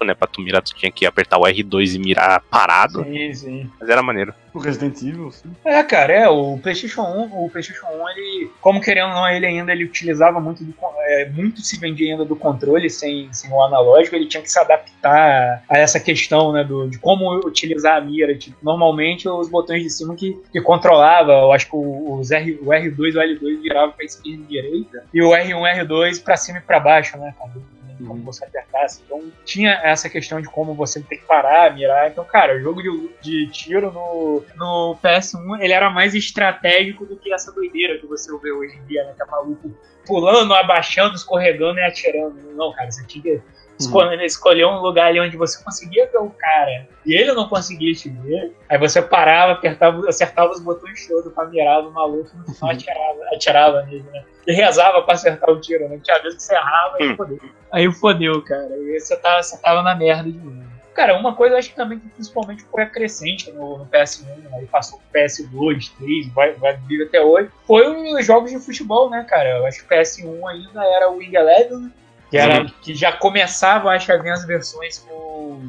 [0.00, 0.14] analógico, né?
[0.14, 3.04] Pra tu mirar, tu tinha que apertar o R2 e mirar parado.
[3.04, 3.70] Sim, sim.
[3.78, 4.34] Mas era maneiro.
[4.52, 5.50] O Resident Evil, sim.
[5.64, 9.46] É, cara, é, o PlayStation 1, o PlayStation 1, ele, como querendo ou não, ele
[9.46, 13.62] ainda ele utilizava muito do, é, muito se vendia ainda do controle sem, sem o
[13.62, 18.00] analógico, ele tinha que se adaptar a essa questão, né, do, de como utilizar a
[18.00, 22.32] mira, tipo, normalmente os botões de cima que, que controlava, eu acho que o, os
[22.32, 25.84] R, o R2 e o L2 virava pra esquerda e direita, e o R1 e
[25.84, 27.52] R2 pra cima e pra baixo, né, cara,
[28.04, 28.24] como Uhum.
[28.24, 29.02] você apertasse.
[29.04, 32.10] Então tinha essa questão de como você tem que parar, mirar.
[32.10, 37.16] Então, cara, o jogo de, de tiro no, no PS1 ele era mais estratégico do
[37.16, 39.12] que essa doideira que você vê hoje em dia, né?
[39.16, 39.70] Que é maluco
[40.06, 42.34] pulando, abaixando, escorregando e atirando.
[42.54, 43.42] Não, cara, você tinha que
[43.80, 47.92] escolher, escolher um lugar ali onde você conseguia ver o cara e ele não conseguia
[47.94, 48.54] te ver.
[48.68, 52.70] Aí você parava, apertava, acertava os botões todos pra mirar no maluco e no final
[52.72, 54.24] atirava, atirava nele, né?
[54.46, 55.98] E rezava pra acertar o tiro, né?
[56.02, 57.16] Tinha vezes que você errava e Hum.
[57.16, 57.38] fodeu.
[57.72, 58.68] Aí fodeu, cara.
[58.76, 60.60] E você tava, você tava na merda de novo.
[60.92, 64.24] Cara, uma coisa eu acho que também que principalmente foi a crescente no, no PS1,
[64.26, 64.50] né?
[64.54, 69.08] aí passou pro PS2, 3, vai, vai vir até hoje, foi os jogos de futebol,
[69.08, 69.58] né, cara?
[69.58, 71.90] Eu acho que o PS1 ainda era o Wing Eleven, né?
[72.30, 75.68] Que, era, que já começava, acho, a vir as versões com,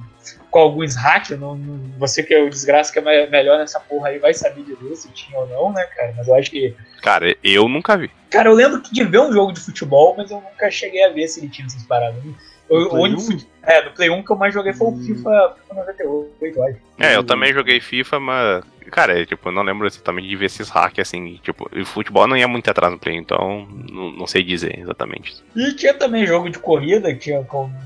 [0.50, 1.38] com alguns hacks.
[1.40, 4.34] Não, não- você que é o desgraça que é me- melhor nessa porra aí vai
[4.34, 6.14] saber dizer se tinha ou não, né, cara?
[6.16, 8.12] Mas eu acho que Cara, eu nunca vi.
[8.30, 11.28] Cara, eu lembro de ver um jogo de futebol, mas eu nunca cheguei a ver
[11.28, 12.24] se ele tinha essas paradas.
[12.70, 13.26] O, Do o Play único 1?
[13.26, 15.04] fute- É, do Play 1 que eu mais joguei foi o Hum.
[15.04, 16.78] FIFA, FIFA 98, eu acho.
[17.00, 17.26] É, eu Uhum.
[17.26, 21.00] também joguei FIFA, mas, cara, é, tipo, eu não lembro exatamente de ver esses hacks,
[21.00, 24.78] assim, tipo, e futebol não ia muito atrás no play, então não, não sei dizer
[24.80, 25.44] exatamente.
[25.56, 27.46] E tinha também jogo de corrida, que tinha,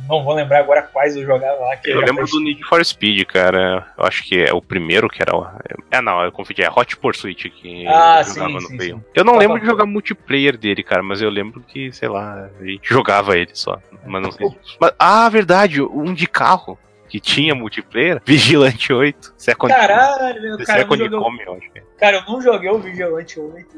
[0.10, 1.78] não vou lembrar agora quais eu jogava lá.
[1.78, 5.22] Que Eu lembro do Need for Speed, cara, eu acho que é o primeiro que
[5.22, 5.45] era o...
[5.91, 8.93] É, não, eu confundi, é Hot Pursuit que Ah, eu sim, jogava no play sim.
[8.95, 9.01] 1.
[9.14, 9.62] Eu não Tá lembro bom.
[9.62, 13.51] de jogar multiplayer dele, cara, mas eu lembro que, sei lá, a gente jogava ele
[13.53, 14.47] só, mas não sei.
[14.80, 16.78] Mas, ah, verdade, um de carro.
[17.16, 19.34] Que tinha multiplayer, Vigilante 8.
[19.38, 21.82] Second Caralho, meu cara, eu Second joguei, o- Come, eu acho é.
[21.97, 23.70] cara, eu não joguei o Vigilante 8,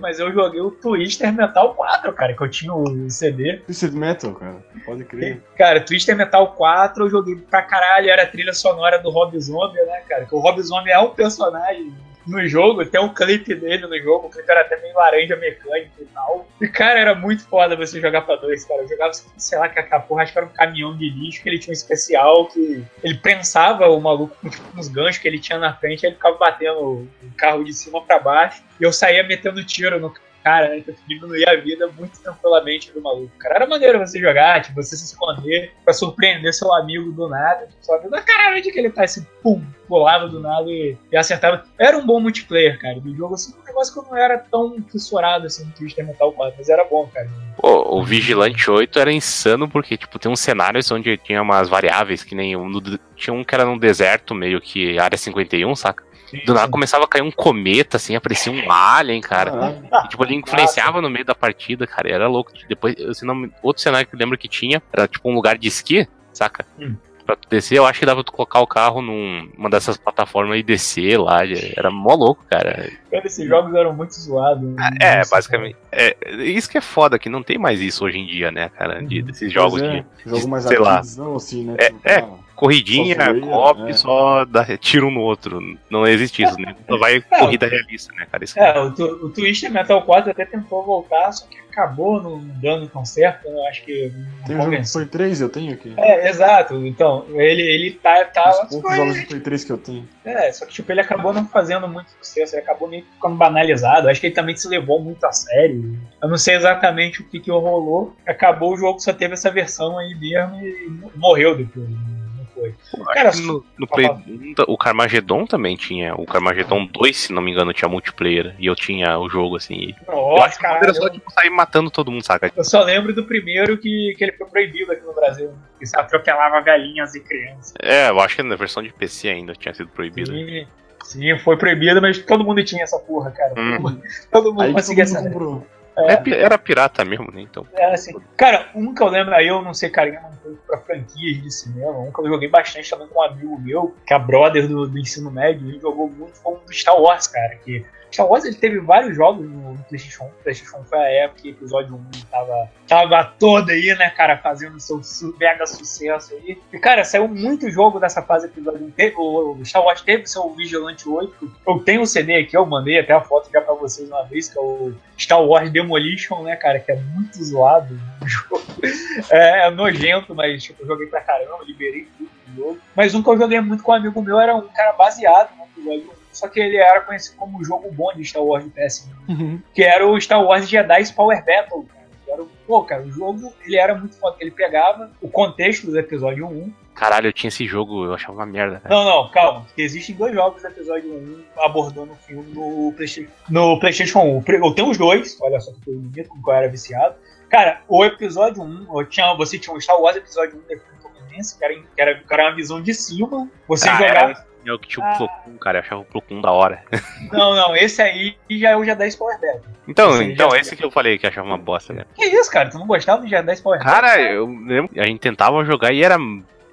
[0.00, 3.58] mas eu joguei o Twister Metal 4, cara, que eu tinha o CD.
[3.66, 4.64] Twisted Metal, cara.
[4.86, 5.42] Pode crer.
[5.58, 9.76] Cara, Twister Metal 4 eu joguei pra caralho, era a trilha sonora do Rob Zombie,
[9.82, 10.24] né, cara?
[10.24, 11.92] Que o Rob Zombie é um personagem
[12.30, 15.92] no jogo, tem um clipe dele no jogo, o clipe era até meio laranja mecânico
[16.00, 16.48] e tal.
[16.60, 18.82] E, cara, era muito foda você jogar pra dois, cara.
[18.82, 21.48] Eu jogava, sei lá, que a porra, acho que era um caminhão de lixo, que
[21.48, 25.38] ele tinha um especial que ele prensava o maluco com tipo, uns ganchos que ele
[25.38, 28.92] tinha na frente, aí ele ficava batendo o carro de cima pra baixo, e eu
[28.92, 30.10] saía metendo tiro no
[30.42, 30.84] cara, né?
[31.06, 33.30] Diminuía a vida muito tranquilamente do maluco.
[33.38, 37.66] Cara, era maneiro você jogar, tipo, você se esconder pra surpreender seu amigo do nada.
[37.66, 39.04] Tipo, só vendo, caralho, onde que ele tá?
[39.04, 41.64] Esse pum, pulava do nada e, e acertava.
[41.78, 44.76] Era um bom multiplayer, cara, do jogo, assim, um negócio que eu não era tão
[44.90, 47.28] fissurado assim no Twister Metal 4, mas era bom, cara.
[47.58, 52.22] Pô, o Vigilante 8 era insano porque, tipo, tem uns cenários onde tinha umas variáveis,
[52.22, 52.70] que nem um,
[53.16, 56.09] tinha um que era num deserto, meio que área 51, saca?
[56.46, 59.78] Do nada começava a cair um cometa, assim, aparecia um alien, cara.
[60.04, 62.08] E, tipo, ele influenciava no meio da partida, cara.
[62.08, 62.52] e Era louco.
[62.68, 65.68] Depois, se não, outro cenário que eu lembro que tinha era tipo um lugar de
[65.68, 66.64] esqui, saca?
[66.78, 66.94] Hum.
[67.26, 70.62] Pra tu descer, eu acho que dava tu colocar o carro numa dessas plataformas e
[70.64, 71.42] descer lá.
[71.76, 72.90] Era mó louco, cara.
[73.10, 74.62] Cara, esses jogos eram muito zoados.
[74.68, 74.90] né?
[75.00, 75.76] É, Nossa, basicamente.
[75.92, 79.00] É, isso que é foda, que não tem mais isso hoje em dia, né, cara?
[79.00, 80.98] De, desses jogos Pois de é, jogo mais sei lá.
[81.36, 81.76] assim, né?
[81.78, 82.24] É, Tipo, é.
[82.60, 83.92] Corridinha, zoeira, cop, é.
[83.92, 85.60] só dá tiro um no outro.
[85.90, 86.74] Não existe isso, né?
[86.88, 88.44] Só vai corrida realista, né, cara?
[88.44, 88.86] Isso que- É, o,
[89.26, 93.46] o Twister Metal 4 até tentou voltar, só que acabou não dando tão certo.
[93.48, 94.12] Eu acho que
[94.46, 95.00] Tem um jogo de convenceu.
[95.00, 95.94] Play 3, eu tenho aqui.
[95.96, 96.86] É, exato.
[96.86, 98.24] Então, ele, ele tá.
[98.24, 100.08] tá Os poucos jogos de Play 3 que eu tenho.
[100.24, 103.36] É, só que tipo, ele acabou não fazendo muito sucesso, ele acabou meio que ficando
[103.36, 104.08] banalizado.
[104.08, 105.98] Acho que ele também se levou muito a sério.
[106.22, 108.14] Eu não sei exatamente o que, que rolou.
[108.26, 111.88] Acabou o jogo, só teve essa versão aí mesmo e morreu depois.
[111.88, 112.19] Não
[112.60, 112.74] foi.
[113.14, 116.14] Cara, no, no Play 1, o Carmageddon também tinha.
[116.14, 118.54] O Carmageddon 2, se não me engano, tinha multiplayer.
[118.58, 119.74] E eu tinha o jogo, assim.
[119.74, 122.52] e eu Nossa, caralho, era só, tipo, sair matando todo mundo, saca?
[122.56, 125.52] Eu só lembro do primeiro que, que ele foi proibido aqui no Brasil.
[125.78, 127.74] Que se atropelava galinhas e crianças.
[127.80, 130.30] É, eu acho que na versão de PC ainda tinha sido proibido.
[130.30, 130.66] Sim,
[131.04, 133.54] sim, foi proibido, mas todo mundo tinha essa porra, cara.
[133.56, 134.00] Hum.
[134.30, 135.24] Todo mundo Aí conseguia todo essa.
[135.28, 135.66] comprou.
[136.08, 137.40] É, pi- era pirata mesmo, né?
[137.42, 137.66] Então.
[137.74, 138.14] É, assim.
[138.36, 141.50] Cara, um que eu lembro, aí eu não sei carinho um pouco pra franquias de
[141.50, 144.86] cinema, um que eu joguei bastante também com um amigo meu, que é brother do,
[144.88, 148.44] do ensino médio, ele jogou muito, foi um do Star Wars, cara, que Star Wars
[148.44, 150.26] ele teve vários jogos no, PlayStation 1.
[150.26, 154.10] O PlayStation 1 foi a época que o episódio 1 tava, tava todo aí, né,
[154.10, 155.00] cara, fazendo seu
[155.38, 156.58] mega sucesso aí.
[156.72, 158.90] E, cara, saiu muito jogo dessa fase episódio 1.
[158.90, 161.52] Teve- O, Star Wars teve seu Vigilante 8.
[161.66, 164.48] Eu tenho o CD aqui, eu mandei até a foto já pra vocês uma vez,
[164.48, 168.60] que é o Star Wars Demolition, né, cara, que é muito zoado o jogo.
[169.30, 172.78] É, é nojento, mas tipo, eu joguei pra caramba, liberei tudo do jogo.
[172.96, 175.64] Mas um que eu joguei muito com um amigo meu era um cara baseado no
[175.64, 176.19] episódio 1.
[176.40, 179.82] Só que ele era conhecido como o jogo bom de Star Wars de PS1, que
[179.82, 182.00] era o Star Wars Jedi Power Battle, cara.
[182.24, 184.36] Que era o- Pô, cara, o jogo ele era muito foda.
[184.40, 186.72] Ele pegava o contexto do episódio 1.
[186.94, 188.94] Caralho, eu tinha esse jogo, eu achava uma merda, cara.
[188.94, 189.62] Não, não, calma.
[189.62, 194.44] porque Existem dois jogos do episódio 1 abordando o filme no PlayStation, no PlayStation 1.
[194.48, 197.14] Eu tenho os dois, olha só que como eu era viciado.
[197.48, 201.58] Cara, o episódio 1, eu tinha, você tinha o Star Wars episódio 1 da Fluminense,
[201.58, 203.48] que era, que era, que era uma visão de cima.
[203.66, 204.14] Você Ah, jogava.
[204.30, 205.14] era- Eu que tinha o Ah.
[205.16, 206.82] Plo Koon, cara, eu achava o Plo Koon da hora.
[207.32, 209.60] Não, não, esse aí já é o Jedi Power Battle.
[209.88, 212.04] Então, Esse então já- esse que eu falei que eu achava uma bosta, né?
[212.14, 212.68] Que isso, cara?
[212.70, 213.80] Tu não gostava do Jedi Power?
[213.80, 216.16] Cara, eu lembro a gente tentava jogar e era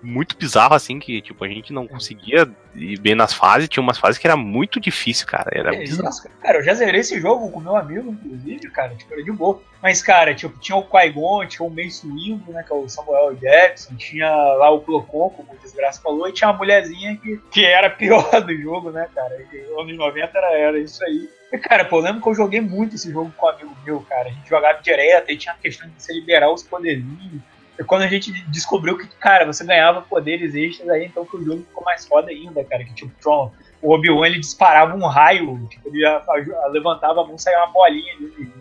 [0.01, 3.97] muito bizarro, assim, que tipo, a gente não conseguia ir bem nas fases, tinha umas
[3.97, 5.49] fases que era muito difícil, cara.
[5.51, 6.09] Era Que bizarro.
[6.09, 6.35] isso, cara?
[6.41, 9.61] Cara, eu já zerei esse jogo com meu amigo, inclusive, cara, tipo, era de boa.
[9.81, 13.35] Mas, cara, tipo, tinha o Qui-Gon, tinha o Mace Windu, né, que é o Samuel
[13.35, 17.65] Jackson, tinha lá o Plocon, como o Desgraça falou, e tinha uma mulherzinha que, que
[17.65, 19.37] era a pior do jogo, né, cara.
[19.51, 21.29] E anos 90 era, era isso aí.
[21.51, 24.01] E, cara, pô, eu lembro que eu joguei muito esse jogo com um amigo meu,
[24.01, 24.29] cara.
[24.29, 27.41] A gente jogava direto, e tinha a questão de você liberar os poderzinhos.
[27.85, 31.61] Quando a gente descobriu que, cara, você ganhava poderes extras aí, então que o jogo
[31.63, 32.83] ficou mais foda ainda, cara.
[32.83, 33.51] Que tipo, Tron,
[33.81, 37.57] o Obi-Wan ele disparava um raio, tipo, ele a- a- levantava a mão e saía
[37.59, 38.57] uma bolinha de.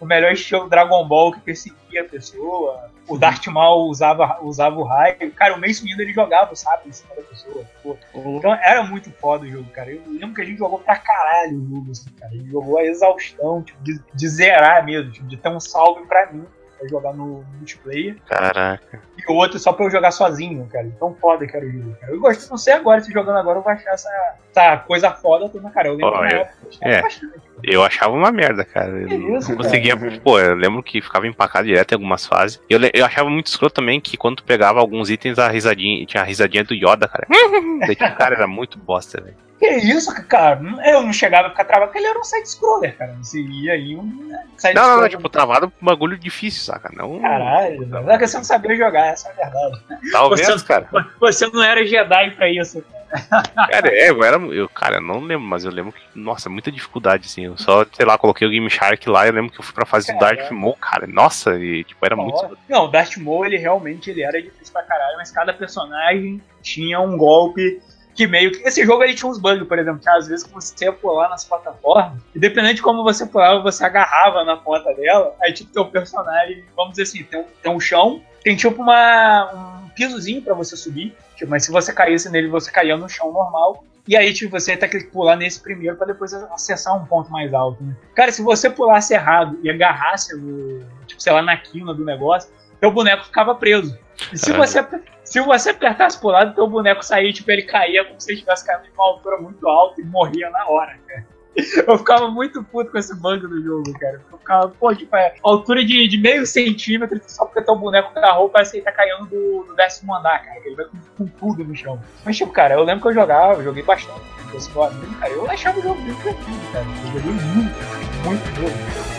[0.00, 2.90] O melhor estilo Dragon Ball que perseguia a pessoa.
[3.08, 5.30] O Darth Maul usava, usava o raio.
[5.32, 7.64] Cara, o Mace Windu ele jogava o sabre em cima da pessoa.
[7.82, 7.96] pô.
[8.36, 9.90] Então era muito foda o jogo, cara.
[9.92, 12.32] Eu lembro que a gente jogou pra caralho o jogo, assim, cara.
[12.32, 16.04] A gente jogou a exaustão, tipo, de, de zerar mesmo, tipo, de ter um salve
[16.06, 16.44] pra mim.
[16.84, 18.16] Pra jogar no multiplayer.
[18.26, 19.00] Caraca.
[19.16, 20.88] E o outro só pra eu jogar sozinho, cara.
[20.98, 22.12] Tão foda que era o jogo, cara.
[22.12, 24.10] Eu gosto, não sei agora, se jogando agora eu vou achar essa,
[24.50, 25.88] essa coisa foda toda, cara.
[25.88, 27.02] Eu lembro na eu- época, eu é.
[27.02, 27.32] bastante.
[27.62, 28.90] Eu achava uma merda, cara.
[28.90, 29.56] Eu não cara?
[29.56, 29.96] conseguia.
[30.20, 32.60] Pô, eu lembro que ficava empacado direto em algumas fases.
[32.68, 36.04] Eu, eu achava muito escroto também que quando tu pegava alguns itens, a risadinha.
[36.04, 37.26] Tinha a risadinha do Yoda, cara.
[37.80, 39.36] Daí, tipo, cara, era muito bosta, velho.
[39.58, 40.60] Que isso, cara?
[40.84, 43.14] Eu não chegava a ficar travado, porque ele era um side-scroller, cara.
[43.22, 44.44] Você ia aí um né,
[44.74, 46.90] Não, não, não, tipo, travado com bagulho difícil, saca?
[46.92, 47.20] Não.
[47.20, 48.10] Caralho, velho.
[48.10, 49.82] é que você não sabia jogar, essa é a verdade.
[50.10, 50.88] Talvez, Você- cara.
[51.20, 52.82] Você não era Jedi pra isso.
[53.70, 54.36] Cara, é, eu era.
[54.38, 56.00] Eu, cara, eu não lembro, mas eu lembro que.
[56.16, 57.44] Nossa, muita dificuldade, assim.
[57.44, 59.24] Eu só, sei lá, coloquei o Game Shark lá.
[59.24, 60.18] Eu lembro que eu fui pra fase do.
[60.18, 61.06] Darth Maul, cara.
[61.06, 62.58] Nossa, e, tipo, era muito.
[62.68, 66.98] Não, o Darth Maul, ele realmente ele era difícil pra caralho, mas cada personagem tinha
[67.00, 67.80] um golpe
[68.14, 68.66] que meio que.
[68.66, 71.44] Esse jogo ele tinha uns bugs, por exemplo, que às vezes você ia pular nas
[71.44, 75.86] plataformas, e dependendo de como você pulava, você agarrava na ponta dela, aí tipo, teu
[75.86, 80.54] personagem, vamos dizer assim, tem um, tem um chão, tem tipo uma, um pisozinho pra
[80.54, 83.84] você subir, tipo, mas se você caísse nele, você caía no chão normal.
[84.06, 87.54] E aí, tipo, você tem que pular nesse primeiro pra depois acessar um ponto mais
[87.54, 87.96] alto, né?
[88.14, 92.50] Cara, se você pulasse errado e agarrasse, o, tipo, sei lá, na quina do negócio,
[92.78, 93.98] teu boneco ficava preso.
[94.34, 94.86] Se você,
[95.24, 98.64] se você apertasse pro lado, teu boneco saía, tipo, ele caía como se ele estivesse
[98.64, 101.26] caindo de uma altura muito alta e morria na hora, cara.
[101.86, 104.20] Eu ficava muito puto com esse bug do jogo, cara.
[104.30, 108.48] Eu ficava, pô, tipo, é altura de, de meio centímetro, só porque teu boneco agarrou,
[108.48, 110.60] parece que ele tá caindo do, do décimo andar, cara.
[110.64, 112.00] Ele vai com, com tudo no chão.
[112.24, 114.20] Mas, tipo, cara, eu lembro que eu jogava, eu joguei bastante.
[114.50, 116.84] com esse meu amigo, cara, eu achava o jogo bem divertido, cara.
[116.84, 119.13] Eu joguei muito, muito mesmo.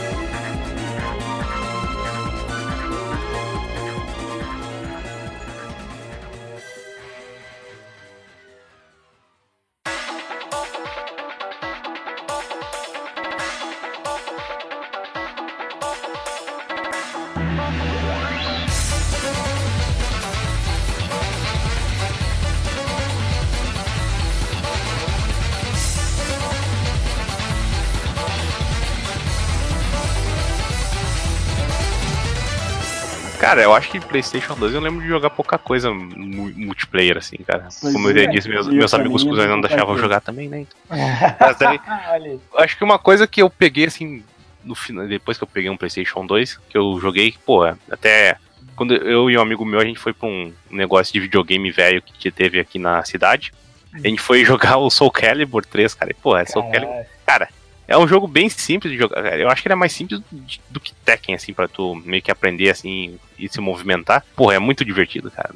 [33.56, 37.38] Cara, eu acho que PlayStation 2 eu lembro de jogar pouca coisa mu- multiplayer, assim,
[37.38, 37.70] cara.
[37.80, 40.49] Pois Como eu é, disse, meus, eu meus amigos ia cuzões não deixavam jogar também,
[40.49, 40.60] né?
[40.60, 40.78] Então.
[41.39, 41.80] Mas daí,
[42.58, 44.26] acho que uma coisa que eu peguei, assim,
[44.62, 48.36] no final, depois que eu peguei um PlayStation 2, que eu joguei, pô, até
[48.76, 52.01] quando eu e um amigo meu, a gente foi pra um negócio de videogame velho
[52.01, 53.53] que teve aqui na cidade.
[53.93, 56.12] A gente foi jogar o Soul Calibur 3, cara.
[56.12, 57.06] E, pô, é Soul Calibur.
[57.26, 57.51] Caralho.
[57.88, 59.22] É um jogo bem simples de jogar.
[59.22, 59.38] cara.
[59.38, 60.22] Eu acho que ele é mais simples
[60.70, 64.26] do, que Tekken, assim, pra tu meio que aprender, assim, e se movimentar.
[64.36, 65.54] Porra, é muito divertido, cara.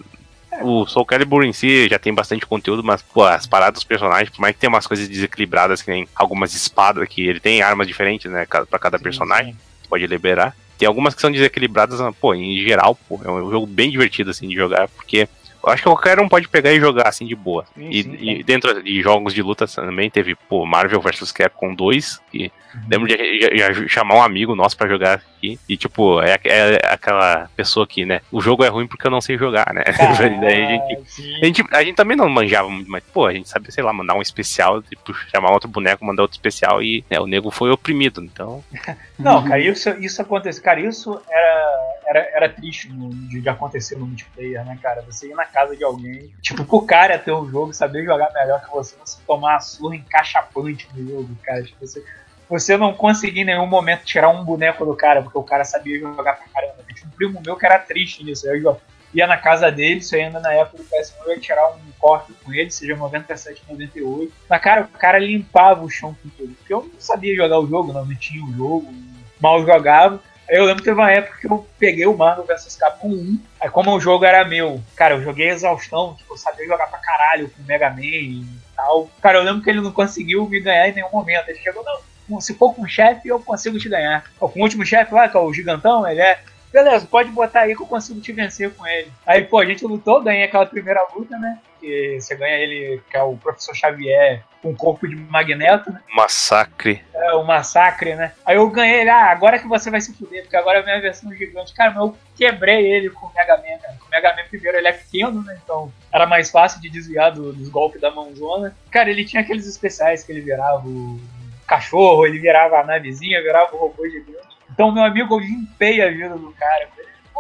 [0.62, 4.30] O Soul Calibur em si já tem bastante conteúdo, mas, pô, as paradas dos personagens,
[4.30, 7.88] por mais que tenha umas coisas desequilibradas, que nem algumas espadas, que ele tem armas
[7.88, 9.56] diferentes, né, pra cada personagem,
[9.88, 10.56] pode liberar.
[10.78, 14.32] Tem algumas que são desequilibradas, mas, pô, em geral, pô, é um jogo bem divertido,
[14.32, 15.28] assim, de jogar, porque
[15.64, 17.66] eu acho que qualquer um pode pegar e jogar, assim, de boa.
[17.76, 21.74] Sim, E, sim, e dentro de jogos de luta também teve, pô, Marvel vs Capcom
[21.74, 22.52] 2, que
[22.90, 25.60] lembro de já- já chamar um amigo nosso pra jogar aqui.
[25.68, 29.22] E, tipo, é, é aquela pessoa que, né, o jogo é ruim porque eu não
[29.22, 29.84] sei jogar, né?
[30.42, 30.98] Daí a gente,
[31.42, 33.92] a gente, a gente também não manjava muito, mas, pô, a gente sabia, sei lá,
[33.94, 37.70] mandar um especial, tipo, chamar outro boneco, mandar outro especial e, né, o nego foi
[37.72, 38.64] oprimido, então...
[39.20, 40.62] Não, cara, isso, isso acontece.
[40.62, 45.02] Cara, isso era, era, era triste no- de, de acontecer no multiplayer, né, cara?
[45.04, 48.60] Você ir na casa de alguém, tipo, pro cara ter um jogo, saber jogar melhor
[48.66, 51.64] que você, você tomar uma surra encaixapante no jogo, cara.
[51.64, 52.04] Tipo, você,
[52.50, 56.00] você não conseguir em nenhum momento tirar um boneco do cara, porque o cara sabia
[56.00, 56.76] jogar pra caramba.
[56.96, 58.48] Tinha um primo meu que era triste nisso.
[58.48, 58.78] Eu
[59.14, 62.34] ia- na casa dele, isso ainda na época do PS1, eu ia tirar um corte
[62.44, 64.34] com ele, seja 97, 98.
[64.50, 66.54] Mas, cara, o cara limpava o chão com tudo.
[66.56, 68.92] Porque eu não sabia jogar o jogo, não, não tinha o jogo,
[69.40, 70.20] mal jogava.
[70.50, 73.40] Eu lembro que teve uma época que eu peguei o Marvel vs Capcom 1.
[73.62, 76.98] Aí como o jogo era meu, cara, eu joguei exaustão, tipo, eu sabia jogar pra
[76.98, 78.46] caralho com o Mega Man e
[78.76, 79.10] tal.
[79.22, 81.50] Cara, eu lembro que ele não conseguiu me ganhar em nenhum momento.
[81.50, 84.24] Ele chegou, não, se for com o chefe, eu consigo te ganhar.
[84.40, 86.40] Com o último chefe lá, que é o gigantão, ele é.
[86.72, 89.12] Beleza, pode botar aí que eu consigo te vencer com ele.
[89.26, 91.58] Aí, pô, a gente lutou, ganhei aquela primeira luta, né?
[91.80, 96.02] Que você ganha ele, que é o Professor Xavier, com corpo de magneto, né?
[96.14, 97.02] Massacre.
[97.14, 98.34] É, o massacre, né?
[98.46, 100.86] Aí eu ganhei ele, ah, agora que você vai se fuder, porque agora é a
[100.86, 101.74] minha versão gigante.
[101.74, 103.96] Cara, mas eu quebrei ele com o Mega Man, cara.
[104.06, 105.58] O Mega Man primeiro ele é pequeno, né?
[105.64, 108.76] Então era mais fácil de desviar do- dos golpes da mãozona.
[108.92, 111.20] Cara, ele tinha aqueles especiais que ele virava o
[111.66, 114.49] cachorro, ele virava a navezinha, virava o robô gigante.
[114.72, 116.88] Então, meu amigo, eu limpei a vida do cara.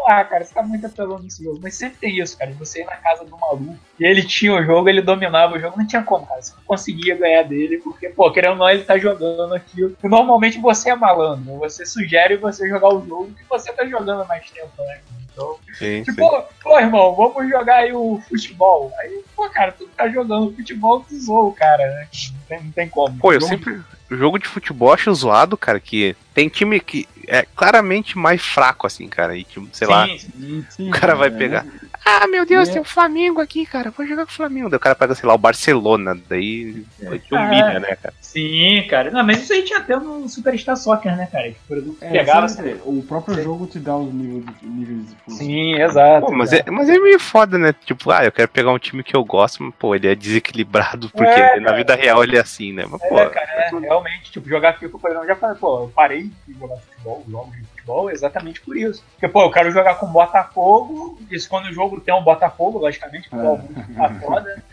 [0.07, 1.59] Ah, cara, você tá muito apelando nesse jogo.
[1.61, 2.51] Mas sempre tem isso, cara.
[2.53, 5.77] Você ir na casa do maluco e ele tinha o jogo, ele dominava o jogo,
[5.77, 6.41] não tinha como, cara.
[6.41, 9.95] Você não conseguia ganhar dele, porque, pô, querendo ou não, ele tá jogando aquilo.
[10.01, 14.21] E normalmente você é malandro, você sugere você jogar o jogo que você tá jogando
[14.21, 14.99] há mais tempo, né?
[15.31, 16.43] Então, Sim, tipo, sim.
[16.63, 18.91] pô, irmão, vamos jogar aí o futebol.
[18.99, 22.07] Aí, pô, cara, tu tá jogando futebol, tu zoa o cara, né?
[22.31, 23.17] Não tem, não tem como.
[23.19, 23.81] Pô, eu Jogo- sempre.
[24.09, 28.87] O jogo de futebol acho zoado, cara, que tem time que é claramente mais fraco,
[28.87, 29.37] assim, cara.
[29.37, 30.29] E, tipo, sei lá, Sim, sim.
[30.39, 31.65] Sim, sim, o cara vai é, pegar.
[32.05, 32.73] Ah, meu Deus, É.
[32.73, 33.91] tem o Flamengo aqui, cara.
[33.91, 34.69] Vou jogar com o Flamengo.
[34.69, 36.17] Daí o cara pega, sei lá, o Barcelona.
[36.27, 37.17] Daí É.
[37.19, 38.13] te humilha, né, cara?
[38.19, 39.11] Sim, cara.
[39.11, 41.49] Não, mas isso aí tinha até no Superstar Soccer, né, cara?
[41.49, 42.47] Que, por exemplo, É, pegava.
[42.47, 45.39] sempre, o próprio jogo te dá os níveis de, níveis de força.
[45.39, 46.25] Sim, exato.
[46.25, 47.73] Pô, mas é, mas é meio foda, né?
[47.85, 51.09] Tipo, ah, eu quero pegar um time que eu gosto, mas, pô, ele é desequilibrado,
[51.13, 52.85] porque É, na vida real ele é assim, né?
[52.89, 55.83] Mas, pô, É, cara, é, realmente, tipo, jogar FIFA, por exemplo, eu já falei, pô,
[55.83, 59.03] eu parei de jogar futebol, jogos de futebol, exatamente por isso.
[59.11, 63.29] Porque, pô, eu quero jogar com Botafogo, isso quando o jogo tem um Botafogo, logicamente,
[63.29, 63.47] porque É.
[63.49, 64.63] o Augusto tá foda.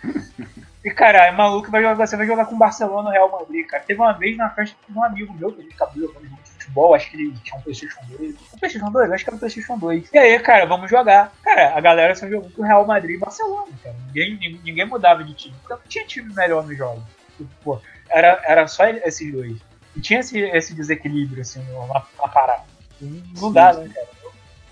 [0.85, 3.83] E, cara, é maluco, vai jogar, você vai jogar com Barcelona e Real Madrid, cara.
[3.83, 6.51] Teve uma vez na festa de um amigo meu, que a gente acabou jogando de
[6.51, 8.35] futebol, acho que ele tinha um Playstation 2.
[8.55, 9.11] Um Playstation 2?
[9.13, 10.11] Acho que era um Playstation 2.
[10.13, 11.33] E aí, cara, vamos jogar.
[11.43, 13.97] Cara, a galera só jogou com Real Madrid e Barcelona, cara.
[14.07, 15.57] Ninguém, ninguém, ninguém mudava de time.
[15.65, 17.03] Então não tinha time melhor no jogo.
[17.37, 19.57] Tipo, pô, era, era só esses dois.
[19.97, 22.65] E tinha esse, esse desequilíbrio, assim, na, na parada.
[23.01, 24.09] Não, dá, né, cara?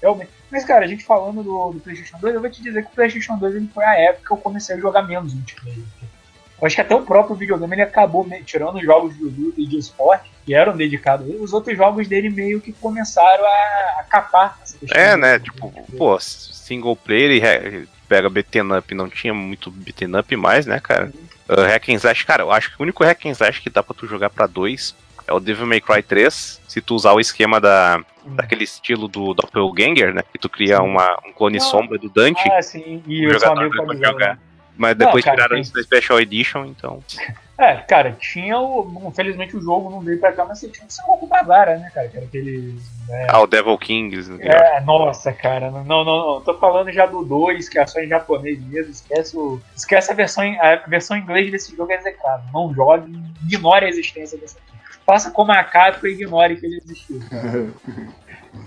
[0.01, 0.31] Realmente.
[0.51, 2.95] Mas, cara, a gente falando do, do PlayStation 2, eu vou te dizer que o
[2.95, 5.79] PlayStation 2 ele foi a época que eu comecei a jogar menos multiplayer.
[6.61, 9.67] Eu acho que até o próprio videogame ele acabou tirando os jogos de luta e
[9.67, 14.01] de esporte, que eram dedicados a ele, os outros jogos dele meio que começaram a,
[14.01, 14.59] a capar
[14.93, 15.39] é, né?
[15.39, 20.79] Tipo, pô, single player e pega beaten up, não tinha muito beaten up mais, né,
[20.81, 21.13] cara?
[21.49, 23.83] Uh, hack and slash, cara, eu acho que o único hack and slash que dá
[23.83, 24.95] pra tu jogar pra dois
[25.27, 29.35] é o Devil May Cry 3, se tu usar o esquema da, daquele estilo do
[29.35, 30.23] Doppelganger, né?
[30.33, 31.61] Que tu cria uma, um clone Ah.
[31.61, 34.13] sombra do Dante, Ah, sim, e o jogador amigo pode jogar.
[34.13, 34.39] jogar.
[34.77, 37.03] mas depois Não, cara, tiraram tem- isso da Special Edition, então.
[37.57, 39.05] É, cara, tinha o.
[39.07, 42.09] Infelizmente o jogo não veio pra cá, mas você tinha o Sengoku Barbara, né, cara?
[42.09, 42.77] Que era aquele.
[43.09, 44.29] né, Ah, o Devil Kings.
[44.29, 44.39] né?
[44.45, 48.09] É, nossa, cara, não, não, não, tô falando já do 2, que é só em
[48.09, 52.45] japonês mesmo, esquece, o, esquece a versão, a versão em inglês desse jogo é execrável,
[52.53, 53.17] não jogue,
[53.49, 54.75] ignore a existência dessa aqui.
[55.07, 57.21] Faça como a Capcom e ignore que ele existiu.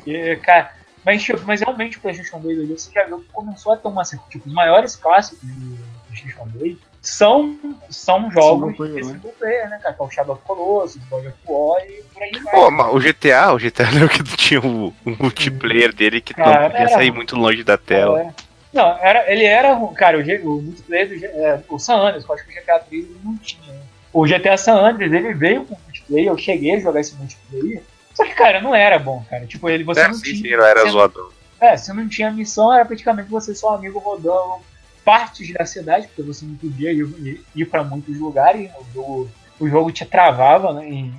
[0.05, 0.72] E, cara,
[1.05, 3.88] mas, tipo, mas realmente o PlayStation 2 ali, você já viu que começou a ter
[3.88, 4.03] uma.
[4.03, 5.77] Tipo, os maiores clássicos do
[6.07, 7.57] PlayStation 2 são,
[7.89, 9.14] são jogos Single de né?
[9.14, 9.93] single player, né, cara?
[9.95, 12.53] Que é o Shadow of Colossus, God of War e por aí vai.
[12.53, 16.64] Pô, mas o GTA, o GTA lembra que tinha o, o multiplayer dele que Cara,
[16.64, 18.22] não podia era- sair muito longe da tela.
[18.22, 18.34] É.
[18.73, 19.76] Não, era, ele era.
[19.95, 22.80] Cara, o, o multiplayer do é, o San Andreas, que eu acho que o GTA
[22.80, 23.72] 3 ele não tinha.
[23.72, 23.80] né?
[24.11, 25.76] O GTA San Andreas, ele veio com
[26.09, 27.84] multiplayer, eu cheguei a jogar esse multiplayer.
[28.13, 29.45] Só que, cara, não era bom, cara.
[29.45, 30.57] Tipo, ele, você É, não sim, tinha.
[30.57, 31.31] não era você- zoador.
[31.59, 34.59] É, você não tinha missão, era praticamente você só amigo rodando
[35.03, 39.29] partes da cidade, porque você não podia ir, ir, ir para muitos lugares, o jogo,
[39.59, 41.13] o jogo te travava né, em, em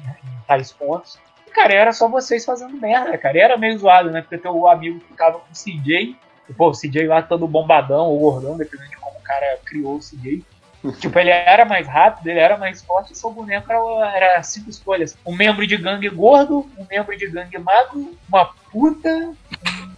[0.46, 1.18] tais pontos.
[1.46, 3.36] E, cara, era só vocês fazendo merda, cara.
[3.36, 4.20] E era meio zoado, né?
[4.20, 6.16] Porque teu amigo ficava com o CJ,
[6.48, 9.96] e, pô, o CJ lá todo bombadão ou gordão, dependendo de como o cara criou
[9.96, 10.44] o CJ.
[11.00, 14.70] Tipo, ele era mais rápido, ele era mais forte, e seu boneco era, era cinco
[14.70, 15.16] escolhas.
[15.26, 19.34] Um membro de gangue gordo, um membro de gangue magro, uma puta,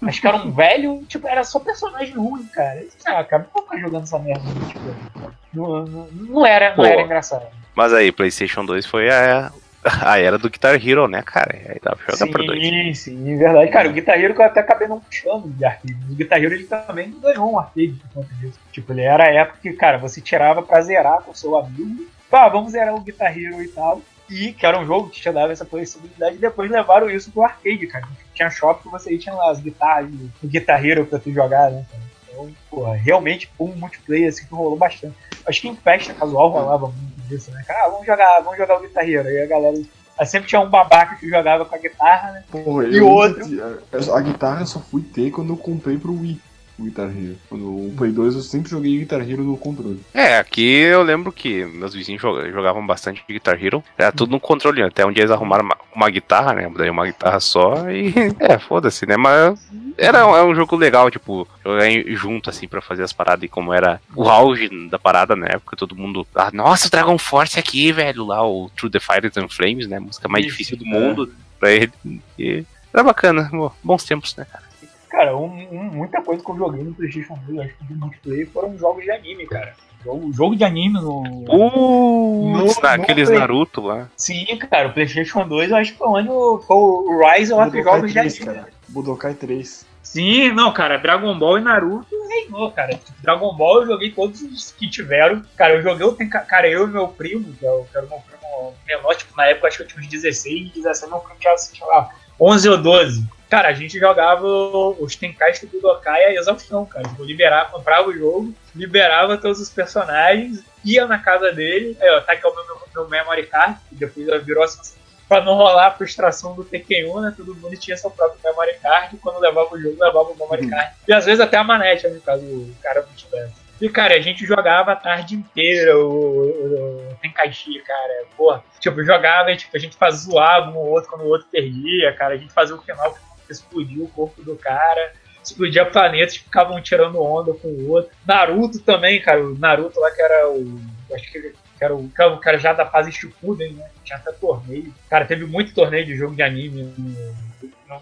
[0.03, 2.83] Acho que era um velho, tipo, era só personagem ruim, cara.
[3.05, 4.43] Ah, cara, não vou ficar jogando essa merda.
[4.69, 6.87] Tipo, não, não, não era, não Pô.
[6.87, 7.47] era engraçado.
[7.75, 9.53] Mas aí, PlayStation 2 foi a,
[10.03, 11.55] a era do Guitar Hero, né, cara?
[11.55, 12.63] Aí dá pra pra dois.
[12.63, 13.71] Sim, sim, verdade.
[13.71, 15.97] Cara, o Guitar Hero que eu até acabei não puxando de arcade.
[16.11, 18.59] O Guitar Hero ele também ganhou um arcade por conta disso.
[18.73, 22.07] Tipo, ele era a época que, cara, você tirava pra zerar com o seu amigo.
[22.31, 24.03] Pá, vamos zerar o Guitar Hero e tal.
[24.29, 26.37] E que era um jogo que te dava essa possibilidade.
[26.37, 28.07] E depois levaram isso pro arcade, cara.
[28.35, 30.11] Tinha shopping que você tinha lá as guitarras,
[30.43, 32.10] o Guitar Hero pra tu jogar, né, cara?
[32.45, 35.15] Então, porra, realmente foi um multiplayer assim que rolou bastante.
[35.47, 37.63] Acho que em festa casual rolava muito disso, né?
[37.67, 39.29] Cara, ah, vamos jogar, vamos jogar o Guitar Hero.
[39.29, 39.81] Aí a galera.
[40.19, 42.45] Aí sempre tinha um babaca que jogava com a guitarra, né?
[42.51, 43.47] Porra, E outro?
[43.47, 46.41] nunca tinha- A guitarra eu só fui ter quando eu comprei pro Wii.
[46.81, 47.37] O Guitar Hero.
[47.49, 50.01] Quando o Play 2 eu sempre joguei Guitar Hero no controle.
[50.15, 53.85] É, aqui eu lembro que meus vizinhos joga- jogavam bastante Guitar Hero.
[53.99, 56.73] Era tudo no controle, até um dia eles arrumaram uma, uma guitarra, né?
[56.75, 58.15] Daí uma guitarra só e.
[58.41, 59.17] É, foda-se, né?
[59.17, 59.61] Mas
[59.99, 61.85] era um, é um jogo legal, tipo, jogar
[62.15, 63.45] junto, assim, pra fazer as paradas.
[63.45, 66.27] E como era o auge da parada na época, todo mundo.
[66.35, 69.99] Ah, nossa, o Dragon Force aqui, velho, lá, o True the Fires and Flames, né?
[69.99, 70.89] A música mais difícil do é.
[70.89, 71.93] mundo pra ele.
[72.39, 73.51] E era bacana,
[73.85, 74.70] bons tempos, né, cara?
[75.11, 78.49] Cara, um- um- muita coisa que eu joguei no PlayStation 2, acho que de multiplayer,
[78.51, 79.75] foram jogos de anime, cara.
[80.05, 81.23] Jogo, jogo de anime no.
[81.49, 84.09] Uh, No- naqueles no- Naruto lá.
[84.17, 87.83] Sim, cara, o PlayStation 2 eu acho que foi onde o, foi o Rise of
[87.83, 88.55] jogos de 3, anime.
[88.57, 88.69] cara.
[88.89, 89.85] Budokai 3.
[90.03, 92.99] Sim, não, cara, Dragon Ball e Naruto reinou, cara.
[93.21, 95.43] Dragon Ball eu joguei todos os que tiveram.
[95.57, 96.17] Cara, eu joguei, o
[96.47, 99.47] cara, eu e meu primo, que, é que era o meu primo menor, tipo, na
[99.47, 102.09] época acho que eu tinha uns 16, 17, meu primo tinha, sei lá,
[102.41, 103.25] 11 ou 12.
[103.51, 107.09] Cara, a gente jogava os Tenkais do Budokai a exaustão, cara.
[107.09, 112.21] Tipo, liberava, comprava o jogo, liberava todos os personagens, ia na casa dele, aí, ó,
[112.21, 112.65] tá aqui o meu,
[112.95, 114.97] meu, memory card, que depois virou assim,
[115.29, 117.35] pra não rolar a frustração do Tekken 1, né?
[117.37, 120.71] Todo mundo tinha seu próprio memory card, quando levava o jogo, levava o memory uhum.
[120.71, 120.95] card.
[121.09, 123.71] E às vezes até a manete, no caso o cara não tivesse.
[123.81, 128.25] E, cara, a gente jogava a tarde inteira o, o, o Tenkaichi, cara.
[128.37, 131.49] Porra, tipo, jogava e tipo, a gente fazia zoava um ou outro quando o outro
[131.51, 132.35] perdia, cara.
[132.35, 133.17] A gente fazia o final
[133.53, 135.13] explodir o corpo do cara.
[135.43, 138.11] Explodia planetas, ficavam tirando onda com o outro.
[138.27, 139.45] Naruto também, cara.
[139.45, 140.81] O Naruto lá que era o.
[141.13, 143.89] Acho que era o, o cara já da fase Shippuden, né?
[144.05, 144.93] Tinha até torneio.
[145.09, 147.50] Cara, teve muito torneio de jogo de anime no,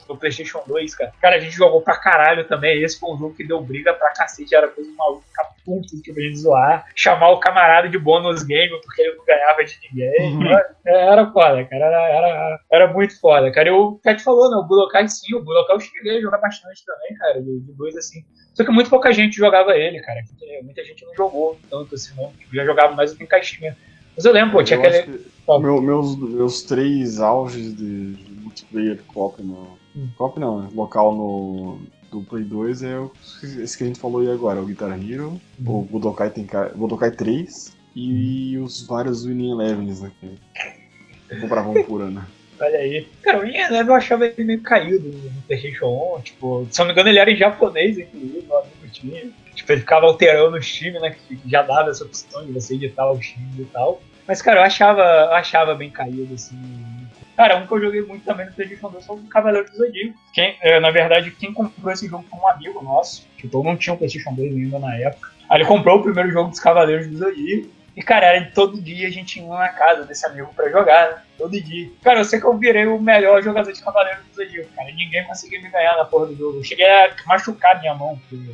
[0.08, 1.12] no, PlayStation 2, cara.
[1.20, 2.82] Cara, a gente jogou pra caralho também.
[2.82, 4.54] Esse foi um jogo que deu briga pra cacete.
[4.54, 6.84] Era coisa ficar puto, tipo, a gente zoar.
[6.94, 10.34] Chamar o camarada de bônus game porque ele não ganhava de ninguém.
[10.34, 10.46] Uhum.
[10.46, 11.84] Era, era foda, cara.
[11.84, 13.68] Era, era, era muito foda, cara.
[13.68, 14.56] E o Cat falou, né?
[14.56, 17.40] O Budokai sim, o Budokai eu cheguei a jogar bastante também, cara.
[17.40, 18.24] De, dois assim.
[18.54, 20.20] Só que muito pouca gente jogava ele, cara.
[20.62, 22.32] Muita gente não jogou tanto assim, não.
[22.32, 23.76] Tipo, já jogava mais do que caixinha.
[24.16, 25.24] Mas eu lembro, pô, tinha eu aquele.
[25.60, 28.16] Meu, meus, meus três auges de
[28.58, 29.77] multiplayer cop no.
[30.16, 30.68] Cop não, né?
[30.74, 31.80] Local no.
[32.10, 33.12] Do Play 2 é o,
[33.42, 35.40] esse que a gente falou aí agora, o Guitar Hero, hum.
[35.66, 38.64] o Budokai, Tenkai, Budokai 3 e hum.
[38.64, 40.10] os vários Winning Elevens, né?
[41.28, 42.24] Que compravam por ano.
[42.60, 43.06] Olha aí.
[43.22, 46.22] Cara, o Winning Eleven eu achava ele meio caído no PlayStation 1.
[46.22, 49.30] Tipo, se não me engano, ele era em japonês, inclusive, o amigo tinha.
[49.54, 51.10] Tipo, ele ficava alterando os times, né?
[51.10, 54.00] Que já dava essa opção de você editar os times e tal.
[54.26, 56.56] Mas, cara, eu achava, eu achava bem caído, assim.
[57.38, 60.18] Cara, um que eu joguei muito também no PlayStation 2 foi o Cavaleiro do Zodíaco.
[60.34, 63.28] Quem, é, na verdade, quem comprou esse jogo foi um amigo nosso.
[63.36, 65.30] Tipo, eu não tinha um PlayStation 2 ainda na época.
[65.48, 67.68] Aí ele comprou o primeiro jogo dos Cavaleiros do Zodíaco.
[67.96, 71.22] E, cara, era todo dia a gente ia na casa desse amigo pra jogar, né?
[71.38, 71.88] Todo dia.
[72.02, 74.90] Cara, eu sei que eu virei o melhor jogador de Cavaleiros do Zodíaco, cara.
[74.90, 76.58] Ninguém conseguia me ganhar na porra do jogo.
[76.58, 78.50] Eu cheguei a machucar minha mão, porque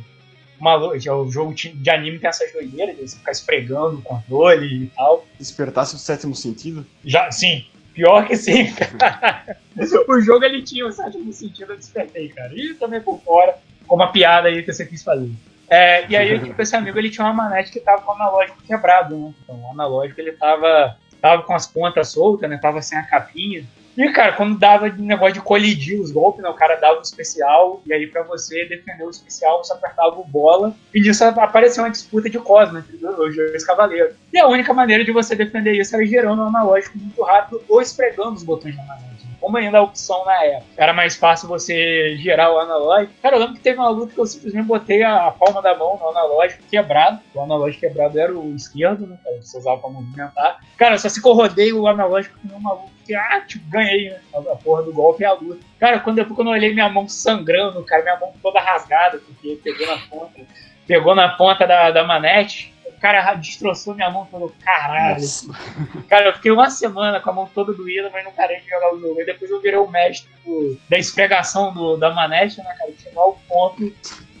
[0.59, 4.83] uma, já, o jogo de anime tem essas doideiras, de você ficar esfregando o controle
[4.83, 5.25] e tal.
[5.39, 6.85] Despertasse o sétimo sentido?
[7.03, 7.65] Já, sim.
[7.95, 9.57] Pior que sim, cara.
[10.07, 12.51] o jogo ele tinha o sétimo sentido, eu despertei, cara.
[12.53, 13.57] E também por fora,
[13.87, 15.31] com uma piada aí que você quis fazer.
[15.69, 18.61] É, e aí, tipo, esse amigo ele tinha uma manete que tava com o analógico
[18.67, 19.33] quebrado, né?
[19.41, 22.59] Então, o analógico ele tava, tava com as pontas soltas, né?
[22.61, 23.65] Tava sem a capinha.
[23.97, 27.81] E, cara, quando dava negócio de colidir os golpes, né, o cara dava o especial,
[27.85, 31.89] e aí para você defender o especial, você apertava o bola, e nisso apareceu uma
[31.89, 34.15] disputa de Cosmo entre os dois cavaleiros.
[34.33, 37.81] E a única maneira de você defender isso era gerando um analógico muito rápido ou
[37.81, 39.14] esfregando os botões da manete
[39.45, 40.65] como ainda a opção na época.
[40.75, 43.13] Era mais fácil você girar o analógico.
[43.21, 45.99] Cara, eu lembro que teve uma luta que eu simplesmente botei a palma da mão
[45.99, 47.19] no analógico quebrado.
[47.31, 49.15] O analógico quebrado era o esquerdo, né?
[49.23, 50.59] Que você usava pra movimentar.
[50.75, 54.09] Cara, só se que eu rodei o analógico com uma luta que, ah, tipo, ganhei,
[54.09, 54.19] né?
[54.33, 55.59] A porra do golpe e a luta.
[55.79, 59.59] Cara, quando depois quando eu olhei minha mão sangrando, cara, minha mão toda rasgada, porque
[59.63, 60.41] pegou na ponta,
[60.87, 62.73] pegou na ponta da, da manete
[63.05, 65.21] cara destroçou minha mão falou, caralho.
[65.21, 65.47] Nossa.
[66.09, 68.95] Cara, eu fiquei uma semana com a mão toda doída, mas não parei de jogar
[68.95, 69.21] o jogo.
[69.21, 72.91] E depois eu virei o mestre do, da esfregação do, da manete, né, cara?
[72.97, 73.93] Chegou ao ponto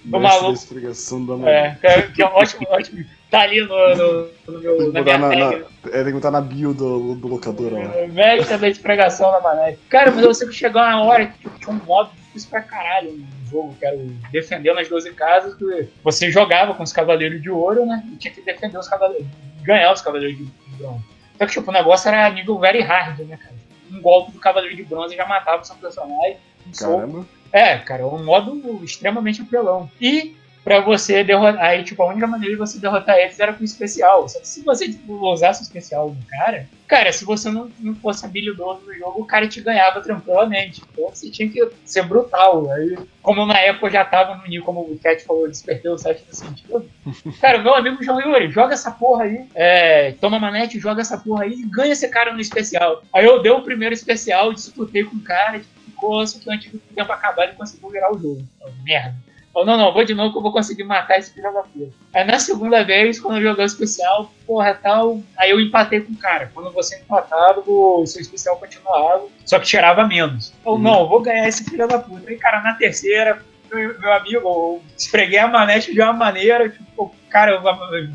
[0.03, 0.47] do maluco.
[0.47, 1.79] Da esfregação da manete.
[1.83, 3.05] É, que é um ótimo, ótimo.
[3.29, 4.93] Tá ali no, no, no meu.
[4.93, 8.07] Na minha na, na, é, tem que botar na bio do, do locador, ó.
[8.07, 9.79] Mestre da esfregação da manete.
[9.89, 12.61] Cara, mas eu sei que chegou uma hora que tipo, tinha um modo difícil pra
[12.61, 13.97] caralho no jogo, que era
[14.31, 18.03] defender nas 12 casas, que você jogava com os Cavaleiros de Ouro, né?
[18.13, 19.27] E tinha que defender os Cavaleiros,
[19.63, 21.03] ganhar os Cavaleiros de Bronze.
[21.37, 23.55] Só que, tipo, o negócio era nível very hard, né, cara?
[23.91, 26.37] Um golpe do Cavaleiro de Bronze já matava o seu personagem.
[26.77, 27.25] Caramba.
[27.51, 29.89] É, cara, é um modo extremamente apelão.
[30.01, 31.63] E pra você derrotar.
[31.63, 34.27] Aí, tipo, a única maneira de você derrotar eles era com especial.
[34.27, 37.93] Só que se você tipo, usasse o especial no cara, cara, se você não, não
[37.93, 40.81] fosse habilidoso no jogo, o cara te ganhava tranquilamente.
[40.91, 42.71] Então você tinha que ser brutal.
[42.71, 45.99] Aí, como na época eu já tava no nível, como o Cat falou, despertei o
[45.99, 46.89] set do sentido.
[47.39, 49.45] Cara, meu amigo João Yuri, joga essa porra aí.
[49.53, 53.03] É, toma manete, joga essa porra aí e ganha esse cara no especial.
[53.13, 56.79] Aí eu dei o primeiro especial, disputei com o cara, ficou, só que antes do
[56.79, 58.43] tempo acabar ele conseguiu virar o jogo.
[58.57, 59.15] Então, merda.
[59.55, 61.89] Falou, não, não, vou de novo que eu vou conseguir matar esse filho da puta.
[62.13, 66.11] Aí na segunda vez, quando eu joguei o especial, porra, tal, aí eu empatei com
[66.11, 66.51] o cara.
[66.53, 70.53] Quando você empatava, o seu especial continuava, só que tirava menos.
[70.61, 70.83] Falou, uhum.
[70.83, 72.29] não, vou ganhar esse filho da puta.
[72.29, 73.41] Aí, cara, na terceira,
[73.71, 78.09] meu, meu amigo, eu esfreguei a manete de uma maneira, tipo, cara, eu, eu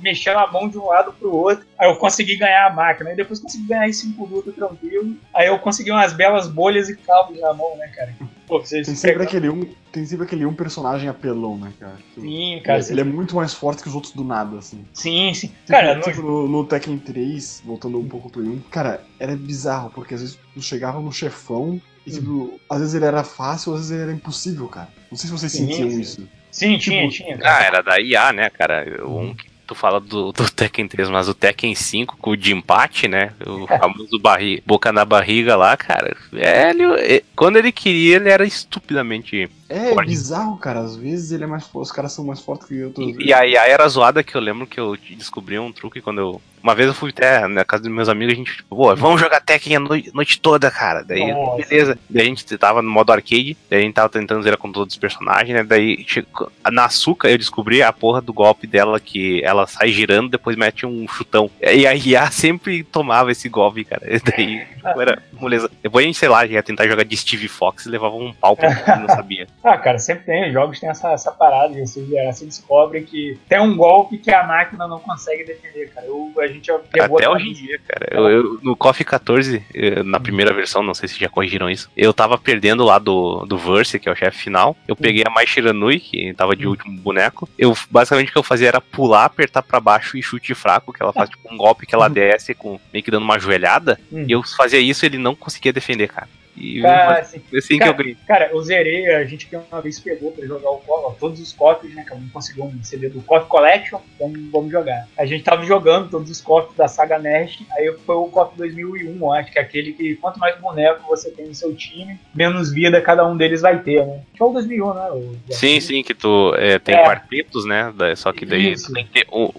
[0.00, 1.66] mexendo a mão de um lado pro outro.
[1.78, 3.12] Aí eu consegui ganhar a máquina.
[3.12, 5.18] E depois consegui ganhar em cinco lutas tranquilo.
[5.34, 8.14] Aí eu consegui umas belas bolhas e cabos na mão, né, cara?
[8.48, 9.60] Pô, vocês Tem sempre, aquele um,
[9.92, 11.98] tem sempre aquele um personagem apelão, né, cara?
[12.14, 12.78] Que- Sim, cara.
[12.80, 14.84] ele, ele é muito mais forte que os outros do nada, assim.
[14.94, 15.48] Sim, sim.
[15.48, 19.36] Tipo, Cara, no- tipo, no, no Tekken 3, voltando um pouco Play 1, cara, era
[19.36, 23.72] bizarro, porque às vezes tu chegava no chefão e, tipo, às vezes ele era fácil,
[23.74, 24.88] às vezes ele era impossível, cara.
[25.10, 26.00] Não sei se vocês Sim, sentiam sim.
[26.00, 26.28] isso.
[26.50, 27.36] sim, tinha, tipo, tinha.
[27.36, 27.64] Ah, Cara.
[27.64, 29.06] era da IA, né, cara?
[29.06, 32.52] Um que tu fala do, do Tekken 3, mas o Tekken 5 com o de
[32.52, 33.32] empate, né?
[33.46, 36.16] O famoso barri, boca na barriga lá, cara.
[36.32, 39.48] Velho, e- quando ele queria, ele era estupidamente.
[39.68, 40.80] É, bizarro, cara.
[40.80, 43.16] Às vezes ele é mais forte, os caras são mais fortes que outros.
[43.18, 46.20] E, e a IA era zoada que eu lembro que eu descobri um truque quando
[46.20, 46.40] eu.
[46.60, 49.20] Uma vez eu fui até na casa dos meus amigos, a gente, tipo, pô, vamos
[49.20, 51.04] jogar Tekken a noite, noite toda, cara.
[51.04, 51.62] Daí, Nossa.
[51.68, 51.98] beleza.
[52.10, 54.94] Daí a gente tava no modo arcade, daí a gente tava tentando zerar com todos
[54.94, 55.62] os personagens, né?
[55.62, 60.30] Daí, chegou- na açúcar, eu descobri a porra do golpe dela que ela sai girando,
[60.30, 61.48] depois mete um chutão.
[61.62, 64.02] E a IA sempre tomava esse golpe, cara.
[64.12, 65.70] E daí, tipo, era moleza.
[65.80, 68.56] Depois a gente, sei lá, ia tentar jogar de Steve Fox e levava um pau
[68.56, 69.46] pra quem não sabia.
[69.62, 70.46] Ah, cara, sempre tem.
[70.46, 74.16] Os jogos têm essa, essa parada de você, virar, você descobre que tem um golpe
[74.16, 76.06] que a máquina não consegue defender, cara.
[76.06, 78.06] Eu, a gente pegou Até a- hoje em dia, cara.
[78.10, 81.90] Eu, eu- no KOF 14, eh, na primeira versão, não sei se já corrigiram isso,
[81.96, 84.76] eu tava perdendo lá do, do Verse, que é o chefe final.
[84.86, 87.48] Eu peguei a Mai Shiranui, que tava de último boneco.
[87.58, 91.02] Eu, basicamente, o que eu fazia era pular, apertar pra baixo e chute fraco, que
[91.02, 93.98] ela faz tipo um golpe que ela desce com meio que dando uma joelhada.
[94.12, 94.24] Hum.
[94.28, 96.28] E eu fazia isso e ele não conseguia defender, cara.
[96.60, 98.16] E Cara, assim, assim que cara, eu ganhei.
[98.26, 100.78] Cara, eu zerei, a gente que uma vez pegou pra jogar o
[101.18, 102.04] todos os cofres, né?
[102.06, 105.06] Que eu não consegui um CD do KOF Collection, vamos, vamos jogar.
[105.16, 109.16] A gente tava jogando todos os cofres da saga Nerd, aí foi o KOF 2001,
[109.18, 112.72] eu acho que é aquele que quanto mais boneco você tem no seu time, menos
[112.72, 114.20] vida cada um deles vai ter, né?
[114.34, 115.10] Que é o 2001, né?
[115.10, 117.04] O- Sim, sim, que tu eh, tem É.
[117.04, 117.92] quartetos, né?
[118.16, 118.86] Só que daí Isso.
[118.86, 119.50] tu tem que ter um,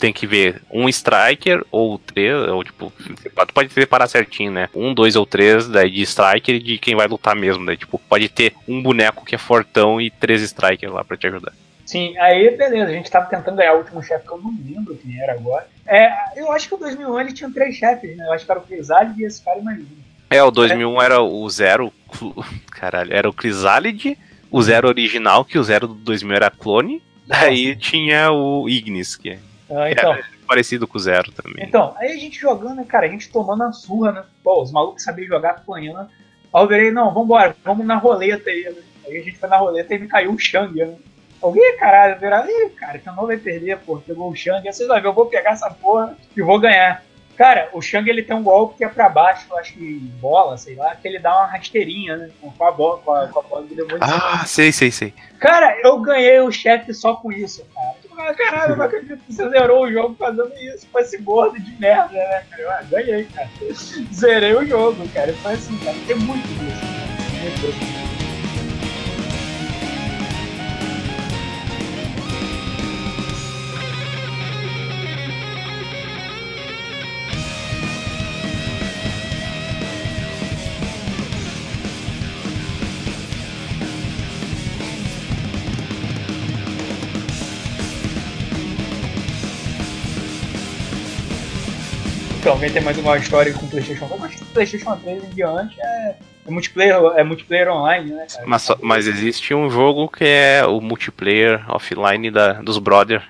[0.00, 4.68] tem que ver um striker ou três, ou tipo, tu pode separar certinho, né?
[4.74, 7.64] Um, dois ou três, daí de striker e de quem vai lutar mesmo.
[7.64, 11.26] Daí, tipo, pode ter um boneco que é fortão e três strikers lá pra te
[11.26, 11.52] ajudar.
[11.84, 14.96] Sim, aí beleza, a gente tava tentando ganhar o último chefe que eu não lembro
[14.96, 15.66] quem era agora.
[15.86, 18.26] É, eu acho que o 2001 ele tinha três chefes, né?
[18.26, 19.86] Eu acho que era o Crisálide e esse cara mais um.
[20.30, 21.92] É, o 2001 era o zero,
[22.70, 24.16] caralho, era o Crisálide,
[24.50, 27.02] o zero original, que o zero do 2000 era clone.
[27.26, 29.38] Daí tinha o Ignis, que é
[29.70, 30.16] Ah, então,
[30.46, 31.64] parecido com o zero também.
[31.64, 34.24] Então, aí a gente jogando, cara, a gente tomando a surra, né?
[34.42, 36.08] Pô, os malucos sabiam jogar apanhando.
[36.52, 38.64] Aí eu virei, não, vambora, vamos na roleta aí.
[38.64, 38.82] né?
[39.06, 40.94] Aí a gente foi na roleta e me caiu o Shang, né?
[41.40, 44.66] Alguém, caralho, virar, ih, cara, que eu não vai perder, pô, pegou o Shang.
[44.66, 47.02] Aí vocês vão ver, eu vou pegar essa porra e vou ganhar.
[47.36, 50.74] Cara, o Shang ele tem um golpe que é pra baixo, acho que bola, sei
[50.74, 52.30] lá, que ele dá uma rasteirinha, né?
[52.42, 53.98] Com a bola, com a, com a bola do demônio.
[54.02, 55.14] Ah, sei, sei, sei.
[55.38, 57.94] Cara, eu ganhei o chefe só com isso, cara.
[58.20, 61.58] Ah, caralho, eu não acredito que você zerou o jogo fazendo isso com esse gordo
[61.58, 62.78] de merda, né, cara?
[62.78, 63.48] Ah, ganhei, cara.
[64.12, 65.32] Zerei o jogo, cara.
[65.34, 65.96] Foi assim, cara.
[66.06, 66.80] Tem muito disso.
[66.80, 67.40] cara.
[67.40, 68.09] Muito disso.
[92.60, 94.26] Alguém tem mais uma história com o PlayStation 4?
[94.26, 96.14] Acho que o PlayStation 3 em diante é,
[96.46, 98.44] é multiplayer, é multiplayer online, né, cara?
[98.46, 103.22] Mas, mas existe um jogo que é o multiplayer offline da, dos brother.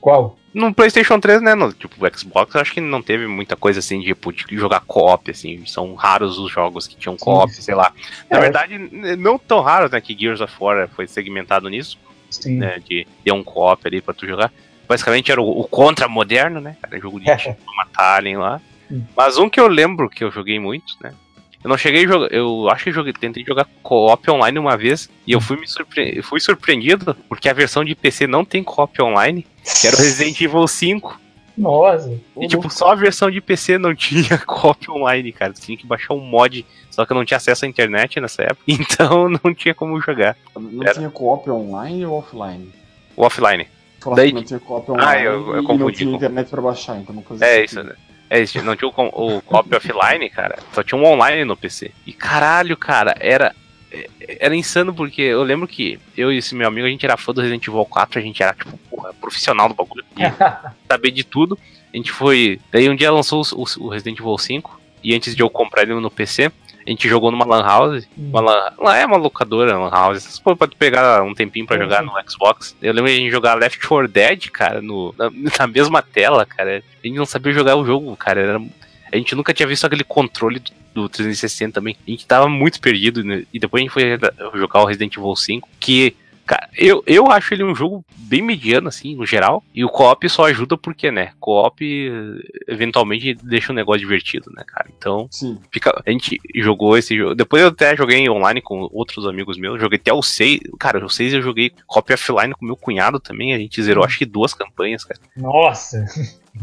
[0.00, 0.38] Qual?
[0.54, 1.54] No PlayStation 3, né?
[1.54, 4.80] No tipo, Xbox, eu acho que não teve muita coisa assim de, tipo, de jogar
[4.80, 5.66] co-op, assim.
[5.66, 7.92] São raros os jogos que tinham co-op, sei lá.
[8.30, 8.40] Na É.
[8.40, 10.00] verdade, n- não tão raros, né?
[10.00, 11.98] Que Gears of War foi segmentado nisso,
[12.30, 12.56] Sim.
[12.56, 12.78] né?
[12.88, 14.50] De ter um co-op ali pra tu jogar.
[14.88, 16.74] Basicamente era o, o contra moderno, né?
[16.82, 18.58] Era jogo de time pra matar alien lá.
[19.16, 21.12] Mas um que eu lembro que eu joguei muito, né?
[21.62, 22.32] Eu não cheguei a jogar.
[22.32, 26.22] Eu acho que joguei, tentei jogar co-op online uma vez e eu fui me surpre...
[26.22, 29.44] fui surpreendido porque a versão de PC não tem co-op online,
[29.80, 31.20] que era o Resident Evil 5.
[31.56, 32.16] Nossa.
[32.40, 35.52] E tipo, só a versão de PC não tinha co-op online, cara.
[35.52, 36.64] Tu tinha que baixar um mod.
[36.90, 38.62] Só que eu não tinha acesso à internet nessa época.
[38.68, 40.36] Então não tinha como jogar.
[40.56, 40.94] Não Era.
[40.94, 42.72] tinha co-op online ou offline?
[43.16, 43.66] O offline.
[44.14, 46.98] Daí- não tinha co-op online eu- eu e não confundi tinha com- internet pra baixar,
[46.98, 47.90] então não fazia É isso, sentido.
[47.90, 47.96] né?
[48.30, 50.58] É não tinha o, o copy offline, cara.
[50.72, 51.90] Só tinha um online no PC.
[52.06, 53.54] E caralho, cara, era.
[54.38, 57.32] Era insano porque eu lembro que eu e esse meu amigo, a gente era fã
[57.32, 60.04] do Resident Evil 4, a gente era, tipo, porra, profissional do bagulho,
[60.86, 61.58] saber de tudo.
[61.92, 62.60] A gente foi.
[62.70, 65.94] Daí um dia lançou o- o Resident Evil 5, e antes de eu comprar ele
[65.94, 66.52] no PC,
[66.88, 68.08] a gente jogou numa Lan House.
[68.16, 70.16] Uma lan, lá é uma locadora, Lan House.
[70.16, 72.74] Essas coisas pra tu pegar um tempinho pra jogar no Xbox.
[72.80, 75.28] Eu lembro de a gente jogar Left 4 Dead, cara, no, na,
[75.60, 76.82] na mesma tela, cara.
[77.04, 78.40] A gente não sabia jogar o jogo, cara.
[78.40, 78.62] Era,
[79.12, 81.94] a gente nunca tinha visto aquele controle do, do 360 também.
[82.06, 83.44] A gente tava muito perdido, né?
[83.52, 84.18] E depois a gente foi
[84.58, 86.16] jogar o Resident Evil 5, que
[86.48, 89.62] Cara, eu, eu acho ele um jogo bem mediano, assim, no geral.
[89.74, 91.32] E o co-op só ajuda porque, né?
[91.38, 91.78] Co-op
[92.66, 94.88] eventualmente deixa o um negócio divertido, né, cara?
[94.96, 95.58] Então, Sim.
[95.70, 97.34] fica, a gente jogou esse jogo.
[97.34, 99.78] Depois eu até joguei online com outros amigos meus.
[99.78, 100.60] Joguei até o 6.
[100.78, 103.52] Cara, o 6 eu joguei copy offline com meu cunhado também.
[103.52, 105.20] A gente zerou acho que duas campanhas, cara.
[105.36, 106.02] Nossa!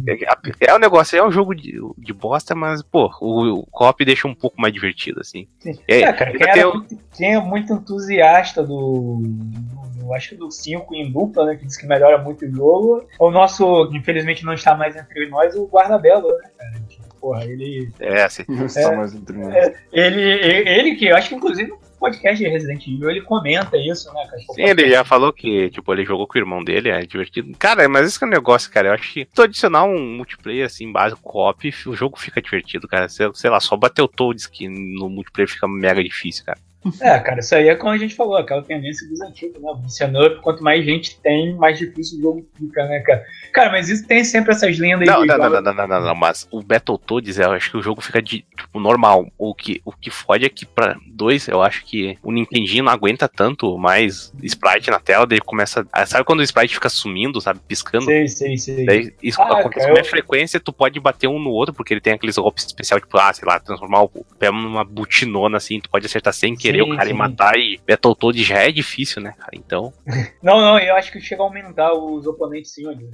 [0.08, 4.04] É, é um negócio, é um jogo de, de bosta, mas, pô, o, o co-op
[4.06, 5.48] deixa um pouco mais divertido, assim.
[5.60, 5.78] Sim.
[5.88, 6.72] É, É, cara, quem, era
[7.16, 11.56] quem é muito entusiasta do, do- Acho que do 5 em dupla, né?
[11.56, 13.08] Que diz que melhora muito o jogo.
[13.20, 16.74] O nosso, que infelizmente, não está mais entre nós, o Guardabelo, né, cara?
[17.20, 17.90] Porra, ele.
[18.00, 18.44] É, assim.
[18.48, 19.74] Não está mais entre nós.
[19.92, 20.22] Ele,
[20.70, 21.74] ele que eu acho que inclusive
[22.06, 24.27] podcast de Resident Evil ele comenta isso, né?
[24.53, 27.52] Sim, ele já falou que, tipo, ele jogou com o irmão dele, é divertido.
[27.57, 28.90] Cara, mas esse que é o negócio, cara.
[28.90, 33.10] Eu acho que tu adicionar um multiplayer, assim, básico, co-op, o jogo fica divertido, cara.
[33.10, 36.60] Sei, sei lá, só bater o Toads que no multiplayer fica mega difícil, cara.
[37.02, 39.72] É, cara, isso aí é como a gente falou, aquela tendência dos antigos, né?
[39.82, 43.24] Funcionando, quanto mais gente tem, mais difícil o jogo fica, né, cara?
[43.53, 46.16] Cara, mas isso tem sempre essas lendas Não, não, não, não, não, não, não, não,
[46.16, 49.28] mas o Battletoads, eu acho que o jogo fica de, tipo, normal.
[49.38, 52.91] O que, o que fode é que pra dois, eu acho que o Nintendinho não
[52.91, 55.86] aguenta tanto mais sprite na tela, daí começa.
[56.06, 57.60] Sabe quando o sprite fica sumindo, sabe?
[57.68, 58.06] Piscando?
[58.06, 58.86] Sei, sei, sei.
[58.86, 61.94] Daí isso Ah, acontece com mais eu- frequência, tu pode bater um no outro, porque
[61.94, 65.80] ele tem aqueles golpes especiais, tipo, ah, sei lá, transformar o pé numa butinona assim,
[65.80, 67.14] tu pode acertar sem querer Sim, o cara sim.
[67.14, 69.52] e matar, e Battletoads já é difícil, né, cara?
[69.54, 69.94] Então,
[70.44, 73.08] Não, não, eu acho que chega a aumentar os oponentes sim, André.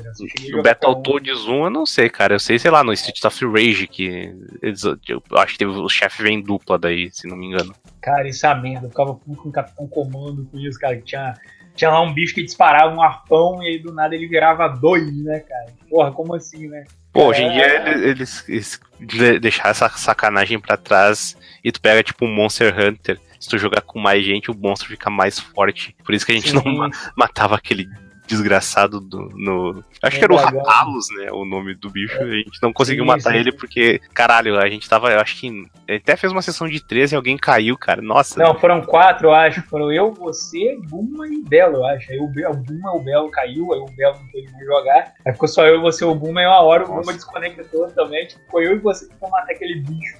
[0.58, 2.36] O Battletoads 1 eu não sei, cara.
[2.36, 4.98] Eu sei, sei lá, no Street of Rage, que eles, eu
[5.38, 7.74] acho que teve, o chefe vem em dupla daí, se não me engano.
[8.02, 8.86] Cara, isso é a merda.
[8.88, 10.96] Eu ficava puto com o Capitão Comando com isso, cara.
[10.98, 11.34] Que tinha,
[11.76, 15.16] tinha lá um bicho que disparava um arpão e aí do nada ele virava dois,
[15.24, 15.74] né, cara?
[15.90, 16.84] Porra, como assim, né?
[17.14, 17.90] Pô, hoje em dia É.
[17.90, 18.02] eles,
[18.48, 23.20] eles, eles de- deixaram essa sacanagem pra trás e tu pega tipo um Monster Hunter.
[23.42, 25.94] Se tu jogar com mais gente, o monstro fica mais forte.
[26.06, 26.78] Por isso que a gente não Sim.
[26.78, 27.90] ma- matava aquele
[28.28, 29.84] desgraçado do, no.
[30.02, 30.38] Acho que era o.
[30.38, 31.32] Ratalos, né?
[31.32, 32.18] O nome do bicho.
[32.22, 35.12] A gente não conseguiu Sim, matar ele porque, caralho, a gente tava.
[35.12, 35.66] Eu acho que.
[35.90, 38.02] Até fez uma sessão de 13 e alguém caiu, cara.
[38.02, 38.42] Nossa.
[38.42, 39.62] Não, foram quatro, eu acho.
[39.64, 42.10] Foram eu, você, Buma e Belo, eu acho.
[42.12, 45.14] Aí o, Be- o Buma, o Belo caiu, aí o Belo não pôde mais jogar.
[45.26, 47.02] Aí ficou só eu, você o Buma, e uma hora o Nossa.
[47.02, 48.28] Buma desconectou também.
[48.28, 50.20] Tipo, foi eu e você que fomos matar aquele bicho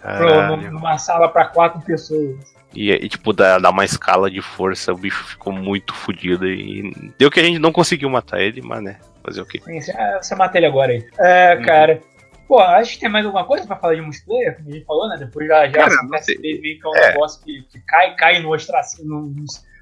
[0.00, 0.70] pro- caralho.
[0.70, 2.56] numa sala pra quatro pessoas.
[2.80, 6.92] E, e, tipo, dá, dá uma escala de força, o bicho ficou muito fodido e
[7.18, 9.60] deu que a gente não conseguiu matar ele, mas né, fazer o quê?
[9.96, 11.04] Ah, você mata ele agora aí.
[11.18, 11.62] É, Uhum.
[11.62, 12.00] cara.
[12.46, 15.08] Pô, acho que tem mais alguma coisa pra falar de multiplayer, como a gente falou,
[15.08, 15.16] né?
[15.18, 16.36] Depois já, já Cara, essa não sei.
[16.36, 17.08] PS3 meio que é um É.
[17.12, 19.34] negócio que, que cai, cai no ostracismo.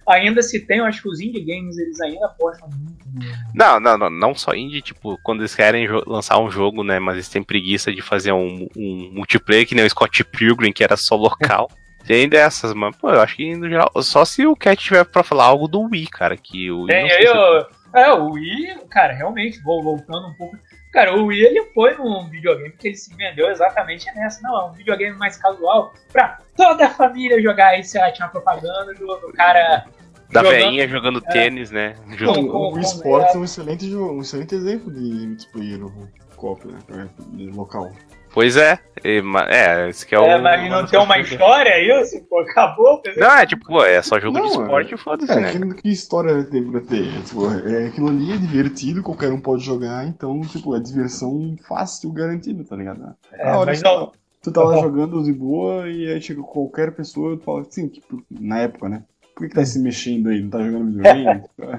[0.09, 3.21] Ainda se tem, eu acho que os indie games eles ainda apostam muito no.
[3.55, 7.15] Não, não, não, não só indie, tipo, quando eles querem lançar um jogo, né, mas
[7.17, 10.97] eles têm preguiça de fazer um, um multiplayer que nem o Scott Pilgrim, que era
[10.97, 11.71] só local.
[12.07, 15.23] Tem dessas, mas, pô, eu acho que no geral, só se o Cat tiver pra
[15.23, 17.67] falar algo do Wii, cara, que o Wii É, não sei se- eu,
[18.01, 20.57] é, o Wii, cara, realmente, vou voltando um pouco.
[20.93, 24.41] Cara, o Wii ele foi num videogame que ele se vendeu exatamente nessa.
[24.43, 27.69] Não, é um videogame mais casual pra toda a família jogar.
[27.71, 29.85] Aí você tinha uma propaganda do, do cara.
[30.33, 31.33] da jogando- veinha jogando É.
[31.33, 31.95] tênis, né?
[32.19, 36.09] Com- com- o com- esportes é- é um excelente, um excelente exemplo de multiplayer no
[36.37, 37.09] copo, né?
[37.33, 37.93] de local.
[38.37, 40.43] Pois é, e, é, esse que é, É, o.
[40.43, 42.23] mas não tem uma história aí, isso?
[42.29, 43.01] Pô, acabou.
[43.17, 45.51] Não, é tipo, pô, é só jogo Não, de é- esporte, foda-se, É, né?
[45.53, 47.11] que, que história tem pra ter?
[47.23, 52.13] Tipo, é, aquilo ali é divertido, qualquer um pode jogar, então, tipo, é diversão fácil,
[52.13, 53.15] garantida, tá ligado?
[53.33, 54.13] É, olha mas só, não.
[54.43, 54.83] Tu tá lá Tá bom.
[54.83, 58.87] jogando de boa e aí chega qualquer pessoa e tu fala assim, tipo, na época,
[58.91, 59.03] né?
[59.35, 60.43] Por que, que tá se mexendo aí?
[60.43, 61.43] Não tá jogando videogame?
[61.63, 61.79] É.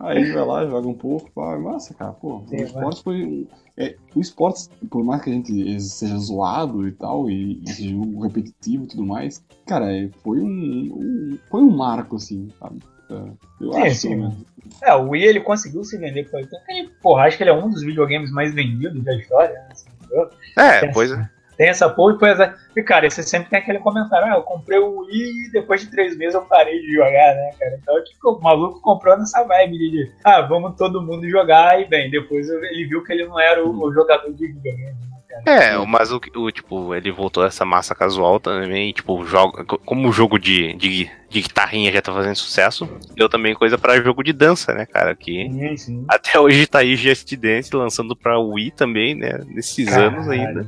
[0.00, 3.48] aí vai lá, joga um pouco, fala, nossa, cara, pô, Sim, o esporte foi.
[3.76, 7.94] É, o esporte, por mais que a gente seja zoado e tal, e, e seja
[7.96, 12.78] um repetitivo e tudo mais, cara, é, foi um, um- Foi um marco, assim, sabe?
[13.10, 13.14] É,
[13.60, 14.14] Eu Sim, acho sim.
[14.16, 14.34] menos.
[14.82, 17.50] É, o Wii ele conseguiu se vender por tanto que ele, porra, acho que ele
[17.50, 19.68] é um dos videogames mais vendidos da história, né?
[19.72, 20.30] assim, entendeu?
[20.56, 21.28] É, pois é.
[21.56, 22.38] Tem essa porra e depois.
[22.76, 25.90] E cara, você sempre tem aquele comentário, ah, eu comprei o Wii e depois de
[25.90, 27.78] três meses eu parei de jogar, né, cara?
[27.80, 32.10] Então, tipo, o maluco comprou nessa vibe de, ah, vamos todo mundo jogar, e bem,
[32.10, 34.82] depois ele viu que ele não era o, o jogador de videogame.
[34.82, 35.14] né?
[35.46, 40.12] É, mas o, o, tipo, ele voltou essa massa casual também, tipo, joga, como o
[40.12, 44.32] jogo de, de, de guitarrinha já tá fazendo sucesso, deu também coisa pra jogo de
[44.32, 46.04] dança, né, cara, que Sim, sim.
[46.08, 50.66] até hoje tá aí Just Dance lançando pra Wii também, né, nesses anos ainda.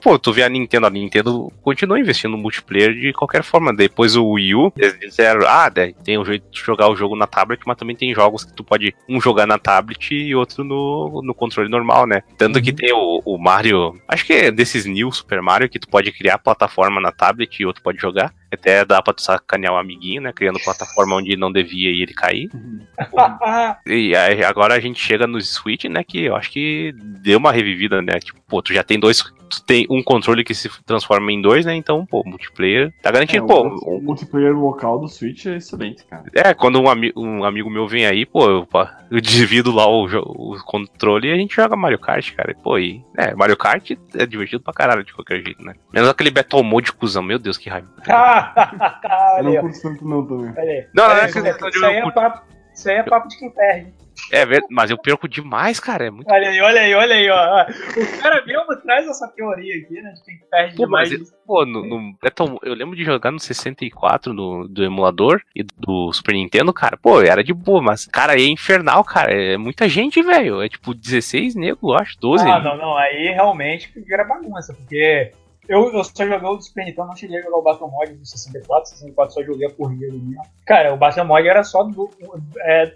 [0.00, 3.74] Pô, tu vê a Nintendo, a Nintendo continua investindo no multiplayer de qualquer forma.
[3.74, 5.70] Depois o Wii U, eles disseram, ah,
[6.04, 8.64] tem um jeito de jogar o jogo na tablet, mas também tem jogos que tu
[8.64, 12.22] pode um jogar na tablet e outro no, no controle normal, né?
[12.36, 12.62] Tanto uhum.
[12.62, 16.10] que tem o, o Mario, acho que é desses New Super Mario, que tu pode
[16.12, 18.32] criar plataforma na tablet e outro pode jogar.
[18.52, 20.32] Até dá pra tu sacanear o um amiguinho, né?
[20.32, 22.50] Criando plataforma onde não devia e ele cair.
[22.52, 22.80] Uhum.
[23.86, 26.04] e aí, agora a gente chega no Switch, né?
[26.04, 28.18] Que eu acho que deu uma revivida, né?
[28.20, 31.66] Tipo, pô, tu já tem dois tu tem um controle que se transforma em dois,
[31.66, 31.74] né?
[31.74, 33.68] Então, pô, multiplayer tá garantido, é, pô.
[33.82, 36.24] O, multiplayer local do Switch é excelente, cara.
[36.34, 38.68] É, quando um, ami um amigo meu vem aí, pô, eu,
[39.10, 42.54] eu divido lá o, o, controle e a gente joga Mario Kart, cara.
[42.62, 43.04] Pô, e.
[43.16, 45.74] É, Mario Kart é divertido pra caralho de qualquer jeito, né?
[45.92, 47.88] Menos aquele Battle Mode cuzão, meu Deus, que raiva.
[49.38, 50.86] eu não curto tanto não também.
[50.94, 51.76] Não, não é questão de.
[51.76, 52.42] Isso aí é papo,
[52.74, 54.01] isso aí é papo de quem perde.
[54.30, 56.06] É, mas eu perco demais, cara.
[56.06, 56.30] É muito...
[56.30, 57.62] Olha aí, olha aí, olha aí, ó.
[57.62, 60.12] O cara mesmo traz essa teoria aqui, né?
[60.12, 61.10] De quem perde pô, demais.
[61.10, 65.42] Mas, pô, no, no, é tão, eu lembro de jogar no 64 no, do emulador
[65.54, 66.96] e do Super Nintendo, cara.
[66.96, 69.32] Pô, era de boa, mas, cara, é infernal, cara.
[69.32, 70.62] É muita gente, velho.
[70.62, 72.48] É tipo 16 nego, acho, 12.
[72.48, 72.96] Ah, não, não.
[72.96, 75.32] Aí realmente vira bagunça, porque
[75.72, 78.12] eu, eu só joguei o do Super Nintendo, não cheguei a jogar o Battle Mod
[78.12, 80.36] do 64, 64 só joguei a corrida ali.
[80.66, 82.10] Cara, o Battle Mod era só do,
[82.60, 82.92] é,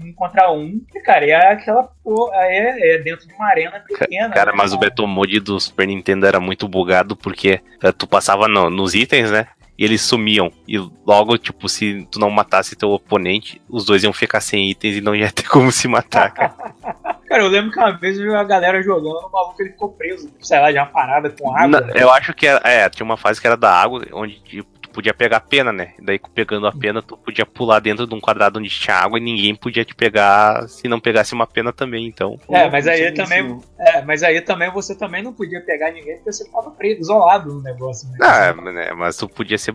[0.00, 4.30] um contra um, e, cara, é aquela porra, é, é dentro de uma arena pequena.
[4.30, 4.76] Cara, né, mas cara?
[4.76, 8.94] o Battle Mod do Super Nintendo era muito bugado porque é, tu passava no, nos
[8.94, 9.48] itens, né?
[9.80, 10.52] E eles sumiam.
[10.68, 10.76] E
[11.06, 15.00] logo, tipo, se tu não matasse teu oponente, os dois iam ficar sem itens e
[15.00, 16.54] não ia ter como se matar, cara.
[17.26, 19.88] cara, eu lembro que uma vez eu vi a galera jogando, o maluco ele ficou
[19.88, 21.80] preso, sei lá, de uma parada com água.
[21.80, 24.68] Não, eu acho que era, é, tinha uma fase que era da água, onde tipo,
[24.90, 25.94] podia pegar pena, né?
[26.00, 29.22] Daí pegando a pena, tu podia pular dentro de um quadrado onde tinha água e
[29.22, 32.38] ninguém podia te pegar se não pegasse uma pena também, então.
[32.48, 33.60] É, mas aí também.
[33.78, 37.54] É, mas aí também você também não podia pegar ninguém porque você tava preso, isolado
[37.54, 38.18] no negócio, né?
[38.20, 39.74] Ah, né, mas tu podia ser.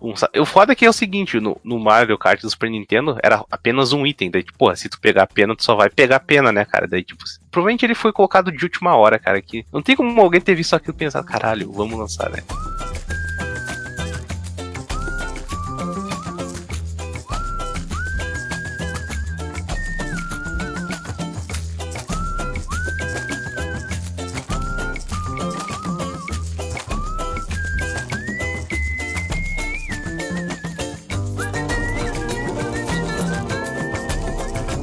[0.00, 3.18] Um, o foda é que é o seguinte, no, no Mario Kart do Super Nintendo
[3.22, 4.30] era apenas um item.
[4.30, 6.86] Daí, tipo, se tu pegar a pena, tu só vai pegar a pena, né, cara?
[6.86, 9.40] Daí, tipo, provavelmente ele foi colocado de última hora, cara.
[9.40, 12.42] Que não tem como alguém ter visto aquilo e pensar, caralho, vamos lançar, né?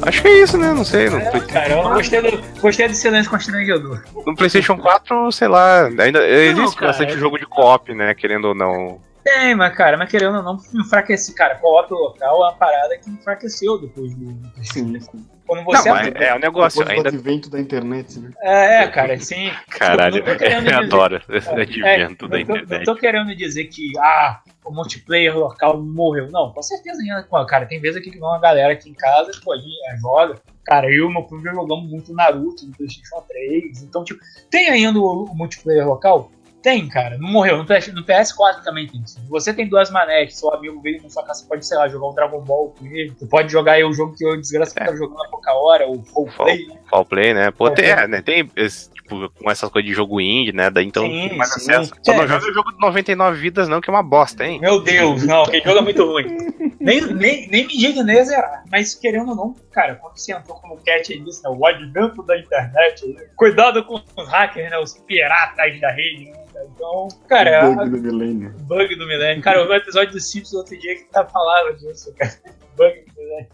[0.07, 0.73] Acho que é isso, né?
[0.73, 1.09] Não sei.
[1.09, 4.03] No é, cara, eu gostei do, gostei do silêncio constrangedor.
[4.25, 7.17] No PlayStation 4, sei lá, ainda existe não, bastante é...
[7.17, 8.13] jogo de co-op, né?
[8.13, 9.01] Querendo ou não.
[9.21, 11.35] Tem, mas, cara, mas querendo ou não, enfraquecer.
[11.35, 14.33] Cara, co-op local é uma parada que enfraqueceu depois do.
[14.63, 15.25] Sim, sim.
[15.47, 17.09] Quando você não, é, é um negócio Depois ainda.
[17.09, 18.31] advento da internet, né?
[18.41, 19.49] É, é cara, sim.
[19.69, 20.73] Caralho, eu dizer...
[20.73, 22.69] adoro esse é, advento é, da internet.
[22.69, 26.29] Não tô querendo dizer que, ah, o multiplayer local morreu.
[26.29, 27.25] Não, com certeza ainda.
[27.45, 29.97] Cara, tem vezes aqui que vem uma galera aqui em casa, pô, a gente é,
[29.97, 30.41] joga.
[30.65, 33.83] Cara, eu e o meu primo jogamos muito Naruto no PlayStation 3.
[33.83, 34.19] Então, tipo,
[34.51, 36.29] tem ainda o, o multiplayer local?
[36.67, 37.17] Tem, cara.
[37.17, 37.55] Não morreu.
[37.55, 39.01] No, PS, no PS4 também tem.
[39.07, 41.87] Se você tem duas manetes, seu amigo veio na sua casa, você pode, sei lá,
[41.87, 43.13] jogar um Dragon Ball com ele.
[43.17, 44.83] Você pode jogar aí o jogo que eu desgraça é.
[44.83, 46.75] tá jogando há pouca hora, o Full Play, né?
[46.89, 47.51] Full Play, né?
[47.51, 48.21] Pô, tem, é, né?
[48.21, 50.69] tem tipo, com essas coisas de jogo indie, né?
[50.69, 51.71] Daí então sim, tem mais sim.
[51.71, 51.93] acesso.
[52.03, 54.59] Só não joga o jogo de 99 vidas, não, que é uma bosta, hein?
[54.59, 56.37] Meu Deus, não, aquele jogo é muito ruim.
[56.81, 58.63] nem, nem, nem me diga nem zerar.
[58.69, 61.25] Mas querendo ou não, cara, quando você entrou como cat aí né?
[61.49, 63.23] O advento da internet, né?
[63.37, 64.77] cuidado com os hackers, né?
[64.77, 66.46] Os piratas da rede, né?
[66.65, 67.69] Então, cara.
[67.69, 68.55] O bug do milênio.
[68.59, 69.43] Bug do milênio.
[69.43, 72.33] Cara, um episódio do Simpsons outro dia que tá falando disso, cara.
[72.75, 73.49] Bug do milênio.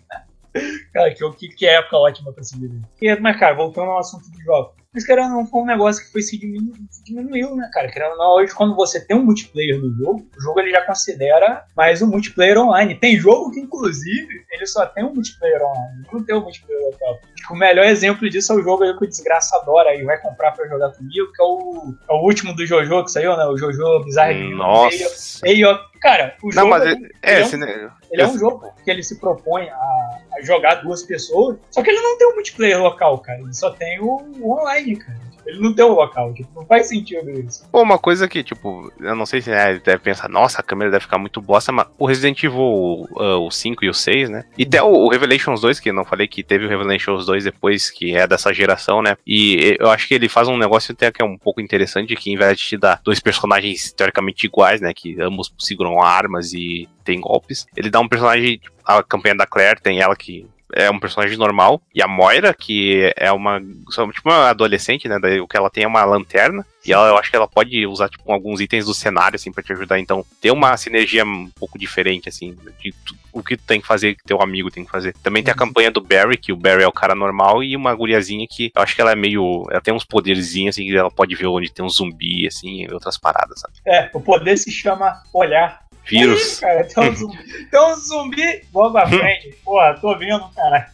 [0.94, 3.20] Cara, que, que época ótima pra se viver.
[3.20, 4.76] Mas, cara, voltando ao assunto de jogos.
[4.94, 6.72] Mas, querendo não, foi um negócio que foi se diminu
[7.04, 7.90] diminuiu, né, cara?
[7.90, 11.66] Querendo não, hoje, quando você tem um multiplayer no jogo, o jogo ele já considera
[11.76, 12.96] mais um multiplayer online.
[12.96, 17.20] Tem jogo que, inclusive, ele só tem um multiplayer online, não tem um multiplayer local.
[17.52, 20.52] O melhor exemplo disso é o jogo aí que o Desgraça adora e vai comprar
[20.52, 23.46] pra jogar comigo, que é o, é o último do Jojo que saiu, né?
[23.46, 25.40] O Jojo Bizarre Nossa!
[25.44, 26.64] Meio, cara, o jogo.
[26.64, 27.92] Não, mas é, é, é, um, né?
[28.12, 31.90] ele é um jogo que ele se propõe a, a, jogar duas pessoas, só que
[31.90, 33.40] ele não tem um multiplayer local, cara.
[33.40, 35.33] Ele só tem o, o online, cara.
[35.46, 37.68] Ele não tem um local, tipo, não faz sentido isso.
[37.72, 40.92] Pô, uma coisa que, tipo, eu não sei se é, deve pensar, nossa, a câmera
[40.92, 44.46] deve ficar muito bosta, mas o Resident Evil uh, o 5 e o 6, né?
[44.58, 47.44] E até o, o, Revelations 2, que eu não falei que teve o Revelations 2
[47.44, 49.18] depois, que é dessa geração, né?
[49.26, 52.32] E eu acho que ele faz um negócio até que é um pouco interessante, que
[52.32, 54.94] em vez de te dar dois personagens teoricamente iguais, né?
[54.94, 59.82] Que ambos seguram armas e tem golpes, ele dá um personagem, a campanha da Claire
[59.82, 61.82] tem ela que é um personagem normal.
[61.94, 63.60] E a Moira, que é uma.
[63.60, 65.20] Tipo uma adolescente, né?
[65.20, 66.66] Daí, o que ela tem é uma lanterna.
[66.86, 69.64] E ela, eu acho que ela pode usar, tipo, alguns itens do cenário, assim, pra
[69.64, 70.00] te ajudar.
[70.00, 72.94] Então, ter uma sinergia um pouco diferente, assim, de
[73.32, 75.16] o que tu tem que fazer, que teu amigo tem que fazer.
[75.24, 77.96] Também tem a campanha do Barry, que o Barry é o cara normal, e uma
[77.96, 79.66] guriazinha que eu acho que ela é meio.
[79.72, 82.94] Ela tem uns poderzinhos, assim, que ela pode ver onde tem um zumbi, assim, e
[82.94, 83.74] outras paradas, sabe?
[83.88, 85.84] É, o poder se chama olhar.
[86.06, 86.62] Vírus.
[86.64, 87.68] Aí, cara, tem um zumbi.
[87.70, 88.64] tem um zumbi.
[88.72, 89.56] Vamos pra frente.
[89.64, 90.92] Porra, tô vendo, cara.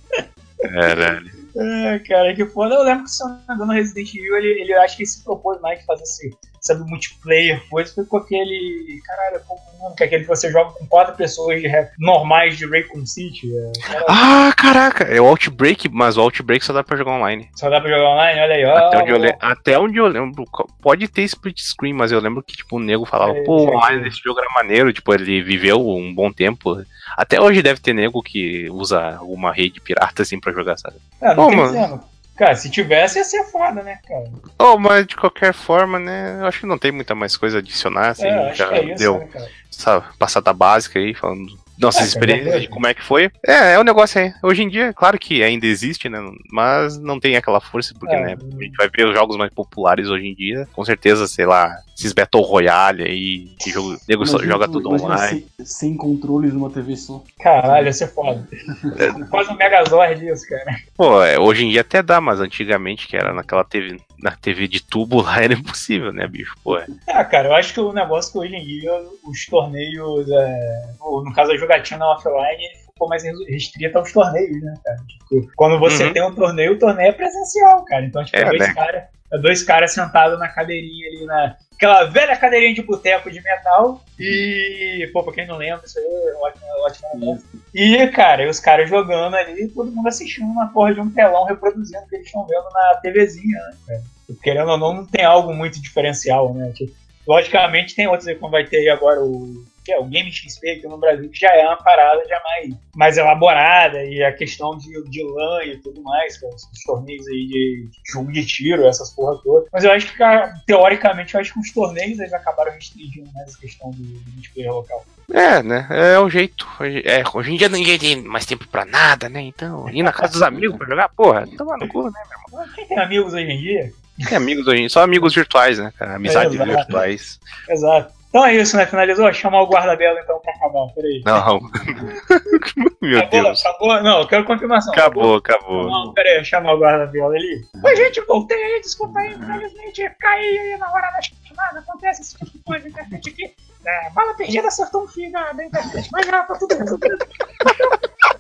[0.61, 1.40] Caralho.
[1.56, 2.76] É, cara, que foda.
[2.76, 5.10] Eu lembro que se eu não me engano, Resident Evil, ele, ele acho que ele
[5.10, 9.02] se propôs mais de fazer esse, sabe, multiplayer, coisa, foi com aquele.
[9.06, 13.06] Caralho, como que é aquele que você joga com quatro pessoas de, normais de Raycon
[13.06, 13.49] City.
[13.56, 13.72] É,
[14.07, 17.49] ah, caraca, é o Outbreak, mas o Outbreak só dá pra jogar online.
[17.56, 18.77] Só dá pra jogar online, olha aí, ó.
[18.77, 19.36] Até onde, eu, le...
[19.40, 20.45] Até onde eu lembro,
[20.81, 24.07] pode ter split screen, mas eu lembro que, tipo, o nego falava, é, pô, online
[24.07, 26.84] esse jogo era maneiro, tipo, ele viveu um bom tempo.
[27.15, 30.98] Até hoje deve ter nego que usa alguma rede pirata assim pra jogar, sabe?
[31.22, 32.03] É, não Pô, mano.
[32.40, 34.32] Cara, se tivesse ia ser foda, né, cara?
[34.57, 36.38] Oh, mas de qualquer forma, né?
[36.40, 38.28] Eu acho que não tem muita mais coisa a adicionar, assim.
[38.28, 39.28] É, já é isso, deu né,
[39.70, 43.30] essa passada básica aí, falando nossas é, experiências de como é que foi.
[43.45, 44.34] É, é um negócio aí.
[44.41, 46.18] Hoje em dia, claro que ainda existe, né?
[46.49, 48.38] Mas não tem aquela força, porque, é, né?
[48.40, 50.66] A gente vai ver os jogos mais populares hoje em dia.
[50.72, 55.45] Com certeza, sei lá, esses Battle Royale aí, que jogo, nego só joga tudo online.
[55.57, 57.21] Sem, sem controles numa TV só.
[57.41, 58.47] Caralho, ia ser foda.
[59.30, 60.77] Quase um Megazord isso, cara.
[60.95, 64.67] Pô, é, hoje em dia até dá, mas antigamente, que era naquela TV, na TV
[64.69, 66.55] de tubo lá, era impossível, né, bicho?
[66.63, 66.88] Pô, é.
[67.05, 68.91] é cara, eu acho que o negócio que hoje em dia,
[69.26, 72.63] os torneios, é, no caso a jogatina offline,
[72.99, 74.97] ficou mais restrita aos torneios, né, cara?
[75.07, 76.13] Tipo, quando você uhum.
[76.13, 78.05] tem um torneio, o torneio é presencial, cara.
[78.05, 78.73] Então, tipo, é, dois né?
[78.73, 79.03] caras
[79.38, 84.03] dois caras sentados na cadeirinha ali, na, aquela velha cadeirinha de boteco de metal.
[84.19, 87.43] E, pô, pra quem não lembra, isso aí é ótimo, ótimo.
[87.73, 92.03] E, cara, os caras jogando ali, todo mundo assistindo uma porra de um telão reproduzindo
[92.03, 94.01] o que eles estão vendo na TVzinha, né, cara?
[94.41, 96.71] Querendo ou não, não tem algo muito diferencial, né?
[96.73, 96.93] Tipo,
[97.27, 100.69] logicamente tem outros aí, como vai ter aí agora o que é o Game XP
[100.69, 104.77] aqui no Brasil, que já é uma parada já mais, mais elaborada, e a questão
[104.77, 108.85] de, de LAN e tudo mais, que os torneios aí de, de jogo de tiro,
[108.88, 109.68] essas porra toda.
[109.72, 110.23] Mas eu acho que,
[110.65, 114.72] teoricamente, eu acho que os torneios eles acabaram restringindo mais a questão do, do multiplayer
[114.72, 115.06] local.
[115.31, 115.88] É, né?
[115.89, 116.68] É o jeito.
[116.80, 119.41] Hoje, é, hoje em dia ninguém tem mais tempo pra nada, né?
[119.41, 122.76] Então, ir na casa dos amigos pra jogar, porra, toma no cu, né, meu irmão?
[122.76, 123.93] Quem tem amigos hoje em dia?
[124.27, 126.15] Tem amigos hoje em dia, só amigos virtuais, né, cara?
[126.15, 127.39] Amizades é, virtuais.
[127.69, 128.19] Exato.
[128.30, 128.85] Então é isso, né?
[128.85, 129.31] Finalizou?
[129.34, 130.88] Chamar o guarda-bela então pra acabar.
[130.93, 131.22] Peraí.
[131.26, 131.60] Não.
[133.01, 133.65] Meu acabou, Deus.
[133.65, 134.03] Acabou?
[134.03, 134.93] Não, eu quero confirmação.
[134.93, 135.89] Acabou, acabou.
[135.89, 137.65] Não, peraí, chamar o guarda-bela ali.
[137.84, 141.80] Oi, gente, voltei aí, desculpa aí, infelizmente caí aí na hora da chamada.
[141.80, 143.56] Acontece esse tipo de coisa na internet aqui.
[143.85, 146.10] É, bala perdida acertou um fio da, da internet.
[146.11, 146.76] Mas já tá tudo.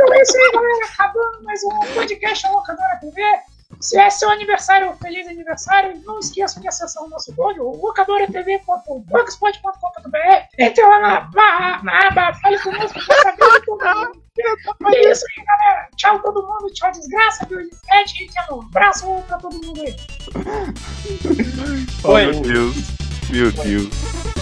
[0.01, 0.85] Então é isso aí, galera.
[0.85, 3.21] Acabando mais um podcast Locadora TV.
[3.79, 10.17] Se é seu aniversário, feliz aniversário, não esqueça de acessar o nosso blog, o locadoratv.blogspot.com.br.
[10.57, 14.23] Entre lá na, barra, na aba Fale Conosco pra saber de todo mundo.
[14.93, 15.89] É isso aí, galera.
[15.95, 17.59] Tchau todo mundo, tchau desgraça, viu?
[17.59, 19.95] Ed, um abraço pra todo mundo aí.
[22.03, 22.75] Oh, meu Deus,
[23.29, 24.38] meu Deus.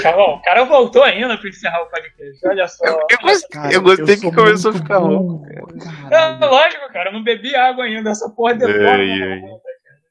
[0.00, 2.48] Chavão, o cara voltou ainda pra encerrar o podcast.
[2.48, 2.84] Olha só.
[2.86, 5.44] Eu, eu, gostei, cara, eu gostei eu que começou a ficar louco.
[6.10, 8.10] É, lógico, cara, eu não bebi água ainda.
[8.10, 8.78] Essa porra depois.